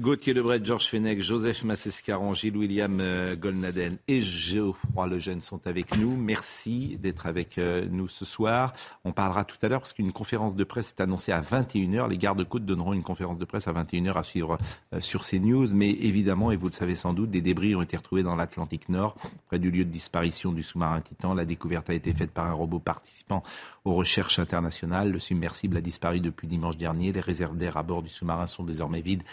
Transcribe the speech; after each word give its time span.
Gauthier 0.00 0.32
Lebret, 0.32 0.64
Georges 0.64 0.88
Fenech, 0.88 1.20
Joseph 1.20 1.62
Massescaron, 1.62 2.32
Gilles 2.32 2.56
William 2.56 3.00
euh, 3.00 3.36
Golnaden 3.36 3.98
et 4.08 4.22
Geoffroy 4.22 5.06
Lejeune 5.06 5.42
sont 5.42 5.60
avec 5.66 5.98
nous. 5.98 6.16
Merci 6.16 6.96
d'être 6.96 7.26
avec 7.26 7.58
euh, 7.58 7.86
nous 7.90 8.08
ce 8.08 8.24
soir. 8.24 8.72
On 9.04 9.12
parlera 9.12 9.44
tout 9.44 9.58
à 9.60 9.68
l'heure 9.68 9.80
parce 9.80 9.92
qu'une 9.92 10.10
conférence 10.10 10.56
de 10.56 10.64
presse 10.64 10.94
est 10.96 11.02
annoncée 11.02 11.32
à 11.32 11.42
21h. 11.42 12.08
Les 12.08 12.16
gardes-côtes 12.16 12.64
donneront 12.64 12.94
une 12.94 13.02
conférence 13.02 13.36
de 13.36 13.44
presse 13.44 13.68
à 13.68 13.74
21h 13.74 14.14
à 14.14 14.22
suivre 14.22 14.56
euh, 14.94 15.02
sur 15.02 15.22
CNews. 15.22 15.68
Mais 15.74 15.90
évidemment, 15.90 16.50
et 16.50 16.56
vous 16.56 16.68
le 16.68 16.72
savez 16.72 16.94
sans 16.94 17.12
doute, 17.12 17.28
des 17.28 17.42
débris 17.42 17.74
ont 17.74 17.82
été 17.82 17.98
retrouvés 17.98 18.22
dans 18.22 18.36
l'Atlantique 18.36 18.88
Nord, 18.88 19.16
près 19.48 19.58
du 19.58 19.70
lieu 19.70 19.84
de 19.84 19.90
disparition 19.90 20.52
du 20.52 20.62
sous-marin 20.62 21.02
Titan. 21.02 21.34
La 21.34 21.44
découverte 21.44 21.90
a 21.90 21.94
été 21.94 22.14
faite 22.14 22.30
par 22.30 22.46
un 22.46 22.54
robot 22.54 22.78
participant 22.78 23.42
aux 23.84 23.92
recherches 23.92 24.38
internationales. 24.38 25.12
Le 25.12 25.18
submersible 25.18 25.76
a 25.76 25.82
disparu 25.82 26.20
depuis 26.20 26.46
dimanche 26.46 26.78
dernier. 26.78 27.12
Les 27.12 27.20
réserves 27.20 27.58
d'air 27.58 27.76
à 27.76 27.82
bord 27.82 28.02
du 28.02 28.08
sous-marin 28.08 28.46
sont 28.46 28.64
désormais 28.64 29.02
vides 29.02 29.24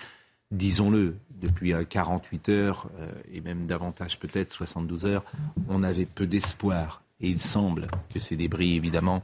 disons-le, 0.51 1.17
depuis 1.41 1.73
48 1.87 2.49
heures, 2.49 2.90
euh, 2.99 3.12
et 3.31 3.41
même 3.41 3.67
davantage 3.67 4.20
peut-être 4.20 4.51
72 4.51 5.05
heures, 5.05 5.23
on 5.70 5.84
avait 5.84 6.05
peu 6.05 6.26
d'espoir. 6.26 7.04
Et 7.20 7.29
il 7.29 7.39
semble 7.39 7.87
que 8.13 8.20
ces 8.20 8.35
débris, 8.35 8.76
évidemment, 8.76 9.23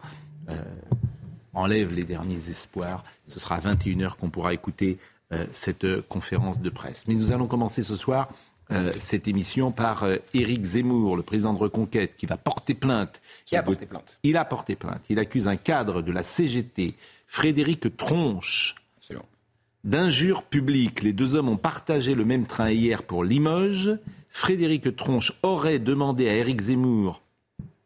euh, 0.50 0.62
enlèvent 1.54 1.94
les 1.94 2.04
derniers 2.04 2.50
espoirs. 2.50 3.04
Ce 3.28 3.40
sera 3.40 3.56
à 3.56 3.60
21 3.60 4.02
heures 4.02 4.18
qu'on 4.18 4.30
pourra 4.30 4.54
écouter 4.54 4.98
euh, 5.32 5.46
cette 5.52 6.02
conférence 6.08 6.60
de 6.60 6.70
presse. 6.70 7.06
Mais 7.08 7.14
nous 7.14 7.32
allons 7.32 7.48
commencer 7.48 7.84
ce 7.84 7.96
soir 7.96 8.30
cette 8.98 9.28
émission 9.28 9.72
par 9.72 10.08
Éric 10.34 10.64
Zemmour, 10.64 11.16
le 11.16 11.22
président 11.22 11.54
de 11.54 11.60
Reconquête, 11.60 12.16
qui 12.16 12.26
va 12.26 12.38
porter 12.38 12.74
plainte. 12.74 13.22
Qui 13.46 13.56
a 13.56 13.62
porté 13.62 13.86
plainte 13.86 14.18
Il 14.24 14.36
a 14.36 14.46
porté 14.46 14.76
plainte. 14.76 15.04
Il 15.10 15.20
accuse 15.20 15.48
un 15.48 15.58
cadre 15.58 16.02
de 16.02 16.12
la 16.12 16.24
CGT, 16.24 16.96
Frédéric 17.28 17.96
Tronche, 17.96 18.74
d'injures 19.84 20.44
publiques. 20.44 21.04
Les 21.04 21.14
deux 21.14 21.36
hommes 21.36 21.50
ont 21.50 21.58
partagé 21.58 22.16
le 22.16 22.26
même 22.26 22.46
train 22.46 22.72
hier 22.72 23.04
pour 23.04 23.24
Limoges. 23.24 23.98
Frédéric 24.30 24.96
Tronche 24.96 25.32
aurait 25.44 25.80
demandé 25.80 26.28
à 26.28 26.36
Éric 26.36 26.62
Zemmour, 26.62 27.22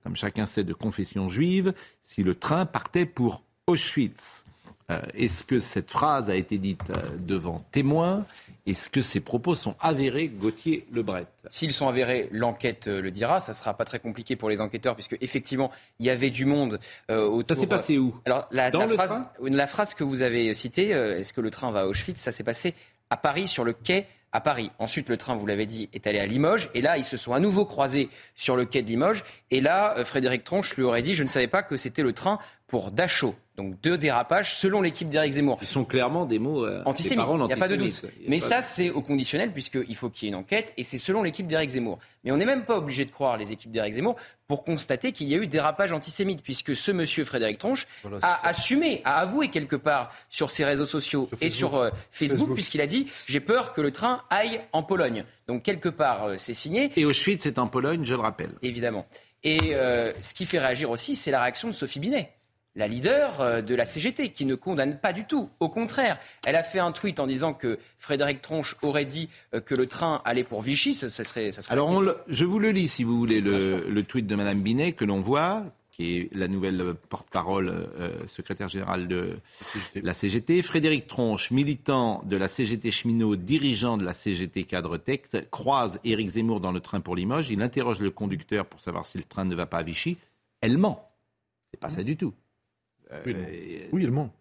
comme 0.03 0.15
chacun 0.15 0.45
sait 0.45 0.63
de 0.63 0.73
confession 0.73 1.27
juive, 1.27 1.73
si 2.03 2.23
le 2.23 2.35
train 2.35 2.65
partait 2.65 3.05
pour 3.05 3.43
Auschwitz. 3.67 4.46
Euh, 4.89 5.01
Est-ce 5.15 5.43
que 5.43 5.59
cette 5.59 5.91
phrase 5.91 6.29
a 6.29 6.35
été 6.35 6.57
dite 6.57 6.89
euh, 6.91 7.01
devant 7.19 7.65
témoins? 7.71 8.25
Est-ce 8.65 8.89
que 8.89 9.01
ces 9.01 9.19
propos 9.19 9.53
sont 9.55 9.75
avérés, 9.81 10.27
Gauthier 10.29 10.85
Lebret? 10.93 11.25
S'ils 11.49 11.73
sont 11.73 11.87
avérés, 11.89 12.29
l'enquête 12.31 12.87
euh, 12.87 13.01
le 13.01 13.11
dira. 13.11 13.39
Ça 13.41 13.53
sera 13.53 13.73
pas 13.73 13.83
très 13.85 13.99
compliqué 13.99 14.35
pour 14.37 14.49
les 14.49 14.61
enquêteurs, 14.61 14.95
puisque 14.95 15.17
effectivement, 15.21 15.71
il 15.99 16.05
y 16.05 16.09
avait 16.09 16.29
du 16.29 16.45
monde 16.45 16.79
euh, 17.11 17.25
autour. 17.27 17.55
Ça 17.55 17.61
s'est 17.61 17.67
passé 17.67 17.97
où? 17.97 18.15
Alors, 18.25 18.47
la, 18.51 18.71
Dans 18.71 18.79
la 18.79 18.85
le 18.87 18.93
phrase, 18.93 19.09
train? 19.11 19.29
la 19.41 19.67
phrase 19.67 19.93
que 19.93 20.03
vous 20.05 20.21
avez 20.21 20.53
citée, 20.53 20.93
euh, 20.93 21.17
est-ce 21.19 21.33
que 21.33 21.41
le 21.41 21.49
train 21.49 21.71
va 21.71 21.81
à 21.81 21.85
Auschwitz? 21.87 22.19
Ça 22.21 22.31
s'est 22.31 22.43
passé 22.45 22.73
à 23.09 23.17
Paris, 23.17 23.47
sur 23.47 23.63
le 23.65 23.73
quai 23.73 24.05
à 24.33 24.39
Paris. 24.41 24.71
Ensuite, 24.79 25.07
le 25.09 25.15
train, 25.17 25.35
vous 25.35 25.45
l'avez 25.47 25.65
dit, 25.65 25.89
est 25.93 26.07
allé 26.07 26.19
à 26.19 26.25
Limoges. 26.25 26.69
Et 26.73 26.81
là, 26.81 26.97
ils 26.97 27.05
se 27.05 27.15
sont 27.17 27.33
à 27.33 27.39
nouveau 27.39 27.65
croisés 27.65 28.09
sur 28.35 28.55
le 28.57 28.65
quai 28.65 28.81
de 28.83 28.87
Limoges. 28.87 29.23
Et 29.51 29.59
là, 29.61 29.95
Frédéric 30.03 30.43
Tronche 30.43 30.75
lui 30.77 30.83
aurait 30.83 31.01
dit 31.01 31.13
Je 31.13 31.23
ne 31.23 31.29
savais 31.29 31.47
pas 31.47 31.63
que 31.63 31.75
c'était 31.77 32.03
le 32.03 32.11
train 32.13 32.39
pour 32.67 32.91
Dachau. 32.91 33.35
Donc 33.57 33.81
deux 33.81 33.97
dérapages 33.97 34.53
selon 34.55 34.81
l'équipe 34.83 35.09
d'Éric 35.09 35.33
Zemmour. 35.33 35.57
Ils 35.61 35.67
sont 35.67 35.83
clairement 35.83 36.25
des 36.25 36.37
mots 36.37 36.63
euh, 36.63 36.83
Antisémites, 36.85 37.25
il 37.27 37.43
n'y 37.43 37.53
a 37.53 37.57
pas 37.57 37.67
de 37.67 37.75
doute. 37.75 38.05
Mais 38.27 38.39
ça, 38.39 38.61
c'est 38.61 38.91
au 38.91 39.01
conditionnel, 39.01 39.51
puisqu'il 39.51 39.95
faut 39.95 40.09
qu'il 40.09 40.27
y 40.27 40.29
ait 40.29 40.33
une 40.33 40.39
enquête, 40.39 40.73
et 40.77 40.83
c'est 40.83 40.99
selon 40.99 41.23
l'équipe 41.23 41.47
d'Éric 41.47 41.71
Zemmour. 41.71 41.97
Mais 42.23 42.31
on 42.31 42.37
n'est 42.37 42.45
même 42.45 42.65
pas 42.65 42.77
obligé 42.77 43.03
de 43.03 43.09
croire 43.09 43.35
les 43.35 43.51
équipes 43.51 43.71
d'Éric 43.71 43.93
Zemmour 43.93 44.15
pour 44.47 44.63
constater 44.63 45.11
qu'il 45.11 45.27
y 45.27 45.33
a 45.33 45.37
eu 45.37 45.47
dérapage 45.47 45.91
antisémite, 45.91 46.43
puisque 46.43 46.75
ce 46.75 46.91
monsieur 46.91 47.25
Frédéric 47.25 47.57
Tronche 47.57 47.87
a 48.21 48.47
assumé, 48.47 49.01
a 49.05 49.17
avoué 49.17 49.47
quelque 49.47 49.75
part 49.75 50.13
sur 50.29 50.51
ses 50.51 50.63
réseaux 50.63 50.85
sociaux 50.85 51.27
et 51.41 51.49
sur 51.49 51.75
euh, 51.75 51.89
Facebook, 52.11 52.37
Facebook. 52.37 52.53
puisqu'il 52.53 52.81
a 52.81 52.87
dit 52.87 53.07
J'ai 53.25 53.39
peur 53.39 53.73
que 53.73 53.81
le 53.81 53.91
train 53.91 54.21
aille 54.29 54.61
en 54.71 54.83
Pologne. 54.83 55.25
Donc 55.47 55.63
quelque 55.63 55.89
part, 55.89 56.25
euh, 56.25 56.33
c'est 56.37 56.53
signé. 56.53 56.91
Et 56.95 57.05
Auschwitz, 57.05 57.43
c'est 57.43 57.57
en 57.57 57.67
Pologne, 57.67 58.05
je 58.05 58.13
le 58.13 58.21
rappelle. 58.21 58.51
Évidemment. 58.61 59.05
Et 59.43 59.75
euh, 59.75 60.11
ce 60.21 60.33
qui 60.33 60.45
fait 60.45 60.59
réagir 60.59 60.89
aussi, 60.89 61.15
c'est 61.15 61.31
la 61.31 61.41
réaction 61.41 61.67
de 61.67 61.73
Sophie 61.73 61.99
Binet, 61.99 62.33
la 62.77 62.87
leader 62.87 63.41
euh, 63.41 63.61
de 63.61 63.75
la 63.75 63.85
CGT, 63.85 64.29
qui 64.29 64.45
ne 64.45 64.55
condamne 64.55 64.97
pas 64.99 65.11
du 65.11 65.25
tout. 65.25 65.49
Au 65.59 65.67
contraire, 65.67 66.17
elle 66.45 66.55
a 66.55 66.63
fait 66.63 66.79
un 66.79 66.93
tweet 66.93 67.19
en 67.19 67.27
disant 67.27 67.53
que 67.53 67.77
Frédéric 67.97 68.41
Tronche 68.41 68.77
aurait 68.83 69.03
dit 69.05 69.27
euh, 69.53 69.59
que 69.59 69.75
le 69.75 69.87
train 69.87 70.21
allait 70.23 70.43
pour 70.45 70.61
Vichy. 70.61 70.93
Ça, 70.93 71.09
ça 71.09 71.23
serait, 71.25 71.51
ça 71.51 71.61
serait 71.61 71.73
Alors, 71.73 71.89
on 71.89 71.99
le- 71.99 72.15
je 72.29 72.45
vous 72.45 72.59
le 72.59 72.69
lis, 72.71 72.87
si 72.87 73.03
vous 73.03 73.17
voulez, 73.17 73.41
le, 73.41 73.85
le 73.89 74.03
tweet 74.03 74.27
de 74.27 74.35
Madame 74.35 74.61
Binet 74.61 74.93
que 74.93 75.03
l'on 75.05 75.19
voit, 75.19 75.63
qui 75.91 76.17
est 76.17 76.29
la 76.35 76.47
nouvelle 76.47 76.93
porte-parole, 77.09 77.69
euh, 77.99 78.11
secrétaire 78.27 78.69
générale 78.69 79.07
de 79.07 79.39
la 79.95 80.13
CGT. 80.13 80.61
Frédéric 80.61 81.07
Tronche, 81.07 81.49
militant 81.49 82.21
de 82.25 82.37
la 82.37 82.47
CGT 82.47 82.91
cheminot, 82.91 83.35
dirigeant 83.35 83.97
de 83.97 84.05
la 84.05 84.13
CGT 84.13 84.65
cadre 84.65 84.97
texte, 84.97 85.49
croise 85.49 85.99
Éric 86.03 86.29
Zemmour 86.29 86.59
dans 86.59 86.71
le 86.71 86.79
train 86.81 86.99
pour 86.99 87.15
Limoges. 87.15 87.49
Il 87.49 87.63
interroge 87.63 87.99
le 87.99 88.11
conducteur 88.11 88.67
pour 88.67 88.79
savoir 88.81 89.07
si 89.07 89.17
le 89.17 89.23
train 89.23 89.45
ne 89.45 89.55
va 89.55 89.65
pas 89.65 89.79
à 89.79 89.83
Vichy. 89.83 90.17
Elle 90.61 90.77
ment. 90.77 91.09
C'est 91.71 91.79
pas 91.79 91.89
ça 91.89 92.03
du 92.03 92.15
tout. 92.15 92.33
Euh, 93.11 93.21
Oui, 93.25 93.35
Oui, 93.93 94.03
il 94.03 94.11
ment. 94.11 94.33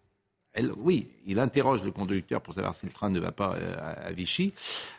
elle- 0.53 0.71
oui, 0.77 1.07
il 1.25 1.39
interroge 1.39 1.83
le 1.83 1.91
conducteur 1.91 2.41
pour 2.41 2.53
savoir 2.53 2.73
si 2.75 2.85
le 2.85 2.91
train 2.91 3.09
ne 3.09 3.19
va 3.19 3.31
pas 3.31 3.55
euh, 3.55 3.75
à, 3.77 4.07
à 4.07 4.11
Vichy. 4.11 4.53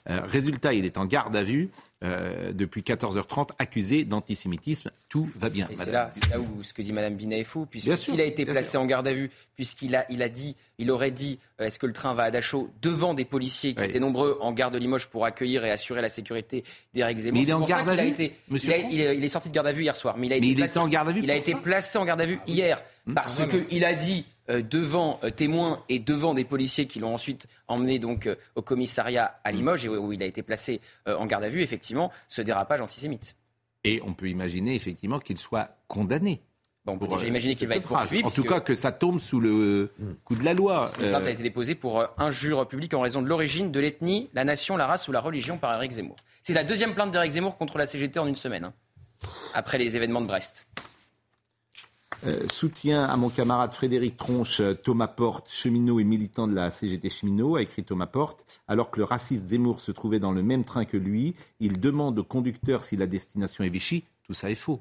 Euh, 0.09 0.21
résultat, 0.23 0.73
il 0.75 0.85
est 0.85 0.97
en 0.99 1.05
garde 1.07 1.35
à 1.37 1.43
vue 1.43 1.69
euh, 2.05 2.53
depuis 2.53 2.83
14h30, 2.83 3.49
accusé 3.59 4.05
d'antisémitisme. 4.05 4.91
Tout 5.09 5.29
va 5.37 5.49
bien. 5.49 5.69
C'est 5.75 5.91
là, 5.91 6.13
où 6.39 6.63
ce 6.63 6.73
que 6.73 6.83
dit 6.83 6.93
Madame 6.93 7.15
Binet 7.17 7.41
est 7.41 7.45
faux, 7.45 7.67
puisqu'il 7.67 8.21
a 8.21 8.25
été 8.25 8.45
placé 8.47 8.71
sûr. 8.73 8.81
en 8.81 8.87
garde 8.87 9.09
à 9.09 9.13
vue, 9.13 9.31
puisqu'il 9.57 9.97
a, 9.97 10.05
il 10.11 10.23
a 10.23 10.29
dit, 10.29 10.55
il 10.79 10.91
aurait 10.91 11.11
dit, 11.11 11.39
euh, 11.61 11.67
est-ce 11.67 11.79
que 11.79 11.87
le 11.87 11.93
train 11.93 12.15
va 12.15 12.25
à 12.25 12.31
Dachau 12.31 12.71
devant 12.83 13.15
des 13.15 13.25
policiers 13.25 13.75
qui 13.75 13.81
Oui. 13.81 13.87
étaient 13.89 13.99
nombreux 14.01 14.39
en 14.41 14.53
garde 14.53 14.75
de 14.75 14.79
Limoges 14.79 15.09
pour 15.09 15.25
accueillir 15.25 15.65
et 15.65 15.71
assurer 15.71 16.01
la 16.03 16.09
sécurité 16.09 16.63
d'Éric 16.95 17.19
Zemmour. 17.19 17.39
Mais 17.41 17.43
il 17.47 17.51
est 17.51 17.53
en 17.55 17.61
garde 17.67 17.89
à 17.89 17.97
vue, 17.97 18.09
été, 18.11 18.33
il, 18.51 18.55
a- 18.55 18.79
Tronche 18.79 18.93
il 18.93 19.01
est, 19.01 19.17
il 19.17 19.25
est 19.25 19.29
sorti 19.29 19.49
de 19.49 19.55
garde 19.55 19.67
à 19.67 19.73
vue 19.73 19.83
hier 19.83 19.97
soir, 19.97 20.17
mais 20.19 20.27
il 20.29 20.33
a 20.33 20.37
été 20.37 20.47
Mais 20.47 20.55
placé, 20.55 20.79
en 20.79 20.89
garde 20.89 21.09
à 21.09 21.13
vue 21.13 21.21
il 21.23 21.31
a 21.31 21.37
été 21.37 21.55
placé 21.55 21.99
en 21.99 22.05
garde 22.05 22.21
à 22.21 22.27
vue 22.27 22.39
hier 22.47 22.81
parce 23.15 23.41
Ah, 23.41 23.47
qu'il 23.47 23.85
a 23.87 23.95
dit 23.95 24.25
euh, 24.51 24.61
devant 24.63 25.19
témoins 25.37 25.83
et 25.89 25.99
devant 25.99 26.35
des 26.35 26.45
policiers 26.45 26.87
qui 26.87 27.01
l'ont 27.01 27.15
ensuite 27.15 27.47
emmené 27.69 27.99
donc 27.99 28.29
au 28.55 28.61
commissariat 28.63 29.41
à 29.45 29.51
Limoges 29.53 29.85
et 29.87 29.89
où, 29.89 30.13
il 30.13 30.23
a 30.23 30.27
été 30.27 30.43
placé 30.43 30.81
en 31.07 31.25
garde 31.27 31.45
à 31.45 31.49
vue 31.49 31.63
effectivement 31.63 31.88
ce 32.29 32.43
dérapage 32.43 32.81
antisémite. 32.81 33.37
Et 33.85 34.01
on 34.05 34.15
peut 34.15 34.29
imaginer 34.29 34.75
effectivement 34.75 35.19
qu'il 35.19 35.39
soit 35.39 35.77
condamné. 35.87 36.43
Bon, 36.85 36.95
on 36.95 36.99
peut 36.99 37.07
pour, 37.07 37.17
déjà 37.17 37.27
euh, 37.27 37.29
imaginer 37.29 37.55
qu'il 37.55 37.69
va 37.69 37.77
être 37.77 37.87
phrase. 37.87 38.01
poursuivi. 38.01 38.25
En 38.25 38.31
tout 38.31 38.45
cas, 38.45 38.61
que 38.61 38.75
ça 38.75 38.93
tombe 38.93 39.21
sous 39.21 39.41
le 39.41 39.93
coup 40.25 40.35
de 40.35 40.45
la 40.45 40.55
loi. 40.55 40.91
Une 41.01 41.09
plainte 41.11 41.25
Euh, 41.25 41.29
a 41.29 41.31
été 41.31 41.43
déposée 41.43 41.75
pour 41.75 42.01
euh, 42.01 42.07
injure 42.17 42.67
publique 42.67 42.95
en 42.95 43.01
raison 43.01 43.21
de 43.23 43.29
l'origine, 43.29 43.71
de 43.71 43.81
l'ethnie, 43.81 44.31
la 44.33 44.45
nation, 44.45 44.77
la 44.77 44.87
race 44.87 45.07
ou 45.09 45.13
la 45.13 45.21
religion 45.21 45.59
par 45.59 45.75
Eric 45.75 45.93
Zemmour. 45.93 46.17
C'est 46.43 46.55
la 46.55 46.65
deuxième 46.65 46.95
plainte 46.95 47.11
d'Eric 47.11 47.33
Zemmour 47.33 47.59
contre 47.59 47.79
la 47.79 47.87
CGT 47.87 48.19
en 48.19 48.27
une 48.27 48.37
semaine, 48.37 48.65
hein, 48.65 48.73
après 49.55 49.79
les 49.79 49.97
événements 49.97 50.23
de 50.23 50.27
Brest. 50.27 50.67
Euh, 52.27 52.49
soutien 52.53 53.05
à 53.05 53.17
mon 53.17 53.29
camarade 53.29 53.73
Frédéric 53.73 54.17
Tronche, 54.17 54.61
euh, 54.61 54.75
Thomas 54.75 55.07
Porte, 55.07 55.49
cheminot 55.51 56.01
et 56.01 56.05
militant 56.05 56.49
de 56.49 56.55
la 56.55 56.71
CGT 56.71 57.11
cheminot, 57.11 57.57
a 57.57 57.63
écrit 57.63 57.85
Thomas 57.85 58.07
Porte. 58.07 58.45
Alors 58.67 58.91
que 58.91 58.99
le 58.99 59.05
raciste 59.05 59.45
Zemmour 59.47 59.81
se 59.81 59.93
trouvait 59.93 60.19
dans 60.19 60.33
le 60.33 60.43
même 60.43 60.65
train 60.65 60.85
que 60.85 60.97
lui, 60.97 61.35
il 61.61 61.79
demande 61.79 62.19
au 62.19 62.25
conducteur 62.25 62.83
si 62.83 62.97
la 62.97 63.07
destination 63.07 63.63
est 63.63 63.69
Vichy. 63.69 64.05
Tout 64.25 64.35
ça 64.35 64.51
est 64.51 64.57
faux. 64.57 64.81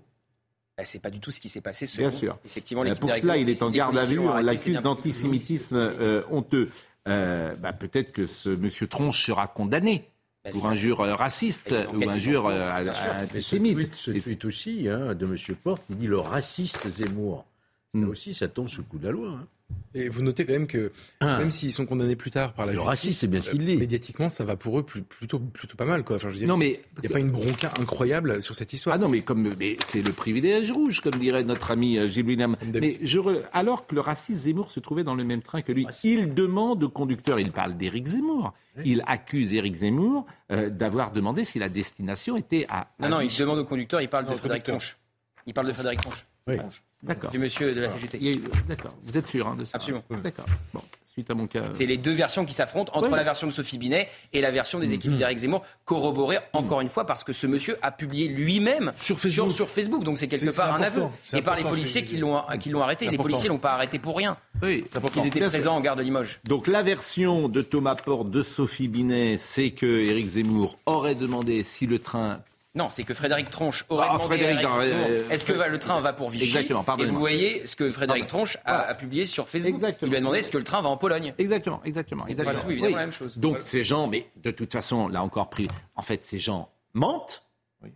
Bah, 0.78 0.86
c'est 0.86 1.00
pas 1.00 1.12
du 1.12 1.20
tout 1.20 1.30
ce 1.30 1.40
qui 1.40 1.50
s'est 1.50 1.62
passé 1.62 1.86
selon 1.86 2.08
Bien 2.10 2.18
sûr. 2.18 2.40
effectivement 2.44 2.84
Euh, 2.84 2.96
Pour 2.96 3.14
cela, 3.14 3.38
il 3.38 3.50
est 3.50 3.62
en 3.62 3.70
garde 3.70 3.98
à 3.98 4.06
vue. 4.06 4.20
On 4.20 4.34
l'accuse 4.38 4.82
d'antisémitisme 4.82 5.76
euh, 5.76 6.24
honteux. 6.32 6.70
Bah, 7.06 7.74
Peut-être 7.74 8.12
que 8.12 8.26
ce 8.26 8.50
monsieur 8.50 8.88
Tronche 8.88 9.26
sera 9.26 9.48
condamné 9.48 10.10
pour 10.52 10.68
injure 10.68 11.00
raciste 11.00 11.74
ou 11.94 12.10
injure 12.10 12.50
ce 12.50 13.24
antisémite. 13.24 13.74
tweet, 13.78 13.96
ce 13.96 14.12
Et- 14.12 14.22
tweet 14.22 14.46
aussi 14.46 14.88
hein, 14.90 15.14
de 15.16 15.26
M. 15.26 15.36
Porte, 15.64 15.84
il 15.90 15.98
dit 15.98 16.08
le 16.08 16.18
raciste 16.20 16.88
Zemmour. 16.88 17.46
Là 17.94 18.08
aussi, 18.08 18.34
ça 18.34 18.48
tombe 18.48 18.68
sous 18.68 18.82
le 18.82 18.88
coup 18.88 18.98
de 19.00 19.06
la 19.06 19.12
loi. 19.12 19.30
hein. 19.30 19.48
Et 19.94 20.08
vous 20.08 20.22
notez 20.22 20.46
quand 20.46 20.54
même 20.54 20.68
que 20.68 20.92
Ah. 21.20 21.40
même 21.40 21.52
s'ils 21.52 21.74
sont 21.74 21.86
condamnés 21.86 22.16
plus 22.16 22.32
tard 22.32 22.54
par 22.54 22.66
la 22.66 22.72
Le 22.74 22.80
justice, 22.92 23.20
c'est 23.20 23.28
bien 23.28 23.42
ce 23.42 23.50
qu'il 23.50 23.66
dit. 23.66 23.76
Médiatiquement, 23.76 24.30
ça 24.30 24.46
va 24.46 24.56
pour 24.56 24.80
eux 24.80 24.84
plus- 24.84 25.02
plutôt, 25.02 25.40
plutôt 25.40 25.76
pas 25.76 25.84
mal. 25.86 26.04
Quoi. 26.06 26.16
Enfin, 26.18 26.30
je 26.30 26.34
veux 26.36 26.40
dire, 26.40 26.48
Non, 26.48 26.56
mais 26.56 26.80
il 26.98 27.02
n'y 27.02 27.08
a 27.08 27.10
pas 27.10 27.20
une 27.20 27.32
bronca 27.32 27.74
incroyable 27.80 28.42
sur 28.42 28.56
cette 28.56 28.72
histoire. 28.72 28.96
Ah 28.96 29.00
non, 29.00 29.10
mais 29.10 29.22
comme 29.24 29.56
mais 29.60 29.76
c'est 29.86 30.02
le 30.02 30.14
privilège 30.14 30.72
rouge, 30.72 31.02
comme 31.02 31.16
dirait 31.16 31.44
notre 31.44 31.72
ami 31.72 31.98
euh, 31.98 32.08
Gilles 32.08 32.26
William. 32.26 32.56
Mais 32.62 32.72
d'habitude. 32.72 33.00
je 33.08 33.20
re- 33.20 33.42
alors 33.52 33.86
que 33.88 33.96
le 33.96 34.02
raciste 34.02 34.40
Zemmour 34.42 34.72
se 34.72 34.80
trouvait 34.80 35.04
dans 35.04 35.16
le 35.16 35.26
même 35.26 35.42
train 35.42 35.62
que 35.62 35.72
lui, 35.74 35.86
il 36.04 36.34
demande 36.34 36.84
au 36.84 36.90
conducteur, 36.90 37.38
il 37.40 37.52
parle 37.52 37.76
d'Éric 37.76 38.06
Zemmour, 38.06 38.54
il 38.86 39.04
accuse 39.08 39.54
Éric 39.54 39.76
Zemmour 39.76 40.26
euh, 40.52 40.70
d'avoir 40.70 41.12
demandé 41.12 41.44
si 41.44 41.60
la 41.60 41.68
destination 41.68 42.38
était 42.38 42.66
à. 42.70 42.90
Non, 43.00 43.08
à 43.08 43.10
non, 43.10 43.20
il 43.22 43.36
demande 43.38 43.60
au 43.60 43.66
conducteur, 43.66 44.00
il 44.02 44.08
parle 44.08 44.28
de 44.28 44.36
Frédéric. 44.36 44.64
Tronche. 44.64 44.98
Il 45.46 45.54
parle 45.54 45.68
de 45.68 45.74
Frédéric 45.74 46.00
Tronche. 46.02 46.26
Oui. 46.48 46.56
D'accord. 47.04 47.30
Du 47.32 47.40
monsieur 47.40 47.76
de 47.76 47.80
la 47.82 47.90
CGT. 47.90 48.18
Eu- 48.22 48.42
D'accord. 48.68 48.94
Vous 49.06 49.18
êtes 49.18 49.28
sûr 49.28 49.48
hein, 49.48 49.56
de 49.58 49.66
ça 49.66 49.72
Absolument. 49.76 50.04
D'accord. 50.24 50.46
Bon, 50.74 50.82
suite 51.06 51.30
à 51.30 51.36
mon 51.36 51.46
cas. 51.46 51.62
C'est 51.72 51.86
les 51.86 51.98
deux 51.98 52.12
versions 52.14 52.44
qui 52.44 52.54
s'affrontent 52.56 52.92
entre 52.96 53.12
Ouais. 53.12 53.18
la 53.18 53.24
version 53.24 53.46
de 53.46 53.52
Sophie 53.52 53.78
Binet 53.78 54.10
et 54.34 54.42
la 54.42 54.50
version 54.50 54.80
des 54.80 54.94
équipes 54.94 55.16
d'Éric 55.16 55.38
Zemmour, 55.38 55.64
corroborée 55.86 56.40
encore 56.54 56.82
une 56.82 56.90
fois 56.90 57.06
parce 57.06 57.24
que 57.24 57.34
ce 57.34 57.46
monsieur 57.46 57.78
a 57.84 57.92
publié 57.92 58.28
lui-même 58.28 58.92
Sur 58.96 59.20
Facebook. 59.20 59.52
sur, 59.52 59.70
Facebook. 59.70 60.04
Donc 60.04 60.18
c'est 60.18 60.28
quelque 60.28 60.56
part 60.56 60.74
un 60.74 60.82
aveu. 60.82 61.04
Et 61.34 61.44
par 61.44 61.56
les 61.56 61.64
policiers 61.64 62.04
que 62.04 62.10
qui 62.10 62.18
l'ont 62.18 62.42
qui 62.60 62.70
l'ont 62.70 62.82
arrêté. 62.82 63.06
Les 63.06 63.10
important. 63.10 63.24
policiers 63.24 63.50
l'ont 63.50 63.58
pas 63.60 63.74
arrêté 63.74 64.00
pour 64.00 64.18
rien. 64.18 64.36
Oui, 64.64 64.84
Ils 65.16 65.28
étaient 65.28 65.40
Bien 65.40 65.50
sûr. 65.50 65.50
présents 65.50 65.76
en 65.76 65.82
gare 65.82 65.96
de 65.98 66.02
Limoges. 66.02 66.40
Donc 66.46 66.66
la 66.68 66.82
version 66.82 67.48
de 67.48 67.62
Thomas 67.62 67.94
Porte, 67.96 68.32
de 68.32 68.42
Sophie 68.42 68.88
Binet, 68.88 69.38
c'est 69.38 69.70
que 69.70 69.86
Éric 69.86 70.30
Zemmour 70.30 70.80
aurait 70.88 71.14
demandé 71.14 71.64
si 71.64 71.86
le 71.86 72.00
train 72.00 72.40
Non, 72.78 72.90
c'est 72.92 73.04
que 73.04 73.14
Frédéric 73.16 73.50
Tronche 73.50 73.86
aurait 73.90 74.08
Ah, 74.10 74.18
demandé 74.18 74.44
euh, 74.44 75.30
est-ce 75.32 75.46
que 75.46 75.54
va- 75.54 75.68
le 75.68 75.80
train 75.80 76.00
va 76.00 76.14
pour 76.14 76.30
Vichy 76.30 76.46
Exactement, 76.46 76.86
Et 77.00 77.06
vous 77.06 77.18
voyez 77.20 77.66
ce 77.66 77.76
que 77.76 77.90
Frédéric. 77.92 78.28
Tronche 78.28 78.58
a, 78.66 78.76
Voilà. 78.76 78.90
a 78.90 78.94
publié 78.94 79.26
sur 79.26 79.50
Facebook. 79.50 79.74
Exactement. 79.74 80.08
Il 80.08 80.10
lui 80.12 80.18
a 80.18 80.20
demandé 80.20 80.40
est-ce 80.40 80.52
que 80.52 80.58
le 80.60 80.64
train 80.64 80.82
va 80.82 80.90
en 80.90 80.98
Pologne. 80.98 81.34
Exactement, 81.40 81.82
exactement, 81.84 82.28
exactement. 82.28 82.60
tout, 82.62 82.70
évidemment, 82.72 82.96
la 82.96 83.02
même 83.02 83.12
chose. 83.12 83.38
Donc 83.38 83.58
ces 83.62 83.84
gens, 83.84 84.08
mais 84.08 84.30
de 84.38 84.52
toute 84.52 84.72
façon, 84.72 85.08
là 85.08 85.24
encore 85.24 85.50
pris, 85.50 85.68
en 85.96 86.04
fait, 86.04 86.22
ces 86.22 86.38
gens 86.40 86.70
mentent, 86.94 87.44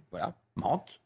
Voilà. 0.09 0.33
mentent. 0.55 0.99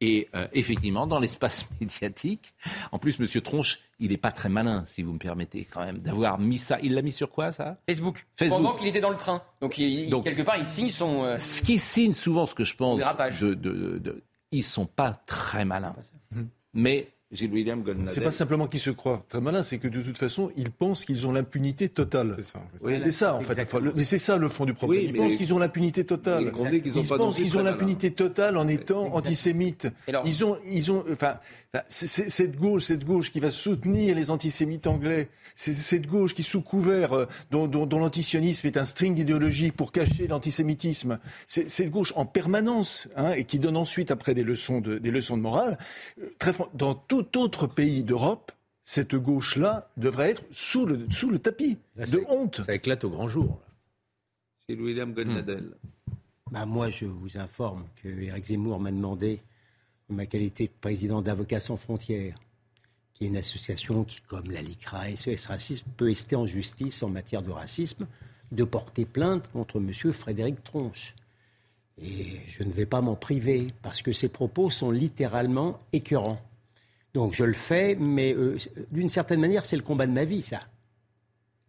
Et 0.00 0.28
euh, 0.36 0.46
effectivement, 0.52 1.06
dans 1.08 1.18
l'espace 1.18 1.64
médiatique, 1.80 2.54
en 2.92 2.98
plus, 3.00 3.18
Monsieur 3.18 3.40
Tronche, 3.40 3.80
il 3.98 4.10
n'est 4.10 4.16
pas 4.16 4.30
très 4.30 4.48
malin, 4.48 4.84
si 4.86 5.02
vous 5.02 5.12
me 5.12 5.18
permettez, 5.18 5.64
quand 5.64 5.84
même, 5.84 5.98
d'avoir 5.98 6.38
mis 6.38 6.58
ça. 6.58 6.78
Il 6.82 6.94
l'a 6.94 7.02
mis 7.02 7.10
sur 7.12 7.30
quoi, 7.30 7.50
ça? 7.50 7.78
Facebook. 7.88 8.24
Facebook. 8.36 8.62
Pendant 8.62 8.76
qu'il 8.76 8.86
était 8.86 9.00
dans 9.00 9.10
le 9.10 9.16
train. 9.16 9.42
Donc, 9.60 9.76
il- 9.78 10.08
Donc- 10.08 10.22
quelque 10.24 10.42
part, 10.42 10.56
il 10.56 10.64
signe 10.66 10.90
son. 10.90 11.24
euh, 11.24 11.36
Ce 11.38 11.62
qui 11.62 11.78
signe 11.78 12.12
souvent 12.12 12.46
ce 12.46 12.54
que 12.54 12.64
je 12.64 12.76
pense, 12.76 13.00
de- 13.00 13.54
de- 13.54 14.22
ils 14.52 14.62
sont 14.62 14.86
pas 14.86 15.12
très 15.26 15.64
malins. 15.64 15.96
Mais 16.74 17.08
Gilles 17.30 17.52
William. 17.52 17.84
C'est 18.06 18.22
pas 18.22 18.30
simplement 18.30 18.66
qu'ils 18.68 18.80
se 18.80 18.88
croient 18.90 19.22
très 19.28 19.40
malins, 19.42 19.62
c'est 19.62 19.76
que 19.78 19.86
de 19.88 20.00
toute 20.00 20.16
façon, 20.16 20.50
ils 20.56 20.70
pensent 20.70 21.04
qu'ils 21.04 21.26
ont 21.26 21.32
l'impunité 21.32 21.90
totale. 21.90 22.32
C'est 22.36 22.42
ça. 22.42 22.58
en 22.58 22.62
fait. 22.78 22.84
Oui, 22.86 22.98
C'est 23.02 23.10
ça, 23.10 23.34
en 23.34 23.40
fait. 23.42 23.52
Exactement. 23.52 23.80
Enfin, 23.80 23.86
le- 23.90 23.92
mais 23.94 24.02
c'est 24.02 24.16
ça 24.18 24.38
le 24.38 24.48
fond 24.48 24.64
du 24.64 24.72
problème. 24.72 25.00
Oui, 25.02 25.06
ils 25.08 25.12
mais- 25.12 25.18
pensent 25.18 25.36
qu'ils 25.36 25.52
ont 25.52 25.58
l'impunité 25.58 26.04
totale. 26.04 26.44
Non 26.44 26.52
pensent 27.18 27.36
qu'ils 27.36 27.58
ont 27.58 27.62
l'impunité 27.62 28.12
totale 28.12 28.56
en 28.56 28.66
étant 28.66 29.14
antisémites. 29.14 29.88
Alors- 30.06 30.24
Ils 30.26 30.42
ont, 30.42 30.56
ils 30.70 30.90
ont, 30.90 31.04
enfin, 31.12 31.14
enfin, 31.14 31.38
c'est- 31.88 32.06
c'est- 32.06 32.28
cette 32.30 32.56
gauche, 32.56 32.84
cette 32.84 33.04
gauche 33.04 33.30
qui 33.30 33.40
va 33.40 33.50
soutenir 33.50 34.14
les 34.14 34.30
antisémites 34.30 34.86
anglais, 34.86 35.28
c'est 35.54 35.74
cette 35.74 36.06
gauche 36.06 36.32
qui, 36.34 36.42
sous 36.42 36.62
couvert, 36.62 37.12
euh, 37.12 37.26
dont, 37.50 37.66
dont- 37.66 37.84
dont 37.86 37.98
l'antisionisme 37.98 38.66
est 38.66 38.76
un 38.76 38.84
string 38.84 39.14
d'idéologie 39.14 39.70
pour 39.70 39.92
cacher 39.92 40.26
l'antisémitisme, 40.28 41.18
c'est 41.46 41.68
cette 41.68 41.90
gauche 41.90 42.12
en 42.16 42.24
permanence, 42.24 43.08
hein, 43.16 43.32
et 43.32 43.44
qui 43.44 43.58
donne 43.58 43.76
ensuite 43.76 44.10
après 44.10 44.34
des 44.34 44.44
leçons 44.44 44.80
de, 44.80 44.98
des 44.98 45.10
leçons 45.10 45.36
de 45.36 45.42
morale. 45.42 45.76
euh, 46.22 46.30
Très 46.38 46.52
dans 46.74 46.94
tout 46.94 47.36
autre 47.38 47.66
pays 47.66 48.02
d'Europe, 48.02 48.52
cette 48.84 49.14
gauche-là 49.14 49.90
devrait 49.98 50.30
être 50.30 50.42
sous 50.50 50.86
le, 50.86 51.06
sous 51.10 51.28
le 51.30 51.38
tapis 51.38 51.76
Là, 51.96 52.06
de 52.06 52.10
c'est- 52.10 52.24
honte. 52.30 52.62
Ça 52.64 52.74
éclate 52.74 53.04
au 53.04 53.10
grand 53.10 53.28
jour. 53.28 53.60
Gilles 54.68 54.80
William 54.80 55.12
Goldnadel. 55.12 55.72
Bah, 56.50 56.64
moi, 56.64 56.88
je 56.88 57.04
vous 57.04 57.36
informe 57.36 57.84
que 58.02 58.08
Éric 58.08 58.46
Zemmour 58.46 58.80
m'a 58.80 58.90
demandé, 58.90 59.40
ma 60.08 60.26
qualité 60.26 60.66
de 60.66 60.72
président 60.80 61.22
d'Avocats 61.22 61.60
sans 61.60 61.76
frontières, 61.76 62.36
qui 63.14 63.24
est 63.24 63.28
une 63.28 63.36
association 63.36 64.04
qui, 64.04 64.20
comme 64.22 64.50
la 64.50 64.62
LICRA 64.62 65.14
SOS 65.14 65.46
Racisme, 65.46 65.86
peut 65.96 66.06
rester 66.06 66.36
en 66.36 66.46
justice 66.46 67.02
en 67.02 67.08
matière 67.08 67.42
de 67.42 67.50
racisme, 67.50 68.06
de 68.52 68.64
porter 68.64 69.04
plainte 69.04 69.50
contre 69.52 69.76
M. 69.76 70.12
Frédéric 70.12 70.62
Tronche. 70.62 71.14
Et 72.00 72.40
je 72.46 72.62
ne 72.62 72.70
vais 72.70 72.86
pas 72.86 73.00
m'en 73.00 73.16
priver, 73.16 73.68
parce 73.82 74.02
que 74.02 74.12
ses 74.12 74.28
propos 74.28 74.70
sont 74.70 74.90
littéralement 74.90 75.78
écœurants. 75.92 76.40
Donc 77.12 77.34
je 77.34 77.44
le 77.44 77.54
fais, 77.54 77.96
mais 77.96 78.34
euh, 78.34 78.56
d'une 78.92 79.08
certaine 79.08 79.40
manière, 79.40 79.64
c'est 79.64 79.76
le 79.76 79.82
combat 79.82 80.06
de 80.06 80.12
ma 80.12 80.24
vie, 80.24 80.42
ça 80.42 80.60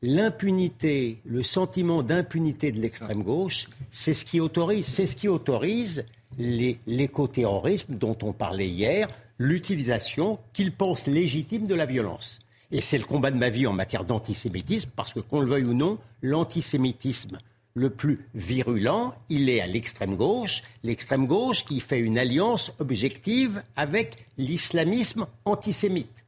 l'impunité, 0.01 1.19
le 1.25 1.44
sentiment 1.44 2.03
d'impunité 2.03 2.71
de 2.71 2.80
l'extrême 2.80 3.24
gauche, 3.24 3.68
c'est 3.92 4.13
ce 4.13 4.25
qui 4.25 4.39
autorise, 4.39 4.85
c'est 4.85 5.07
ce 5.07 5.15
qui 5.15 5.27
autorise 5.27 6.06
l'écoterrorisme 6.38 7.96
dont 7.96 8.18
on 8.24 8.34
parlait 8.34 8.68
hier, 8.68 9.08
l'utilisation 9.38 10.40
qu'ils 10.54 10.72
pensent 10.72 11.08
légitime 11.08 11.68
de 11.68 11.76
la 11.76 11.86
violence. 11.86 12.40
Et 12.72 12.81
c'est 12.81 12.98
le 12.98 13.06
combat 13.06 13.31
de 13.31 13.38
ma 13.38 13.50
vie 13.50 13.66
en 13.66 13.74
matière 13.74 14.06
d'antisémitisme, 14.06 14.92
parce 14.96 15.14
que 15.14 15.20
qu'on 15.20 15.40
le 15.40 15.48
veuille 15.48 15.66
ou 15.66 15.74
non, 15.74 15.98
l'antisémitisme 16.22 17.40
le 17.74 17.90
plus 17.90 18.26
virulent, 18.34 19.14
il 19.30 19.50
est 19.50 19.62
à 19.62 19.68
l'extrême 19.68 20.16
gauche, 20.16 20.64
l'extrême 20.84 21.28
gauche 21.28 21.66
qui 21.66 21.80
fait 21.80 22.00
une 22.00 22.20
alliance 22.20 22.74
objective 22.80 23.64
avec 23.76 24.28
l'islamisme 24.38 25.28
antisémite. 25.46 26.26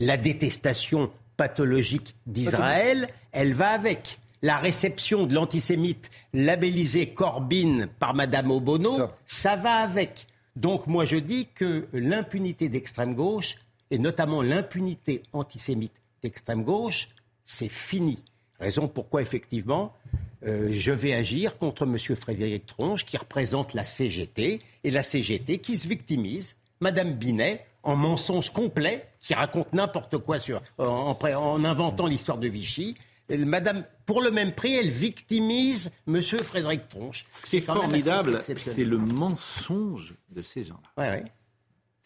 La 0.00 0.16
détestation 0.16 1.10
pathologique 1.36 2.14
d'Israël, 2.26 3.08
elle 3.32 3.52
va 3.52 3.70
avec. 3.70 4.18
La 4.44 4.58
réception 4.58 5.24
de 5.26 5.32
l'antisémite 5.34 6.10
labellisé 6.34 7.14
Corbyn 7.14 7.86
par 7.98 8.14
Madame 8.14 8.50
Obono, 8.50 8.90
Ça. 8.90 9.16
ça. 9.24 9.56
va 9.56 9.76
avec. 9.76 10.26
Donc 10.54 10.86
moi 10.86 11.04
je 11.06 11.16
dis 11.16 11.48
que 11.54 11.88
l'impunité 11.94 12.68
d'extrême 12.68 13.14
gauche, 13.14 13.56
et 13.90 13.98
notamment 13.98 14.42
l'impunité 14.42 15.22
antisémite 15.32 15.94
d'extrême 16.22 16.62
gauche, 16.62 17.08
c'est 17.44 17.70
fini. 17.70 18.22
Raison 18.60 18.86
pourquoi 18.86 19.22
effectivement 19.22 19.92
euh, 20.46 20.68
je 20.70 20.92
vais 20.92 21.14
agir 21.14 21.56
contre 21.56 21.84
M. 21.84 21.96
Frédéric 22.14 22.66
Tronche 22.66 23.06
qui 23.06 23.16
représente 23.16 23.72
la 23.72 23.84
CGT 23.86 24.60
et 24.84 24.90
la 24.90 25.02
CGT 25.02 25.58
qui 25.58 25.78
se 25.78 25.88
victimise, 25.88 26.56
Madame 26.80 27.12
Binet, 27.14 27.64
en 27.82 27.96
mensonge 27.96 28.50
complet, 28.50 29.06
qui 29.20 29.32
raconte 29.32 29.72
n'importe 29.72 30.18
quoi 30.18 30.38
sur, 30.38 30.60
en, 30.78 31.16
en- 31.18 31.34
en 31.34 31.64
inventant 31.64 32.06
l'histoire 32.06 32.36
de 32.38 32.48
Vichy. 32.48 32.94
Elle- 33.28 33.46
Madame, 33.46 33.84
pour 34.06 34.20
le 34.22 34.30
même 34.30 34.54
prix, 34.54 34.74
elle 34.76 34.90
victimise 34.90 35.92
M. 36.06 36.20
Frédéric 36.22 36.88
Tronche. 36.88 37.24
C'est 37.30 37.60
formidable, 37.60 38.40
c'est 38.42 38.84
le 38.84 38.98
mensonge 38.98 40.14
de 40.30 40.42
ces 40.42 40.64
gens-là. 40.64 41.02
Ouais, 41.02 41.10
ouais. 41.22 41.24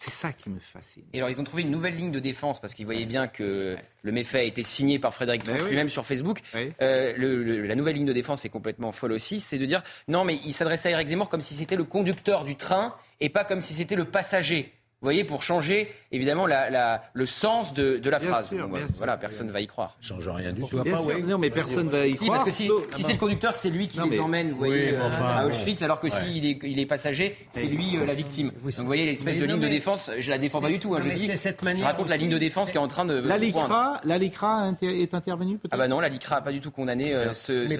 C'est 0.00 0.12
ça 0.12 0.32
qui 0.32 0.48
me 0.48 0.60
fascine. 0.60 1.02
Et 1.12 1.18
alors, 1.18 1.28
ils 1.28 1.40
ont 1.40 1.44
trouvé 1.44 1.62
une 1.64 1.72
nouvelle 1.72 1.96
ligne 1.96 2.12
de 2.12 2.20
défense 2.20 2.60
parce 2.60 2.72
qu'ils 2.72 2.84
voyaient 2.84 3.04
bien 3.04 3.26
que 3.26 3.76
le 4.02 4.12
méfait 4.12 4.38
a 4.38 4.42
été 4.44 4.62
signé 4.62 5.00
par 5.00 5.12
Frédéric 5.12 5.42
Tronche 5.42 5.62
oui. 5.62 5.70
lui-même 5.70 5.88
sur 5.88 6.06
Facebook. 6.06 6.40
Oui. 6.54 6.70
Euh, 6.80 7.14
le- 7.16 7.42
le- 7.42 7.66
la 7.66 7.74
nouvelle 7.74 7.96
ligne 7.96 8.06
de 8.06 8.12
défense 8.12 8.44
est 8.44 8.48
complètement 8.48 8.92
folle 8.92 9.10
aussi. 9.10 9.40
C'est 9.40 9.58
de 9.58 9.64
dire 9.64 9.82
non, 10.06 10.22
mais 10.24 10.36
il 10.44 10.52
s'adressait 10.54 10.90
à 10.90 10.92
Eric 10.92 11.08
Zemmour 11.08 11.28
comme 11.28 11.40
si 11.40 11.54
c'était 11.54 11.74
le 11.74 11.82
conducteur 11.82 12.44
du 12.44 12.54
train 12.54 12.94
et 13.18 13.28
pas 13.28 13.42
comme 13.44 13.60
si 13.60 13.74
c'était 13.74 13.96
le 13.96 14.04
passager. 14.04 14.72
Vous 15.00 15.06
voyez, 15.06 15.22
pour 15.22 15.44
changer 15.44 15.92
évidemment 16.10 16.46
la- 16.48 16.70
la- 16.70 17.02
le 17.12 17.24
sens 17.24 17.72
de, 17.72 17.98
de 17.98 18.10
la 18.10 18.18
Bien 18.18 18.30
phrase. 18.30 18.48
sûr, 18.48 18.58
Donc, 18.58 18.72
bien 18.74 18.82
euh, 18.82 18.88
sûr. 18.88 18.96
voilà, 18.96 19.16
personne 19.16 19.46
ne 19.46 19.52
va 19.52 19.60
y 19.60 19.68
croire. 19.68 19.96
Ça 20.02 20.08
change 20.14 20.28
rien 20.28 20.52
du 20.52 20.62
tout. 20.62 20.82
Bien 20.82 20.96
sûr, 20.96 21.18
non, 21.24 21.38
mais 21.38 21.50
personne 21.50 21.86
va 21.86 22.04
y 22.06 22.10
Si, 22.16 22.16
croire. 22.24 22.32
parce 22.38 22.44
que 22.44 22.50
si, 22.50 22.66
sauf- 22.66 22.84
si 22.96 23.04
c'est 23.04 23.12
le 23.12 23.18
conducteur, 23.18 23.54
c'est 23.54 23.70
lui 23.70 23.86
qui 23.86 23.98
Non, 23.98 24.04
les 24.06 24.10
mais- 24.10 24.18
emmène, 24.18 24.50
vous 24.50 24.58
voyez, 24.58 24.74
Oui, 24.86 24.92
mais 24.92 24.98
euh, 24.98 25.06
enfin, 25.06 25.24
à. 25.26 25.46
Auschwitz, 25.46 25.82
alors 25.82 26.00
que 26.00 26.08
s'il 26.08 26.44
est, 26.44 26.58
il 26.64 26.80
est 26.80 26.86
passager, 26.86 27.36
c'est 27.52 27.66
lui 27.66 27.96
euh, 27.96 28.06
la 28.06 28.14
victime. 28.14 28.50
Vous- 28.60 28.70
Donc 28.70 28.78
vous 28.80 28.86
voyez, 28.86 29.06
l'espèce 29.06 29.36
de 29.36 29.46
non, 29.46 29.54
ligne 29.54 29.62
de 29.62 29.68
défense, 29.68 30.10
je 30.18 30.30
la 30.30 30.38
défends 30.38 30.60
pas 30.60 30.68
du 30.68 30.80
tout. 30.80 30.94
Hein, 30.96 31.00
je 31.04 31.10
dis, 31.10 31.30
cette 31.38 31.60
je 31.60 31.64
manière 31.64 31.86
raconte 31.86 32.08
la 32.08 32.16
ligne 32.16 32.30
de 32.30 32.38
défense 32.38 32.72
qui 32.72 32.76
est 32.76 32.80
en 32.80 32.88
train 32.88 33.04
de. 33.04 33.14
La. 33.20 33.38
LICRA, 33.38 34.00
la 34.02 34.18
LICRA 34.18 34.72
est 34.82 35.14
intervenue 35.14 35.58
peut-être? 35.58 35.72
Ah 35.72 35.76
bah 35.76 35.86
non, 35.86 36.00
la 36.00 36.08
LICRA 36.08 36.36
n'a 36.36 36.42
pas 36.42 36.50
du 36.52 36.60
tout 36.60 36.72
condamné 36.72 37.14
euh, 37.14 37.32
ce, 37.34 37.52
mais- 37.68 37.78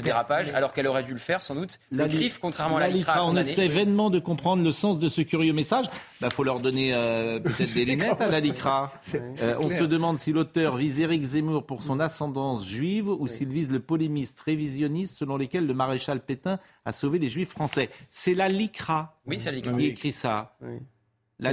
alors 0.55 0.73
qu'elle 0.73 0.87
aurait 0.87 1.03
dû 1.03 1.15
le 1.15 1.19
faire 1.19 1.43
sans 1.43 1.57
doute. 1.57 1.81
La 1.91 2.05
le 2.05 2.11
CRIF, 2.11 2.39
contrairement 2.39 2.77
à 2.77 2.81
la 2.81 2.89
LICRA, 2.89 3.25
on 3.27 3.37
essaie 3.37 3.67
vainement 3.67 4.09
de 4.09 4.21
comprendre 4.21 4.63
le 4.63 4.71
sens 4.71 5.01
de 5.01 5.09
ce 5.09 5.21
curieux 5.23 5.53
message. 5.53 5.87
Il 6.23 6.31
faut 6.31 6.45
leur 6.45 6.61
donner 6.61 6.93
euh, 7.09 7.41
peut-être 7.41 7.75
des 7.75 7.85
lunettes 7.87 8.21
à 8.21 8.29
la 8.29 8.41
LICRA. 8.41 8.93
Euh, 9.15 9.55
on 9.61 9.71
se 9.71 9.85
demande 9.85 10.19
si 10.19 10.33
l'auteur 10.33 10.77
vise 10.77 11.01
Éric 11.01 11.23
Zemmour 11.23 11.65
pour 11.65 11.83
son 11.83 12.01
ascendance 12.01 12.67
juive 12.67 13.09
ou 13.09 13.27
s'il 13.29 13.49
vise 13.49 13.71
le 13.71 13.81
polémiste 13.81 14.41
révisionniste 14.41 15.17
selon 15.17 15.37
lequel 15.37 15.67
le 15.67 15.75
maréchal 15.75 16.21
Pétain 16.21 16.59
a 16.85 16.93
sauvé 16.93 17.19
les 17.19 17.29
juifs 17.29 17.51
français. 17.51 17.89
C'est 18.11 18.35
la 18.35 18.49
LICRA 18.49 19.17
Oui, 19.27 19.39
c'est 19.39 19.51
la 19.51 19.57
LICRA. 19.57 19.73
qui 19.75 19.87
écrit 19.87 20.13
ça. 20.13 20.57
Oui. 20.63 20.79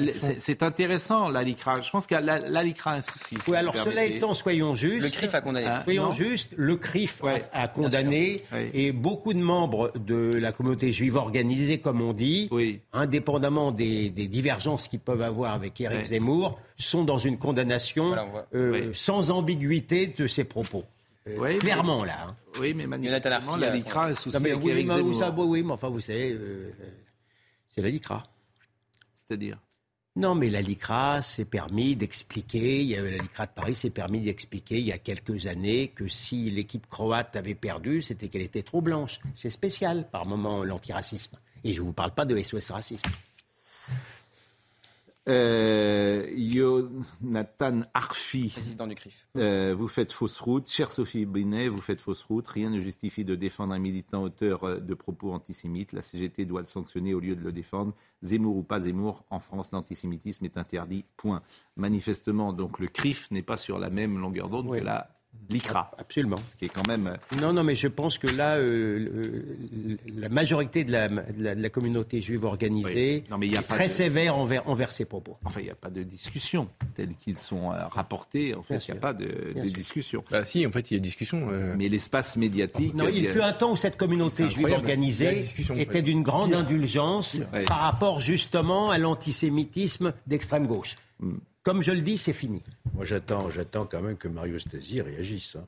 C'est 0.09 0.63
intéressant, 0.63 1.29
la 1.29 1.43
LICRA. 1.43 1.81
Je 1.81 1.91
pense 1.91 2.07
que 2.07 2.15
la, 2.15 2.39
la 2.39 2.63
LICRA 2.63 2.91
a 2.91 2.95
un 2.95 3.01
souci. 3.01 3.35
si 3.43 3.51
Oui, 3.51 3.55
alors 3.55 3.77
cela 3.77 4.03
étant, 4.03 4.33
soyons 4.33 4.73
justes. 4.73 5.03
Le 5.03 5.09
CRIF 5.11 5.35
a 5.35 5.41
condamné. 5.41 5.67
Hein 5.67 5.81
Soyons 5.83 6.03
non 6.05 6.11
justes, 6.11 6.53
le 6.57 6.75
CRIF 6.75 7.21
a- 7.21 7.25
Ouais, 7.25 7.45
a, 7.53 7.67
condamné 7.67 8.43
Oui. 8.51 8.69
et 8.73 8.91
beaucoup 8.91 9.33
de 9.33 9.39
membres 9.39 9.91
de 9.95 10.15
la 10.33 10.51
communauté 10.51 10.91
juive 10.91 11.17
organisée, 11.17 11.77
comme 11.79 12.01
on 12.01 12.13
dit, 12.13 12.47
Oui. 12.51 12.81
indépendamment 12.93 13.71
des, 13.71 14.09
des 14.09 14.27
divergences 14.27 14.87
qu'ils 14.87 14.99
peuvent 15.01 15.21
avoir 15.21 15.53
avec 15.53 15.79
Éric 15.79 15.99
Ouais. 15.99 16.03
Zemmour, 16.05 16.59
sont 16.77 17.03
dans 17.03 17.19
une 17.19 17.37
condamnation 17.37 18.07
Voilà, 18.07 18.27
euh, 18.55 18.87
Oui. 18.87 18.95
sans 18.95 19.29
ambiguïté 19.29 20.07
de 20.07 20.25
ses 20.25 20.45
propos. 20.45 20.83
Euh, 21.27 21.35
Oui, 21.37 21.49
mais- 21.53 21.57
clairement, 21.59 22.03
là. 22.03 22.17
hein. 22.29 22.35
Oui, 22.59 22.73
mais 22.73 22.87
manifestement, 22.87 23.55
la 23.55 23.71
a- 23.71 23.75
LICRA 23.75 24.03
a 24.05 24.09
un 24.09 24.15
souci 24.15 24.35
Non, 24.35 24.41
mais 24.41 24.51
avec 24.51 24.63
oui, 24.63 24.71
Éric 24.71 24.87
mais, 24.87 24.95
Zemmour. 24.95 25.13
ça, 25.15 25.29
oui, 25.37 25.45
oui, 25.47 25.63
mais 25.63 25.73
enfin, 25.73 25.89
vous 25.89 25.99
savez, 25.99 26.31
euh, 26.33 26.71
c'est 27.69 27.81
la 27.83 27.89
LICRA. 27.89 28.23
C'est-à-dire 29.13 29.57
Non, 30.17 30.34
mais 30.34 30.50
la 30.50 30.62
LICRA 30.62 31.22
s'est 31.22 31.43
permis 31.43 31.98
d'expliquer, 31.98 32.81
il 32.81 32.89
y 32.89 32.95
la 32.95 33.17
LICRA 33.17 33.48
de 33.48 33.51
Paris 33.51 33.75
s'est 33.75 33.89
permis 33.89 34.22
d'expliquer 34.22 34.77
il 34.79 34.86
y 34.86 34.93
a 34.93 34.98
quelques 34.98 35.48
années 35.48 35.89
que 35.89 36.07
si 36.07 36.50
l'équipe 36.51 36.88
croate 36.88 37.36
avait 37.36 37.53
perdu, 37.53 38.01
c'était 38.01 38.29
qu'elle 38.29 38.41
était 38.41 38.63
trop 38.63 38.79
blanche. 38.79 39.19
C'est 39.34 39.50
spécial 39.50 40.07
par 40.10 40.25
moment 40.25 40.63
l'antiracisme. 40.63 41.38
Et 41.65 41.74
je 41.74 41.81
ne 41.81 41.88
vous 41.88 41.93
parle 41.93 42.12
pas 42.12 42.24
de 42.24 42.41
SOS 42.41 42.72
Racisme. 42.72 43.10
Euh, 45.27 46.25
Jonathan 46.38 47.82
Arfi, 47.94 48.50
Président 48.50 48.88
du 48.88 48.96
CRIF. 48.96 49.27
euh, 49.38 49.75
vous 49.77 49.88
faites 49.88 50.12
fausse 50.12 50.39
route. 50.39 50.67
Chère 50.70 50.91
Sophie 50.91 51.25
Binet, 51.25 51.67
vous 51.67 51.82
faites 51.82 52.01
fausse 52.01 52.24
route. 52.24 52.48
Rien 52.48 52.70
ne 52.70 52.79
justifie 52.79 53.25
de 53.25 53.36
défendre 53.36 53.74
un 53.74 53.79
militant 53.79 54.24
auteur 54.24 54.63
euh, 54.63 54.79
de 54.79 54.94
propos 54.94 55.32
antisémites. 55.32 55.94
La 55.94 56.01
CGT 56.01 56.46
doit 56.46 56.62
le 56.62 56.67
sanctionner 56.67 57.13
au 57.13 57.20
lieu 57.20 57.36
de 57.36 57.41
le 57.44 57.51
défendre. 57.51 57.94
Zemmour 58.22 58.58
ou 58.58 58.63
pas 58.63 58.82
Zemmour, 58.82 59.24
en 59.29 59.39
France, 59.39 59.72
l'antisémitisme 59.72 60.46
est 60.46 60.58
interdit. 60.58 61.05
Point. 61.17 61.41
Manifestement, 61.77 62.53
donc, 62.53 62.79
le 62.79 62.88
CRIF 62.88 63.29
n'est 63.32 63.41
pas 63.44 63.58
sur 63.58 63.79
la 63.79 63.89
même 63.89 64.17
longueur 64.17 64.50
d'onde 64.50 64.67
Oui. 64.67 64.79
que 64.79 64.86
la 64.86 65.14
LICRA. 65.49 65.91
Absolument. 65.97 66.37
Ce 66.37 66.55
qui 66.55 66.65
est 66.65 66.69
quand 66.69 66.87
même. 66.87 67.07
euh, 67.07 67.37
Non, 67.41 67.53
non, 67.53 67.63
mais 67.63 67.75
je 67.75 67.87
pense 67.87 68.17
que 68.17 68.27
là, 68.27 68.57
euh, 68.57 69.43
la 70.17 70.29
majorité 70.29 70.83
de 70.83 70.91
la, 70.91 71.07
de 71.07 71.21
la- 71.43 71.55
de 71.55 71.61
la 71.61 71.69
communauté 71.69 72.19
juive 72.21 72.45
organisée 72.45 73.23
Oui. 73.23 73.29
Non, 73.29 73.37
mais 73.37 73.47
il 73.47 73.53
y 73.53 73.57
a 73.57 73.59
est 73.61 73.67
pas 73.67 73.75
très 73.75 73.85
de- 73.85 73.91
sévère 73.91 74.37
envers, 74.37 74.67
envers 74.67 74.91
ses 74.91 75.05
propos. 75.05 75.37
Enfin, 75.45 75.59
il 75.59 75.65
n'y 75.65 75.69
a 75.69 75.75
pas 75.75 75.89
de 75.89 76.03
discussion 76.03 76.67
tels 76.95 77.15
qu'ils 77.15 77.37
sont 77.37 77.71
euh, 77.71 77.85
rapportés. 77.87 78.55
En 78.55 78.63
fait, 78.63 78.77
il 78.87 78.91
n'y 78.91 78.97
a 78.97 79.01
pas 79.01 79.13
de, 79.13 79.53
discussion. 79.69 80.23
Bah 80.31 80.45
si, 80.45 80.65
en 80.65 80.71
fait, 80.71 80.89
il 80.91 80.95
y 80.95 80.97
a 80.97 80.99
discussion. 80.99 81.47
euh, 81.51 81.75
Mais 81.77 81.89
l'espace 81.89 82.37
médiatique. 82.37 82.93
Non, 82.95 83.07
il 83.13 83.27
euh, 83.27 83.31
fut 83.31 83.41
un 83.41 83.53
temps 83.53 83.71
où 83.71 83.77
cette 83.77 83.97
communauté 83.97 84.47
juive. 84.49 84.67
Il 84.69 84.73
organisée 84.73 85.43
était 85.77 86.01
d'une 86.01 86.23
grande 86.23 86.53
indulgence 86.53 87.39
par 87.67 87.79
rapport 87.81 88.19
justement 88.19 88.89
à 88.89 88.97
l'antisémitisme 88.97 90.13
d'extrême 90.27 90.67
gauche. 90.67 90.97
Hmm. 91.19 91.35
Comme 91.65 91.81
je 91.81 91.91
le 91.91 92.01
dis, 92.01 92.17
c'est 92.19 92.31
fini. 92.31 92.62
Moi, 92.93 93.05
j'attends, 93.05 93.50
j'attends 93.50 93.86
quand 93.86 94.01
même 94.01 94.17
que 94.17 94.27
Mario 94.27 94.60
Stasi 94.60 95.01
réagisse. 95.01 95.55
hein. 95.57 95.65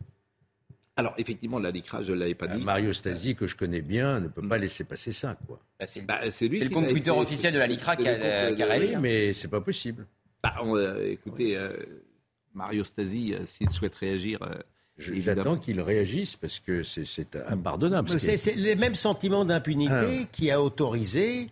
Alors, 0.95 1.13
effectivement, 1.17 1.57
la 1.59 1.71
LICRA, 1.71 2.03
je 2.03 2.11
ne 2.13 2.17
l'avais 2.19 2.35
pas 2.35 2.45
Euh, 2.45 2.55
dit. 2.57 2.63
Mario 2.63 2.93
Stasi, 2.93 3.35
que 3.35 3.47
je 3.47 3.55
connais 3.55 3.81
bien, 3.81 4.19
ne 4.19 4.27
peut 4.27 4.47
pas 4.47 4.57
laisser 4.59 4.83
passer 4.83 5.11
ça, 5.11 5.35
quoi. 5.47 5.59
Bah, 5.79 5.85
c'est 5.87 6.01
le- 6.01 6.05
Bah, 6.05 6.19
c'est 6.31 6.47
lui 6.47 6.59
C'est 6.59 6.65
le 6.65 6.69
compte 6.69 6.87
Twitter 6.87 7.09
essayé. 7.09 7.21
officiel 7.23 7.53
de 7.53 7.59
la 7.59 7.67
LICRA 7.67 7.95
qui 7.95 8.07
a- 8.07 8.15
qui 8.53 8.61
a 8.61 8.65
euh, 8.65 8.69
réagi. 8.69 8.87
Oui, 8.93 9.01
mais 9.01 9.33
c'est 9.33 9.47
pas 9.47 9.61
possible. 9.61 10.05
Bah, 10.43 10.53
on, 10.63 10.75
euh, 10.77 11.11
écoutez, 11.11 11.57
euh, 11.57 11.71
Mario 12.53 12.83
Stasi, 12.83 13.33
euh, 13.33 13.45
s'il 13.47 13.69
souhaite 13.71 13.95
réagir, 13.95 14.39
euh. 14.43 14.53
J'attends 14.99 15.57
qu'il 15.57 15.79
réagisse 15.81 16.35
parce 16.35 16.59
que 16.59 16.81
c'est- 16.81 17.05
c'est 17.05 17.35
impardonnable. 17.47 18.09
C'est 18.19 18.33
est- 18.33 18.37
c'est 18.37 18.55
le 18.55 18.75
même 18.75 18.95
sentiment 18.95 19.45
d'impunité 19.45 20.21
Ah. 20.23 20.25
qui 20.31 20.49
a 20.49 20.59
autorisé 20.61 21.49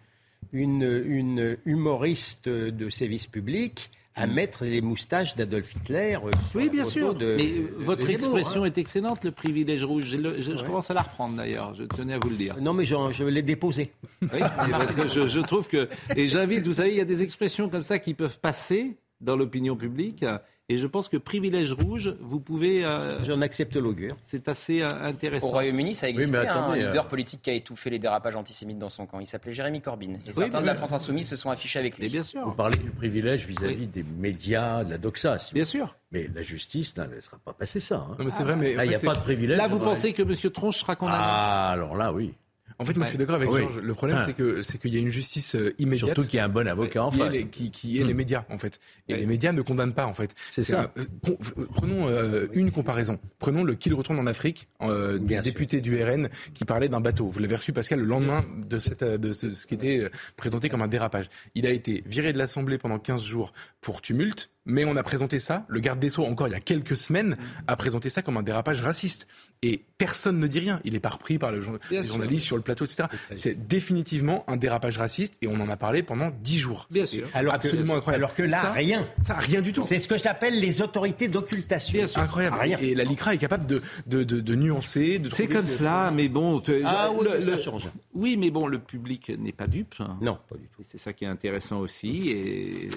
une, 0.51 0.81
une 1.05 1.55
humoriste 1.65 2.49
de 2.49 2.89
service 2.89 3.27
public 3.27 3.91
à 4.17 4.27
mettre 4.27 4.63
les 4.63 4.79
moustaches 4.81 5.35
d'Adolf 5.35 5.75
Hitler. 5.75 6.15
euh, 6.23 6.31
sur. 6.49 6.55
Oui, 6.59 6.65
la 6.65 6.71
bien 6.71 6.83
photo 6.85 6.91
sûr. 6.99 7.13
de- 7.15 7.35
Mais 7.35 7.51
euh, 7.51 7.75
de 7.79 7.83
votre 7.83 8.05
Zemmour, 8.05 8.13
expression 8.13 8.63
hein. 8.63 8.67
est 8.67 8.77
excellente, 8.77 9.23
le 9.25 9.31
privilège 9.31 9.83
rouge. 9.83 10.05
Je, 10.05 10.17
le- 10.17 10.41
je- 10.41 10.55
je 10.57 10.63
commence 10.63 10.89
à 10.89 10.93
la 10.93 11.01
reprendre 11.01 11.35
d'ailleurs. 11.35 11.73
Je 11.75 11.83
tenais 11.83 12.13
à 12.13 12.19
vous 12.19 12.29
le 12.29 12.35
dire. 12.35 12.55
Non, 12.61 12.73
mais 12.73 12.85
je 12.85 13.23
l'ai 13.25 13.41
déposé. 13.41 13.91
Oui, 14.21 14.39
parce 14.71 14.95
que 14.95 15.07
je, 15.07 15.27
je 15.27 15.39
trouve 15.41 15.67
que. 15.67 15.89
Et 16.15 16.27
j'invite, 16.27 16.65
vous 16.65 16.73
savez, 16.73 16.91
il 16.91 16.97
y 16.97 17.01
a 17.01 17.05
des 17.05 17.23
expressions 17.23 17.67
comme 17.69 17.83
ça 17.83 17.99
qui 17.99 18.13
peuvent 18.13 18.39
passer 18.39 18.95
dans 19.21 19.35
l'opinion 19.35 19.75
publique. 19.75 20.23
Et 20.67 20.79
je 20.79 20.87
pense 20.87 21.09
que 21.09 21.17
privilège 21.17 21.73
rouge, 21.73 22.15
vous 22.21 22.39
pouvez. 22.39 22.83
euh, 22.83 23.23
J'en 23.23 23.41
accepte 23.41 23.75
l'augure. 23.75 24.15
c'est 24.23 24.49
assez 24.49 24.81
euh, 24.81 24.89
intéressant. 25.03 25.45
Au 25.47 25.51
Royaume-uni, 25.51 25.93
ça 25.93 26.07
mais 26.07 26.13
existait 26.13 26.37
attendez, 26.37 26.81
un 26.81 26.87
leader 26.87 27.05
euh, 27.05 27.07
politique 27.07 27.43
qui 27.43 27.51
a 27.51 27.53
étouffé 27.53 27.91
les 27.91 27.99
dérapages 27.99 28.35
antisémites 28.35 28.79
dans 28.79 28.89
son 28.89 29.05
camp. 29.05 29.19
Il 29.19 29.27
s'appelait 29.27 29.53
Jérémy 29.53 29.81
Corbyn. 29.81 30.15
Et 30.25 30.31
certains 30.31 30.61
de 30.61 30.65
la. 30.65 30.73
France 30.73 30.91
Insoumise 30.93 31.29
se 31.29 31.35
sont 31.35 31.51
affichés 31.51 31.77
avec 31.77 31.97
lui. 31.97 32.05
Mais 32.05 32.09
bien 32.09 32.23
sûr. 32.23 32.43
Vous 32.43 32.51
parlez 32.53 32.77
du 32.77 32.89
privilège 32.89 33.45
vis-à-vis 33.45 33.85
des 33.85 34.03
médias, 34.03 34.83
de 34.83 34.89
la 34.89 34.97
doxa. 34.97 35.37
si 35.37 35.53
Bien 35.53 35.65
sûr. 35.65 35.95
Mais 36.11 36.27
la 36.33 36.41
justice 36.41 36.97
ne 36.97 37.05
laissera 37.05 37.37
pas 37.37 37.53
passer 37.53 37.79
ça. 37.79 37.97
hein. 37.97 38.15
Non, 38.17 38.25
mais 38.25 38.31
c'est 38.31 38.43
vrai, 38.43 38.55
mais. 38.55 38.73
en 38.73 38.77
Là, 38.77 38.85
il 38.85 38.89
n'y 38.89 38.95
a 38.95 38.99
pas 38.99 39.13
de 39.13 39.19
privilège. 39.19 39.57
Là, 39.57 39.67
vous 39.67 39.79
pensez 39.79 40.13
que 40.13 40.23
M. 40.23 40.33
Tronche 40.51 40.79
sera 40.79 40.95
condamné 40.95 41.19
Ah, 41.21 41.69
alors 41.73 41.95
là, 41.95 42.11
oui. 42.11 42.33
En 42.79 42.85
fait, 42.85 42.95
moi, 42.97 43.05
je 43.05 43.09
suis 43.11 43.17
d'accord 43.17 43.35
avec 43.35 43.49
Oui. 43.51 43.59
Georges. 43.61 43.77
Le 43.77 43.93
problème, 43.93 44.17
Ah. 44.19 44.25
c'est 44.25 44.33
que 44.33 44.61
c'est 44.61 44.77
qu'il 44.79 44.93
y 44.93 44.97
a 44.97 44.99
une 44.99 45.09
justice 45.09 45.55
euh, 45.55 45.73
immédiate. 45.77 46.09
Surtout 46.15 46.29
qu'il 46.29 46.37
y 46.37 46.39
a 46.39 46.45
un 46.45 46.49
bon 46.49 46.67
avocat 46.67 47.03
en 47.05 47.09
qui 47.09 47.17
est, 47.21 47.25
face. 47.25 47.33
les, 47.33 47.47
qui, 47.47 47.71
qui 47.71 47.99
est 47.99 48.03
les 48.03 48.13
Hmm. 48.13 48.17
médias 48.17 48.45
en 48.49 48.57
fait. 48.57 48.79
Et 49.07 49.13
Ouais. 49.13 49.19
les 49.19 49.25
médias 49.25 49.51
ne 49.53 49.61
condamnent 49.61 49.93
pas 49.93 50.05
en 50.05 50.13
fait. 50.13 50.33
C'est 50.51 50.63
ça. 50.63 50.81
un- 50.95 50.99
euh, 51.01 51.05
con- 51.23 51.37
euh, 51.57 51.65
prenons 51.73 52.07
euh, 52.09 52.47
une 52.53 52.71
comparaison. 52.71 53.19
Prenons 53.39 53.63
le 53.63 53.75
qu'il 53.75 53.93
retourne 53.93 54.19
en 54.19 54.27
Afrique 54.27 54.67
euh, 54.81 55.17
du 55.19 55.39
député 55.41 55.79
du 55.81 56.01
RN 56.03 56.29
qui 56.53 56.65
parlait 56.65 56.89
d'un 56.89 57.01
bateau. 57.01 57.27
Vous 57.29 57.39
l'avez 57.39 57.55
reçu 57.55 57.71
Pascal 57.73 57.99
le 57.99 58.05
lendemain 58.05 58.43
de, 58.57 58.77
cette, 58.79 59.03
de 59.03 59.31
ce, 59.31 59.53
ce 59.53 59.65
qui 59.67 59.75
était 59.75 60.09
présenté 60.35 60.67
comme 60.69 60.81
un 60.81 60.87
dérapage. 60.87 61.29
Il 61.55 61.65
a 61.65 61.69
été 61.69 62.03
viré 62.05 62.33
de 62.33 62.37
l'Assemblée 62.37 62.77
pendant 62.77 62.99
15 62.99 63.23
jours 63.23 63.53
pour 63.81 64.01
tumulte. 64.01 64.49
Mais 64.67 64.83
on 64.83 64.95
a 64.95 65.03
présenté 65.03 65.37
ça, 65.37 65.63
le 65.67 65.79
garde 65.79 65.99
des 65.99 66.09
Sceaux, 66.09 66.25
encore 66.25 66.47
il 66.47 66.51
y 66.51 66.55
a 66.55 66.59
quelques 66.59 66.97
semaines, 66.97 67.37
a 67.67 67.75
présenté 67.75 68.09
ça 68.09 68.23
comme 68.23 68.35
un 68.37 68.41
dérapage 68.41 68.81
raciste. 68.81 69.27
Et 69.61 69.83
personne 69.99 70.39
ne 70.39 70.47
dit 70.47 70.57
rien. 70.57 70.81
Il 70.83 70.95
est 70.95 70.99
pas 70.99 71.09
repris 71.09 71.37
par 71.37 71.51
le 71.51 71.63
les 71.91 72.03
journalistes 72.03 72.45
sur 72.47 72.55
le 72.55 72.63
plateau, 72.65 72.83
etc. 72.85 73.07
C'est 73.33 73.67
définitivement 73.67 74.43
un 74.47 74.57
dérapage 74.57 74.97
raciste 74.97 75.35
et 75.41 75.47
on 75.47 75.59
en 75.61 75.69
a 75.69 75.77
parlé 75.77 76.03
pendant 76.03 76.31
10 76.41 76.57
jours. 76.57 76.87
Bien 76.91 77.05
sûr. 77.05 77.27
Alors 77.33 77.53
absolument 77.53 77.93
que, 77.93 77.97
incroyable. 77.99 78.23
Alors 78.25 78.35
que 78.35 78.43
là, 78.43 78.61
Ça, 78.61 78.71
rien. 78.73 79.07
Ça, 79.23 79.35
rien 79.35 79.61
du 79.61 79.71
tout. 79.71 79.83
C'est 79.83 79.99
ce 79.99 80.07
que 80.07 80.17
j'appelle 80.17 80.59
les 80.59 80.81
autorités 80.81 81.27
d'occultation. 81.29 81.99
Incroyable. 82.15 82.57
Rien. 82.59 82.77
Et 82.79 82.95
la 82.95 83.03
LICRA 83.03 83.35
est 83.35 83.37
capable 83.37 83.65
de, 83.65 83.79
de, 84.07 84.23
de, 84.23 84.39
de 84.41 84.55
nuancer. 84.55 85.19
de 85.19 85.29
C'est 85.29 85.47
comme 85.47 85.67
cela, 85.67 86.11
mais 86.11 86.27
bon. 86.27 86.59
te- 86.59 86.81
Ah 86.85 87.09
le- 87.21 87.37
oui, 87.37 87.43
ça 87.45 87.51
le- 87.51 87.57
change. 87.57 87.87
Oui, 88.13 88.35
mais 88.37 88.49
bon, 88.51 88.67
le 88.67 88.79
public 88.79 89.31
n'est 89.39 89.51
pas 89.51 89.67
dupe. 89.67 89.95
Non, 90.21 90.37
pas 90.49 90.55
du 90.57 90.67
tout. 90.75 90.81
C'est 90.83 90.97
ça 90.97 91.13
qui 91.13 91.25
est 91.25 91.27
intéressant 91.27 91.79
aussi. 91.79 92.29
Et 92.29 92.89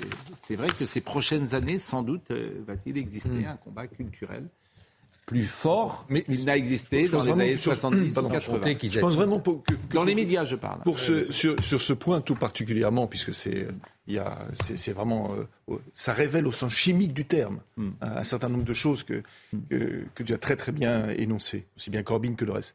c'est 0.46 0.56
vrai 0.56 0.68
que 0.78 0.87
ces 0.87 1.00
prochaines 1.00 1.54
années, 1.54 1.78
sans 1.78 2.02
doute, 2.02 2.30
euh, 2.30 2.50
va-t-il 2.66 2.96
exister 2.98 3.46
un 3.46 3.56
combat 3.56 3.87
culturel 3.87 4.44
plus 5.28 5.44
fort 5.44 6.06
Mais- 6.08 6.23
qu'il 6.23 6.44
n'a 6.47 6.56
existé 6.56 7.06
dans 7.08 7.23
les 7.23 7.30
années 7.30 7.52
que 7.52 7.58
sur- 7.58 7.73
70 7.76 8.11
ou 8.11 8.14
pardon, 8.14 8.30
80. 8.30 8.75
qu'ils 8.75 8.90
Je 8.90 8.99
pense 8.99 9.14
vraiment 9.14 9.38
pour 9.38 9.62
que, 9.62 9.75
que- 9.75 9.94
Dans 9.94 10.02
les 10.02 10.14
médias, 10.14 10.44
je 10.47 10.56
parle. 10.56 10.80
pour 10.82 10.99
ce, 10.99 11.30
sur, 11.30 11.62
sur 11.62 11.82
ce 11.82 11.92
point 11.92 12.20
tout 12.23 12.35
particulièrement, 12.35 13.06
puisque 13.06 13.35
c'est 13.35 13.68
il 14.06 14.14
y 14.14 14.18
a 14.18 14.38
c'est 14.54 14.78
c'est 14.78 14.92
vraiment 14.92 15.35
euh, 15.70 15.76
ça 15.92 16.14
révèle 16.14 16.47
au 16.47 16.52
sens 16.52 16.73
chimique 16.73 17.12
du 17.12 17.26
terme 17.26 17.61
Hmm. 17.76 17.90
un, 18.00 18.16
un 18.16 18.25
certain 18.25 18.49
nombre 18.49 18.64
de 18.64 18.73
choses 18.75 19.02
que, 19.04 19.23
que 19.70 20.04
que 20.14 20.23
tu 20.23 20.32
as 20.32 20.38
très 20.38 20.56
très 20.56 20.73
bien 20.73 21.11
énoncées, 21.11 21.66
aussi 21.76 21.90
bien 21.90 22.02
Corbyn 22.02 22.35
que 22.35 22.47
le 22.47 22.52
reste. 22.52 22.75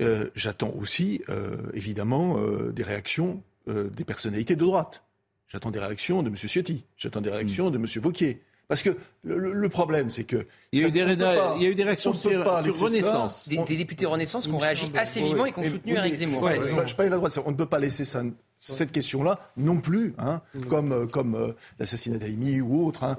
Euh, 0.00 0.30
J'attends 0.34 0.72
aussi 0.80 1.20
euh, 1.28 1.56
évidemment 1.74 2.38
euh, 2.38 2.72
des 2.72 2.82
réactions 2.82 3.42
euh, 3.68 3.90
des 3.90 4.04
personnalités 4.04 4.54
de 4.56 4.60
droite. 4.64 5.02
J'attends 5.48 5.70
des 5.70 5.80
réactions 5.80 6.22
de 6.22 6.28
M. 6.30 6.36
Ciotti. 6.36 6.84
J'attends 6.96 7.20
des 7.20 7.28
réactions 7.30 7.70
de 7.70 7.76
M. 7.76 7.84
Vauquier. 8.00 8.40
Parce 8.70 8.82
que 8.82 8.96
le, 9.24 9.36
le- 9.36 9.52
le 9.52 9.68
problème, 9.68 10.10
c'est 10.10 10.22
que. 10.24 10.46
Il 10.72 10.78
y 10.80 10.82
a 10.82 10.84
ça- 10.84 10.88
eu 10.88 10.92
des 10.92 11.02
on 11.02 11.06
peut 11.06 11.12
réna- 11.12 11.36
pas- 11.36 11.54
il 11.56 11.62
y 11.62 11.66
a 11.66 11.68
eu 11.70 11.74
des 11.74 11.82
réactions 11.82 12.12
sur- 12.12 12.30
sur. 12.30 12.84
Renaissance. 12.84 13.48
Des, 13.48 13.56
des 13.58 13.76
députés 13.76 14.06
Renaissance 14.06 14.46
qui 14.46 14.52
ont 14.52 14.58
réagi 14.58 14.90
assez 14.94 15.20
vivement 15.20 15.44
et 15.44 15.52
qui 15.52 15.58
ont 15.58 15.64
soutenu 15.64 15.94
Eric 15.96 16.14
Zemmour. 16.14 16.48
Je, 16.48 16.68
je, 16.68 16.86
je 16.86 17.02
la 17.10 17.16
droite. 17.16 17.36
On 17.44 17.50
ne 17.50 17.56
peut 17.56 17.66
pas 17.66 17.80
laisser 17.80 18.04
ça, 18.04 18.22
cette 18.56 18.92
question-là 18.92 19.40
non 19.56 19.78
plus, 19.80 20.14
hein, 20.18 20.40
comme, 20.68 20.92
euh, 20.92 21.06
comme 21.06 21.34
euh, 21.34 21.52
l'assassinat 21.80 22.18
d'Aimi 22.18 22.60
ou 22.60 22.86
autre. 22.86 23.02
hein. 23.04 23.16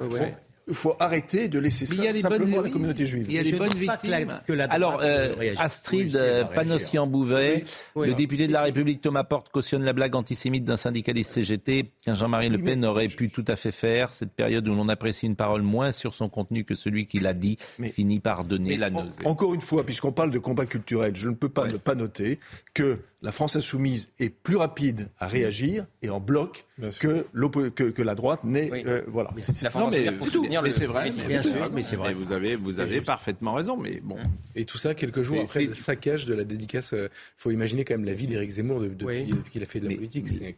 Il 0.68 0.74
faut 0.76 0.96
arrêter 1.00 1.48
de 1.48 1.60
laisser 1.60 1.86
Mais 1.90 1.96
ça 1.96 2.04
y 2.04 2.08
a 2.08 2.14
simplement 2.22 2.46
bonnes- 2.58 2.60
à 2.60 2.64
la 2.64 2.70
communauté 2.70 3.06
juive. 3.06 3.26
Il 3.28 3.36
y 3.36 3.40
a 3.40 3.44
des 3.44 3.54
bonnes 3.54 3.70
victimes. 3.74 4.40
que 4.48 4.54
la 4.54 4.68
droite 4.68 4.72
Alors, 4.72 5.00
euh. 5.04 5.34
Astrid 5.58 6.16
euh. 6.16 6.44
Panossian-Bouvet, 6.46 7.66
Oui. 7.96 8.08
le 8.08 8.14
député 8.14 8.48
de 8.48 8.54
La 8.54 8.62
République 8.64 9.02
Thomas 9.02 9.24
Porte 9.24 9.50
cautionne 9.50 9.84
la 9.84 9.94
blague 9.94 10.16
antisémite 10.16 10.64
d'un 10.64 10.78
syndicaliste 10.78 11.32
CGT 11.32 11.92
qu'un 12.06 12.16
Jean-Marie 12.16 12.50
Le 12.50 12.60
Pen 12.60 12.86
aurait 12.86 13.08
pu 13.08 13.30
tout 13.30 13.46
à 13.48 13.56
fait 13.56 13.72
faire. 13.72 14.14
Cette 14.14 14.32
période 14.34 14.68
où 14.68 14.76
l'on 14.76 14.90
apprécie 14.90 15.26
une 15.26 15.36
parole 15.36 15.62
moins 15.62 15.92
sur 15.92 16.14
son 16.14 16.30
contenu 16.30 16.64
que 16.64 16.76
celui 16.76 17.08
qui 17.08 17.20
l'a 17.20 17.34
dit 17.34 17.58
Mais- 17.80 17.90
finit 17.90 18.20
par 18.20 18.44
donner 18.44 18.72
Mais 18.72 18.78
la 18.78 18.88
en- 18.88 19.04
nausée. 19.06 19.26
encore 19.26 19.54
une 19.54 19.62
fois, 19.62 19.86
puisqu'on 19.86 20.12
parle 20.12 20.32
de 20.32 20.40
combat 20.40 20.66
culturel, 20.66 21.16
je 21.16 21.30
ne 21.30 21.36
peux 21.36 21.50
pas 21.50 21.68
ne 21.68 21.78
pas 21.78 21.96
noter 21.96 22.40
que 22.74 23.00
la 23.22 23.32
France 23.32 23.56
insoumise 23.56 24.10
est 24.20 24.30
plus 24.30 24.56
rapide 24.56 25.10
à 25.20 25.28
réagir 25.28 25.86
et 26.02 26.10
en 26.10 26.20
bloc 26.20 26.66
que, 27.00 27.26
que, 27.70 27.84
que, 27.84 28.02
la 28.02 28.16
droite 28.16 28.44
n'est. 28.44 28.72
Euh, 28.88 29.04
voilà. 29.08 29.30
la 29.62 29.70
France 29.70 29.94
mais 29.94 30.08
c'est 30.20 30.32
tout. 30.32 30.48
Mais 30.50 30.72
c'est 30.72 30.88
vrai. 30.88 31.12
Bien 31.12 31.44
sûr, 31.44 31.72
mais 31.72 31.84
c'est 31.84 31.96
vrai. 31.96 32.14
vous 32.14 32.32
avez, 32.32 32.56
vous 32.56 32.80
avez 32.80 33.02
parfaitement 33.02 33.54
raison. 33.54 33.78
Mais 33.78 34.00
bon. 34.02 34.18
Et 34.56 34.66
tout 34.66 34.80
ça, 34.80 34.96
quelques 34.96 35.22
jours 35.22 35.42
après 35.42 35.66
le 35.66 35.74
saccage 35.76 36.26
de 36.26 36.34
la 36.34 36.44
dédicace. 36.44 36.94
Il 36.94 37.00
euh, 37.00 37.08
faut 37.38 37.52
imaginer 37.52 37.86
quand 37.86 37.94
même 37.94 38.06
la 38.06 38.14
vie 38.14 38.28
d'Éric 38.28 38.52
Zemmour 38.52 38.82
depuis, 38.82 39.30
qu'il 39.52 39.62
a 39.62 39.66
fait 39.66 39.80
de 39.80 39.88
la 39.88 39.96
politique. 39.96 40.28
C'est 40.28 40.56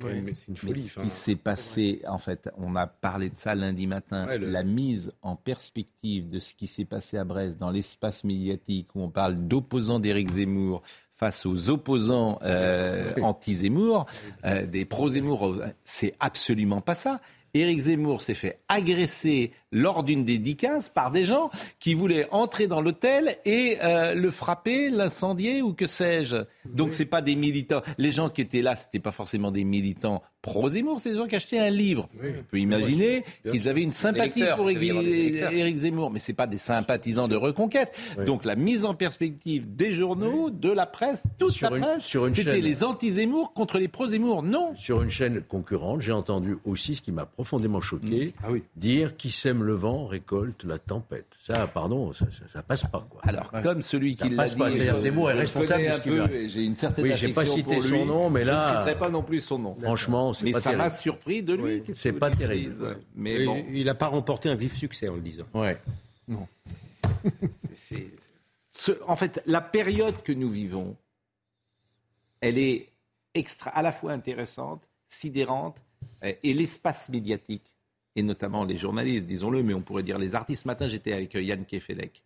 une 0.48 0.58
folie. 0.58 0.84
ce 0.84 1.00
qui 1.02 1.10
s'est 1.10 1.36
passé, 1.36 2.02
en 2.08 2.20
fait, 2.20 2.50
on 2.58 2.76
a 2.76 2.88
parlé 2.88 3.30
de 3.30 3.36
ça 3.36 3.56
lundi 3.56 3.88
matin. 3.88 4.26
La 4.38 4.64
mise 4.64 5.12
en 5.22 5.36
perspective 5.36 6.30
de 6.30 6.40
ce 6.40 6.56
qui 6.56 6.68
s'est 6.68 6.86
passé 6.86 7.18
à 7.18 7.26
Brest 7.26 7.60
dans 7.60 7.72
l'espace 7.72 8.24
médiatique 8.24 8.96
où 8.96 9.02
on 9.02 9.10
parle 9.10 9.36
d'opposants 9.36 10.00
d'Éric 10.00 10.30
Zemmour 10.30 10.82
face 11.16 11.46
aux 11.46 11.70
opposants 11.70 12.40
euh, 12.44 13.14
anti-Zemmour, 13.22 14.06
euh, 14.46 14.66
des 14.66 14.86
pro-Zemmour, 14.86 15.56
c'est 15.84 16.16
absolument 16.20 16.82
pas 16.82 16.96
ça. 16.96 17.22
Éric 17.54 17.80
Zemmour 17.80 18.22
s'est 18.22 18.34
fait 18.34 18.60
agresser 18.68 19.52
lors 19.74 20.04
d'une 20.04 20.24
dédicace 20.24 20.88
par 20.88 21.12
des 21.12 21.26
gens 21.26 21.50
qui 21.80 21.96
voulaient 21.96 22.28
entrer 22.32 22.68
dans 22.68 22.80
l'hôtel 22.80 23.38
et 23.44 23.78
euh, 23.84 24.14
le 24.14 24.32
frapper, 24.32 24.90
l'incendier 24.90 25.62
ou 25.62 25.74
que 25.74 25.88
sais-je. 25.88 26.38
Donc 26.66 26.94
c'est 26.94 27.06
pas 27.06 27.22
des 27.22 27.36
militants. 27.36 27.82
Les 27.98 28.12
gens 28.12 28.30
qui 28.30 28.42
étaient 28.42 28.62
là, 28.62 28.76
c'était 28.76 29.00
pas 29.00 29.12
forcément 29.12 29.52
des 29.52 29.64
militants 29.66 30.22
pro-Zemmour, 30.42 31.00
c'est 31.00 31.12
des 31.12 31.16
gens 31.18 31.26
qui 31.26 31.36
achetaient 31.36 31.60
un 31.60 31.70
livre. 31.70 32.10
On 32.22 32.44
peut 32.44 32.60
imaginer 32.60 33.24
qu'ils 33.50 33.68
avaient 33.68 33.82
une 33.82 33.92
sympathie 33.92 34.44
pour 34.56 34.70
Éric 34.70 35.78
Zemmour, 35.78 36.12
mais 36.12 36.20
c'est 36.20 36.34
pas 36.34 36.48
des 36.48 36.58
sympathisants 36.58 37.28
de 37.28 37.36
reconquête. 37.36 37.98
Donc 38.26 38.46
la 38.46 38.56
mise 38.56 38.86
en 38.86 38.94
perspective 38.94 39.74
des 39.74 39.92
journaux, 39.92 40.50
de 40.50 40.70
la 40.70 40.86
presse, 40.86 41.24
toute 41.40 41.60
la 41.62 41.72
presse, 41.72 42.16
c'était 42.34 42.62
les 42.62 42.84
anti-Zemmour 42.84 43.54
contre 43.54 43.80
les 43.80 43.88
pro-Zemmour. 43.88 44.44
Non. 44.44 44.74
Sur 44.76 45.02
une 45.02 45.10
chaîne 45.10 45.42
concurrente, 45.42 46.02
j'ai 46.02 46.12
entendu 46.12 46.58
aussi 46.66 46.96
ce 46.96 47.02
qui 47.02 47.12
m'a 47.12 47.26
profondément 47.26 47.82
choqué, 47.82 48.28
mm. 48.28 48.44
ah 48.44 48.50
dire 48.76 49.16
qui 49.16 49.32
sème 49.32 49.63
le 49.64 49.74
vent 49.74 50.06
récolte 50.06 50.64
la 50.64 50.78
tempête. 50.78 51.36
Ça, 51.40 51.68
pardon, 51.68 52.14
ça, 52.14 52.26
ça, 52.52 52.62
passe 52.62 52.84
pas. 52.84 53.06
Quoi. 53.10 53.22
Alors, 53.24 53.52
comme 53.64 53.82
celui 53.82 54.16
qui 54.16 54.30
l'a 54.30 54.46
dit, 54.46 55.00
Zemmour 55.00 55.32
est 55.32 55.34
responsable. 55.34 55.88
Un 55.88 56.00
peu, 56.00 56.48
j'ai 56.48 56.64
une 56.64 56.76
certaine 56.76 57.06
oui, 57.06 57.14
j'ai 57.16 57.34
pas 57.34 57.46
cité 57.46 57.82
son 57.82 58.06
nom, 58.06 58.30
mais 58.30 58.44
là, 58.44 58.68
je 58.68 58.74
ne 58.74 58.78
citerai 58.80 59.00
pas 59.00 59.10
non 59.10 59.24
plus 59.24 59.42
son 59.42 59.60
nom. 59.60 59.78
Franchement, 59.82 60.34
mais 60.44 60.54
ça 60.54 60.74
m'a 60.74 60.90
surpris 60.90 61.42
de 61.44 61.54
lui. 61.54 61.84
C'est 61.94 62.14
pas 62.14 62.30
terrible. 62.30 63.00
Mais 63.16 63.46
bon. 63.46 63.66
il 63.72 63.86
n'a 63.86 63.96
pas 63.96 64.08
remporté 64.08 64.50
un 64.50 64.56
vif 64.56 64.78
succès 64.78 65.08
en 65.08 65.16
le 65.16 65.22
disant. 65.22 65.46
Ouais. 65.54 65.80
Non. 66.28 66.48
en 69.08 69.16
fait, 69.16 69.42
la 69.46 69.62
période 69.62 70.22
que 70.24 70.32
nous 70.32 70.50
vivons, 70.50 70.96
elle 72.42 72.58
est 72.58 72.90
extra, 73.34 73.72
à 73.72 73.82
la 73.82 73.92
fois 73.92 74.12
intéressante, 74.12 74.90
sidérante, 75.06 75.78
et 76.22 76.54
l'espace 76.54 77.10
médiatique, 77.10 77.76
et 78.16 78.24
notamment 78.24 78.64
les 78.64 78.78
journalistes, 78.78 79.26
disons-le, 79.26 79.64
mais 79.64 79.74
on 79.74 79.82
pourrait 79.82 80.04
dire 80.04 80.18
les 80.18 80.36
artistes. 80.36 80.64
Ce 80.64 80.68
matin, 80.68 80.88
j'étais 80.88 81.14
avec 81.14 81.34
Yann 81.34 81.66
Kefelec, 81.66 82.24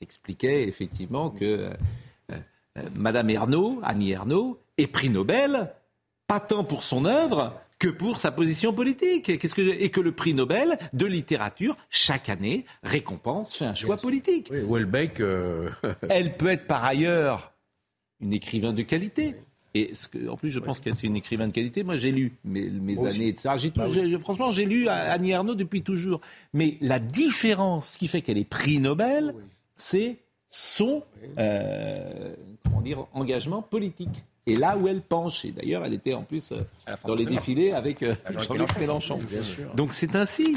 expliquait 0.00 0.66
effectivement 0.66 1.30
que 1.30 1.44
euh, 1.44 1.74
euh, 2.32 2.82
Madame 2.94 3.30
Ernaud, 3.30 3.80
Annie 3.82 4.12
Ernaux, 4.12 4.58
est 4.78 4.86
prix 4.86 5.10
Nobel 5.10 5.72
pas 6.26 6.40
tant 6.40 6.62
pour 6.62 6.84
son 6.84 7.06
œuvre 7.06 7.60
que 7.80 7.88
pour 7.88 8.20
sa 8.20 8.30
position 8.30 8.72
politique. 8.72 9.38
Qu'est-ce 9.38 9.54
que, 9.54 9.62
et 9.62 9.90
que 9.90 10.00
le 10.00 10.12
prix 10.12 10.32
Nobel 10.32 10.78
de 10.92 11.06
littérature, 11.06 11.76
chaque 11.88 12.28
année, 12.28 12.66
récompense, 12.84 13.58
fait 13.58 13.64
un 13.64 13.74
choix 13.74 13.96
politique. 13.96 14.48
Oui, 14.52 14.60
Welbeck. 14.68 15.18
Euh, 15.20 15.70
Elle 16.08 16.36
peut 16.36 16.48
être 16.48 16.66
par 16.66 16.84
ailleurs 16.84 17.52
une 18.20 18.32
écrivain 18.32 18.72
de 18.72 18.82
qualité. 18.82 19.34
Et 19.74 19.94
ce 19.94 20.08
que, 20.08 20.28
en 20.28 20.36
plus, 20.36 20.50
je 20.50 20.58
pense 20.58 20.80
qu'elle 20.80 20.96
c'est 20.96 21.06
une 21.06 21.16
écrivain 21.16 21.46
de 21.46 21.52
qualité. 21.52 21.84
Moi, 21.84 21.96
j'ai 21.96 22.10
lu 22.10 22.32
mes, 22.44 22.68
mes 22.68 22.98
années. 23.06 23.34
Ça, 23.38 23.56
j'ai 23.56 23.70
bah 23.70 23.86
franchement, 24.20 24.50
j'ai 24.50 24.66
lu 24.66 24.88
Annie 24.88 25.30
Ernaux 25.30 25.54
depuis 25.54 25.82
toujours. 25.82 26.20
Mais 26.52 26.76
la 26.80 26.98
différence 26.98 27.96
qui 27.96 28.08
fait 28.08 28.20
qu'elle 28.20 28.38
est 28.38 28.44
prix 28.44 28.80
Nobel, 28.80 29.34
c'est 29.76 30.18
son 30.48 31.04
euh, 31.38 32.34
comment 32.64 32.80
dire, 32.80 33.06
engagement 33.12 33.62
politique 33.62 34.24
et 34.46 34.56
là 34.56 34.76
où 34.76 34.88
elle 34.88 35.00
penche. 35.00 35.44
Et 35.44 35.52
d'ailleurs, 35.52 35.84
elle 35.84 35.94
était 35.94 36.14
en 36.14 36.22
plus 36.22 36.52
euh, 36.52 36.62
dans 37.06 37.14
les 37.14 37.26
défilés 37.26 37.72
avec 37.72 38.02
euh, 38.02 38.14
Jean-Luc 38.30 38.76
Mélenchon. 38.78 39.20
Donc 39.76 39.92
c'est 39.92 40.16
ainsi. 40.16 40.56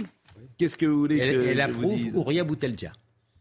Qu'est-ce 0.57 0.77
que 0.77 0.85
vous 0.85 0.99
voulez 0.99 1.17
elle, 1.17 1.35
que 1.35 1.47
elle 1.47 1.61
approuve 1.61 2.15
Ouria 2.15 2.43
Boutelja. 2.43 2.91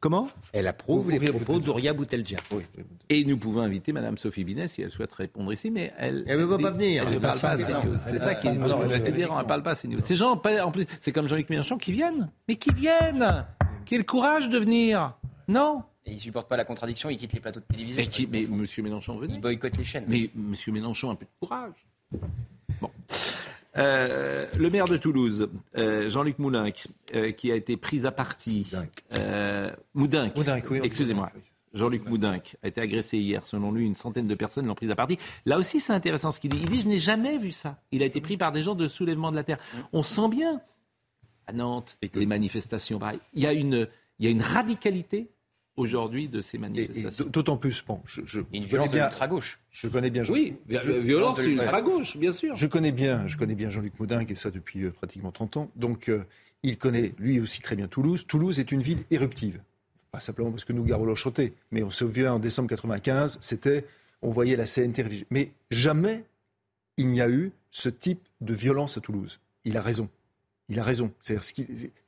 Comment 0.02 0.26
Elle 0.52 0.66
approuve 0.66 1.12
les 1.12 1.20
propos 1.20 1.60
d'Ouria 1.60 1.92
Boutelja. 1.92 2.36
Oui, 2.50 2.64
Et 3.08 3.24
nous 3.24 3.36
pouvons 3.36 3.60
inviter 3.60 3.92
Mme 3.92 4.18
Sophie 4.18 4.42
Binet 4.42 4.66
si 4.66 4.82
elle 4.82 4.90
souhaite 4.90 5.12
répondre 5.12 5.52
ici, 5.52 5.70
mais 5.70 5.92
elle. 5.96 6.24
Elle 6.26 6.40
ne 6.40 6.44
va 6.44 6.58
pas 6.58 6.72
venir. 6.72 7.04
Elle 7.06 7.14
ne 7.14 7.18
parle 7.20 7.38
pas 7.38 7.56
C'est 7.56 8.18
ça 8.18 8.34
qui 8.34 8.48
est 8.48 8.98
sidérant. 8.98 9.36
Elle 9.38 9.44
ne 9.44 9.48
parle 9.48 9.62
pas 9.62 9.76
CNews. 9.76 10.00
Ces 10.00 10.16
gens, 10.16 10.32
en 10.32 10.70
plus, 10.72 10.86
c'est 10.98 11.12
comme 11.12 11.28
Jean-Luc 11.28 11.48
Mélenchon 11.50 11.78
qui 11.78 11.92
viennent. 11.92 12.28
Mais 12.48 12.56
qui 12.56 12.72
viennent 12.74 13.46
Quel 13.86 14.04
courage 14.04 14.48
de 14.48 14.58
venir 14.58 15.14
Non 15.46 15.84
et 16.04 16.14
il 16.14 16.18
supporte 16.18 16.48
pas 16.48 16.56
la 16.56 16.64
contradiction, 16.64 17.10
il 17.10 17.16
quitte 17.16 17.32
les 17.32 17.38
plateaux 17.38 17.60
de 17.60 17.64
télévision. 17.64 18.02
Mais, 18.28 18.42
M. 18.42 18.66
Mélenchon 18.82 19.18
venait. 19.18 19.34
Il 19.34 19.40
boycotte 19.40 19.76
les 19.76 19.84
chaînes. 19.84 20.06
Mais 20.08 20.30
M. 20.34 20.56
Mélenchon 20.72 21.10
a 21.10 21.12
un 21.12 21.14
peu 21.14 21.26
de 21.26 21.30
courage. 21.38 21.86
Bon. 22.80 22.90
Euh, 23.76 24.46
le 24.58 24.70
maire 24.70 24.86
de 24.86 24.96
Toulouse, 24.96 25.48
euh, 25.76 26.10
Jean-Luc 26.10 26.38
Moulinck, 26.38 26.86
euh, 27.14 27.32
qui 27.32 27.50
a 27.50 27.54
été 27.54 27.76
pris 27.76 28.06
à 28.06 28.12
partie. 28.12 28.66
Moudinque. 29.94 30.34
oui, 30.70 30.80
Excusez-moi. 30.82 31.30
Jean-Luc 31.74 32.06
Moudinque 32.06 32.56
a 32.62 32.68
été 32.68 32.82
agressé 32.82 33.16
hier. 33.16 33.46
Selon 33.46 33.72
lui, 33.72 33.86
une 33.86 33.94
centaine 33.94 34.26
de 34.26 34.34
personnes 34.34 34.66
l'ont 34.66 34.74
pris 34.74 34.90
à 34.90 34.94
partie. 34.94 35.18
Là 35.46 35.58
aussi, 35.58 35.80
c'est 35.80 35.94
intéressant 35.94 36.30
ce 36.30 36.38
qu'il 36.38 36.50
dit. 36.50 36.58
Il 36.60 36.68
dit 36.68 36.82
Je 36.82 36.88
n'ai 36.88 37.00
jamais 37.00 37.38
vu 37.38 37.50
ça. 37.50 37.80
Il 37.92 38.02
a 38.02 38.06
été 38.06 38.20
pris 38.20 38.36
par 38.36 38.52
des 38.52 38.62
gens 38.62 38.74
de 38.74 38.88
soulèvement 38.88 39.30
de 39.30 39.36
la 39.36 39.44
terre. 39.44 39.58
On 39.92 40.02
sent 40.02 40.28
bien 40.28 40.60
à 41.46 41.52
Nantes, 41.52 41.98
les 42.14 42.26
manifestations, 42.26 43.00
Il 43.32 43.42
y 43.42 43.46
a 43.46 43.52
une, 43.52 43.88
il 44.18 44.26
y 44.26 44.28
a 44.28 44.30
une 44.30 44.42
radicalité 44.42 45.30
aujourd'hui 45.76 46.28
de 46.28 46.42
ces 46.42 46.58
manifestations. 46.58 47.24
D'autant 47.26 47.56
plus, 47.56 47.82
bon, 47.86 48.00
je, 48.04 48.22
je 48.26 48.40
une 48.52 48.64
violence 48.64 48.92
ultra-gauche. 48.92 49.58
Je 49.70 49.88
connais 49.88 50.10
bien. 50.10 50.24
Jean 50.24 50.34
oui, 50.34 50.54
violence 50.66 51.42
ultra-gauche, 51.42 52.16
bien 52.16 52.32
sûr. 52.32 52.54
Je 52.54 52.66
connais 52.66 52.92
bien, 52.92 53.26
je 53.26 53.36
connais 53.36 53.54
bien 53.54 53.70
Jean-Luc 53.70 53.98
Maudin, 53.98 54.20
et 54.20 54.34
ça 54.34 54.50
depuis 54.50 54.82
euh, 54.82 54.90
pratiquement 54.90 55.32
30 55.32 55.56
ans. 55.56 55.70
Donc, 55.76 56.08
euh, 56.08 56.24
il 56.62 56.78
connaît 56.78 57.14
lui 57.18 57.40
aussi 57.40 57.60
très 57.60 57.76
bien 57.76 57.88
Toulouse. 57.88 58.26
Toulouse 58.26 58.60
est 58.60 58.70
une 58.72 58.82
ville 58.82 59.04
éruptive. 59.10 59.60
Pas 60.10 60.20
simplement 60.20 60.50
parce 60.50 60.64
que 60.64 60.72
nous, 60.72 60.84
Garolo 60.84 61.16
chantait, 61.16 61.54
mais 61.70 61.82
on 61.82 61.90
se 61.90 62.04
souvient 62.04 62.34
en 62.34 62.38
décembre 62.38 62.68
95, 62.68 63.38
c'était, 63.40 63.86
on 64.20 64.30
voyait 64.30 64.56
la 64.56 64.66
CNT. 64.66 65.26
Mais 65.30 65.52
jamais 65.70 66.24
il 66.98 67.08
n'y 67.08 67.22
a 67.22 67.30
eu 67.30 67.52
ce 67.70 67.88
type 67.88 68.20
de 68.42 68.52
violence 68.52 68.98
à 68.98 69.00
Toulouse. 69.00 69.40
Il 69.64 69.76
a 69.76 69.82
raison. 69.82 70.08
Il 70.68 70.78
a 70.78 70.84
raison. 70.84 71.12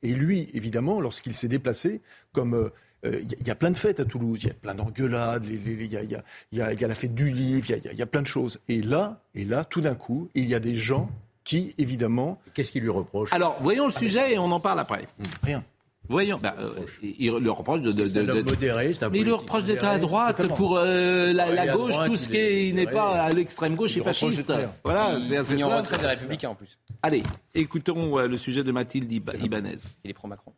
Et 0.03 0.13
lui, 0.13 0.49
évidemment, 0.53 1.01
lorsqu'il 1.01 1.33
s'est 1.33 1.47
déplacé, 1.47 2.01
comme 2.31 2.53
euh, 2.53 2.69
il 3.05 3.47
y, 3.47 3.51
a 3.51 3.55
plein 3.55 3.71
de 3.71 3.77
fêtes 3.77 3.99
à 3.99 4.05
Toulouse, 4.05 4.39
il 4.43 4.47
y 4.47 4.51
a 4.51 4.53
plein 4.53 4.75
d'engueulades, 4.75 5.45
il 5.45 5.85
y, 5.85 6.61
a 6.61 6.87
la 6.87 6.95
fête 6.95 7.13
du 7.13 7.29
livre, 7.29 7.67
il 7.69 7.97
y, 7.97 8.01
a 8.01 8.05
plein 8.05 8.21
de 8.21 8.27
choses. 8.27 8.59
Et 8.69 8.81
là, 8.81 9.21
et 9.33 9.45
là, 9.45 9.63
tout 9.63 9.81
d'un 9.81 9.95
coup, 9.95 10.29
il 10.35 10.49
y 10.49 10.55
a 10.55 10.59
des 10.59 10.75
gens 10.75 11.09
qui, 11.43 11.75
évidemment... 11.77 12.39
Qu'est-ce 12.53 12.71
qu'ils 12.71 12.83
lui 12.83 12.89
reprochent? 12.89 13.33
Alors, 13.33 13.57
voyons 13.61 13.85
le 13.85 13.91
sujet 13.91 14.33
et 14.33 14.39
on 14.39 14.51
en 14.51 14.59
parle 14.59 14.79
après. 14.79 15.07
Rien. 15.43 15.63
Voyons, 16.07 16.39
bah, 16.41 16.55
euh, 16.59 16.85
il 17.01 17.31
le 17.31 17.51
reproche 17.51 17.81
de, 17.81 17.91
de, 17.91 18.05
de, 18.05 18.41
modéré, 18.43 18.91
mais 19.11 19.19
il 19.19 19.25
le 19.25 19.33
reproche 19.33 19.63
d'être 19.65 19.85
à 19.85 19.97
droite 19.97 20.45
pour 20.49 20.77
euh, 20.77 21.33
la, 21.33 21.67
gauche, 21.67 21.95
tout 22.05 22.17
ce 22.17 22.29
qui 22.29 22.73
n'est 22.73 22.85
pas 22.85 23.23
à 23.23 23.29
l'extrême 23.31 23.75
gauche 23.75 23.97
est 23.97 24.01
fasciste. 24.01 24.53
Voilà, 24.83 25.17
c'est 25.43 25.63
en 25.63 25.77
retrait 25.77 25.97
des 25.97 26.07
Républicains 26.07 26.49
en 26.49 26.55
plus. 26.55 26.77
Allez, 27.01 27.23
écoutons 27.53 28.19
euh, 28.19 28.27
le 28.27 28.37
sujet 28.37 28.63
de 28.63 28.71
Mathilde 28.71 29.11
Ibanez. 29.11 29.77
Il 30.03 30.11
est 30.11 30.13
pro 30.13 30.27
Macron. 30.27 30.53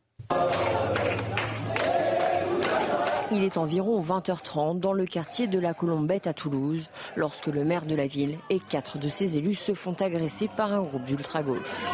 Il 3.32 3.44
est 3.44 3.58
environ 3.58 4.02
20h30 4.02 4.80
dans 4.80 4.94
le 4.94 5.06
quartier 5.06 5.48
de 5.48 5.60
la 5.60 5.74
Colombette 5.74 6.28
à 6.28 6.34
Toulouse, 6.34 6.88
lorsque 7.18 7.48
le 7.48 7.66
maire 7.66 7.86
de 7.86 7.94
la 7.94 8.08
ville 8.08 8.38
et 8.50 8.60
quatre 8.60 8.98
de 8.98 9.10
ses 9.10 9.38
élus 9.38 9.56
se 9.56 9.74
font 9.74 9.94
agresser 9.94 10.48
par 10.56 10.72
un 10.72 10.82
groupe 10.82 11.04
d'ultra-gauche. 11.04 11.86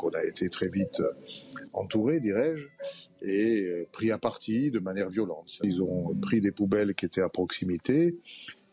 On 0.00 0.10
a 0.10 0.24
été 0.24 0.48
très 0.48 0.68
vite 0.68 1.02
entouré, 1.72 2.20
dirais-je, 2.20 2.66
et 3.22 3.86
pris 3.92 4.10
à 4.10 4.18
partie 4.18 4.70
de 4.70 4.78
manière 4.78 5.10
violente. 5.10 5.58
Ils 5.62 5.82
ont 5.82 6.14
pris 6.20 6.40
des 6.40 6.52
poubelles 6.52 6.94
qui 6.94 7.06
étaient 7.06 7.22
à 7.22 7.28
proximité, 7.28 8.16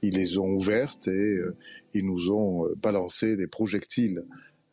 ils 0.02 0.16
les 0.16 0.38
ont 0.38 0.50
ouvertes 0.50 1.08
et 1.08 1.12
euh, 1.12 1.56
ils 1.94 2.06
nous 2.06 2.30
ont 2.30 2.70
balancé 2.82 3.36
des 3.36 3.48
projectiles 3.48 4.24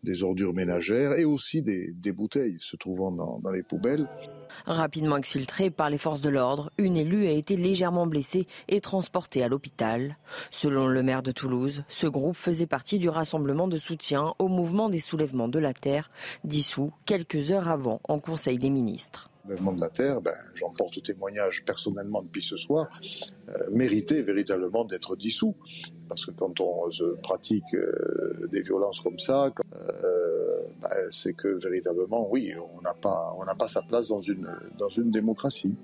des 0.03 0.23
ordures 0.23 0.55
ménagères 0.55 1.13
et 1.19 1.25
aussi 1.25 1.63
des, 1.63 2.13
bouteilles 2.13 2.59
se 2.61 2.77
trouvant 2.77 3.11
dans, 3.11 3.39
dans, 3.39 3.51
les 3.51 3.63
poubelles. 3.63 4.09
Rapidement 4.67 5.17
exfiltrée 5.17 5.71
par 5.71 5.91
les 5.91 5.99
forces 5.99 6.21
de 6.21 6.29
l'ordre, 6.29 6.71
une 6.79 6.97
élue 6.97 7.27
a 7.27 7.31
été 7.31 7.57
légèrement 7.57 8.07
blessée 8.07 8.47
et 8.69 8.81
transportée 8.81 9.43
à 9.43 9.49
l'hôpital. 9.49 10.19
Selon 10.51 10.87
le 10.87 11.03
maire 11.03 11.23
de 11.23 11.33
Toulouse, 11.33 11.85
ce 11.89 12.07
groupe 12.07 12.37
faisait 12.37 12.67
partie 12.67 12.99
du 12.99 13.09
rassemblement 13.09 13.69
de 13.69 13.79
soutien 13.79 14.35
au 14.39 14.49
mouvement 14.49 14.89
des 14.89 15.01
soulèvements 15.01 15.49
de 15.49 15.59
la 15.59 15.73
terre, 15.73 16.11
dissous 16.45 16.93
quelques 17.07 17.51
heures 17.51 17.69
avant 17.69 18.01
en 18.05 18.19
Conseil 18.19 18.59
des 18.59 18.71
ministres. 18.71 19.31
Le 19.49 19.57
de 19.57 19.81
la 19.81 19.89
Terre, 19.89 20.21
ben, 20.21 20.35
j'en 20.55 20.71
porte 20.71 21.03
témoignage 21.03 21.65
personnellement 21.65 22.23
depuis 22.23 22.45
ce 22.45 22.57
soir, 22.57 22.89
euh, 23.49 23.53
méritait 23.73 24.23
véritablement 24.23 24.85
d'être 24.85 25.17
dissous. 25.17 25.57
Parce 26.13 26.27
que 26.27 26.33
quand 26.33 26.61
on 26.61 26.91
pratique 27.23 27.73
euh, 27.73 28.47
des 28.53 28.61
violences 28.61 29.01
comme 29.01 29.19
ça, 29.19 29.47
euh, 29.47 30.61
ben, 30.83 30.91
c'est 31.11 31.33
que 31.33 31.49
véritablement, 31.65 32.29
oui, 32.31 32.53
on 32.77 32.83
n'a 32.83 32.93
pas, 32.93 33.35
on 33.41 33.47
n'a 33.47 33.55
pas 33.55 33.67
sa 33.67 33.81
place 33.81 34.09
dans 34.09 34.21
une, 34.21 34.47
dans 34.79 34.91
une 34.91 35.11
démocratie. 35.11 35.75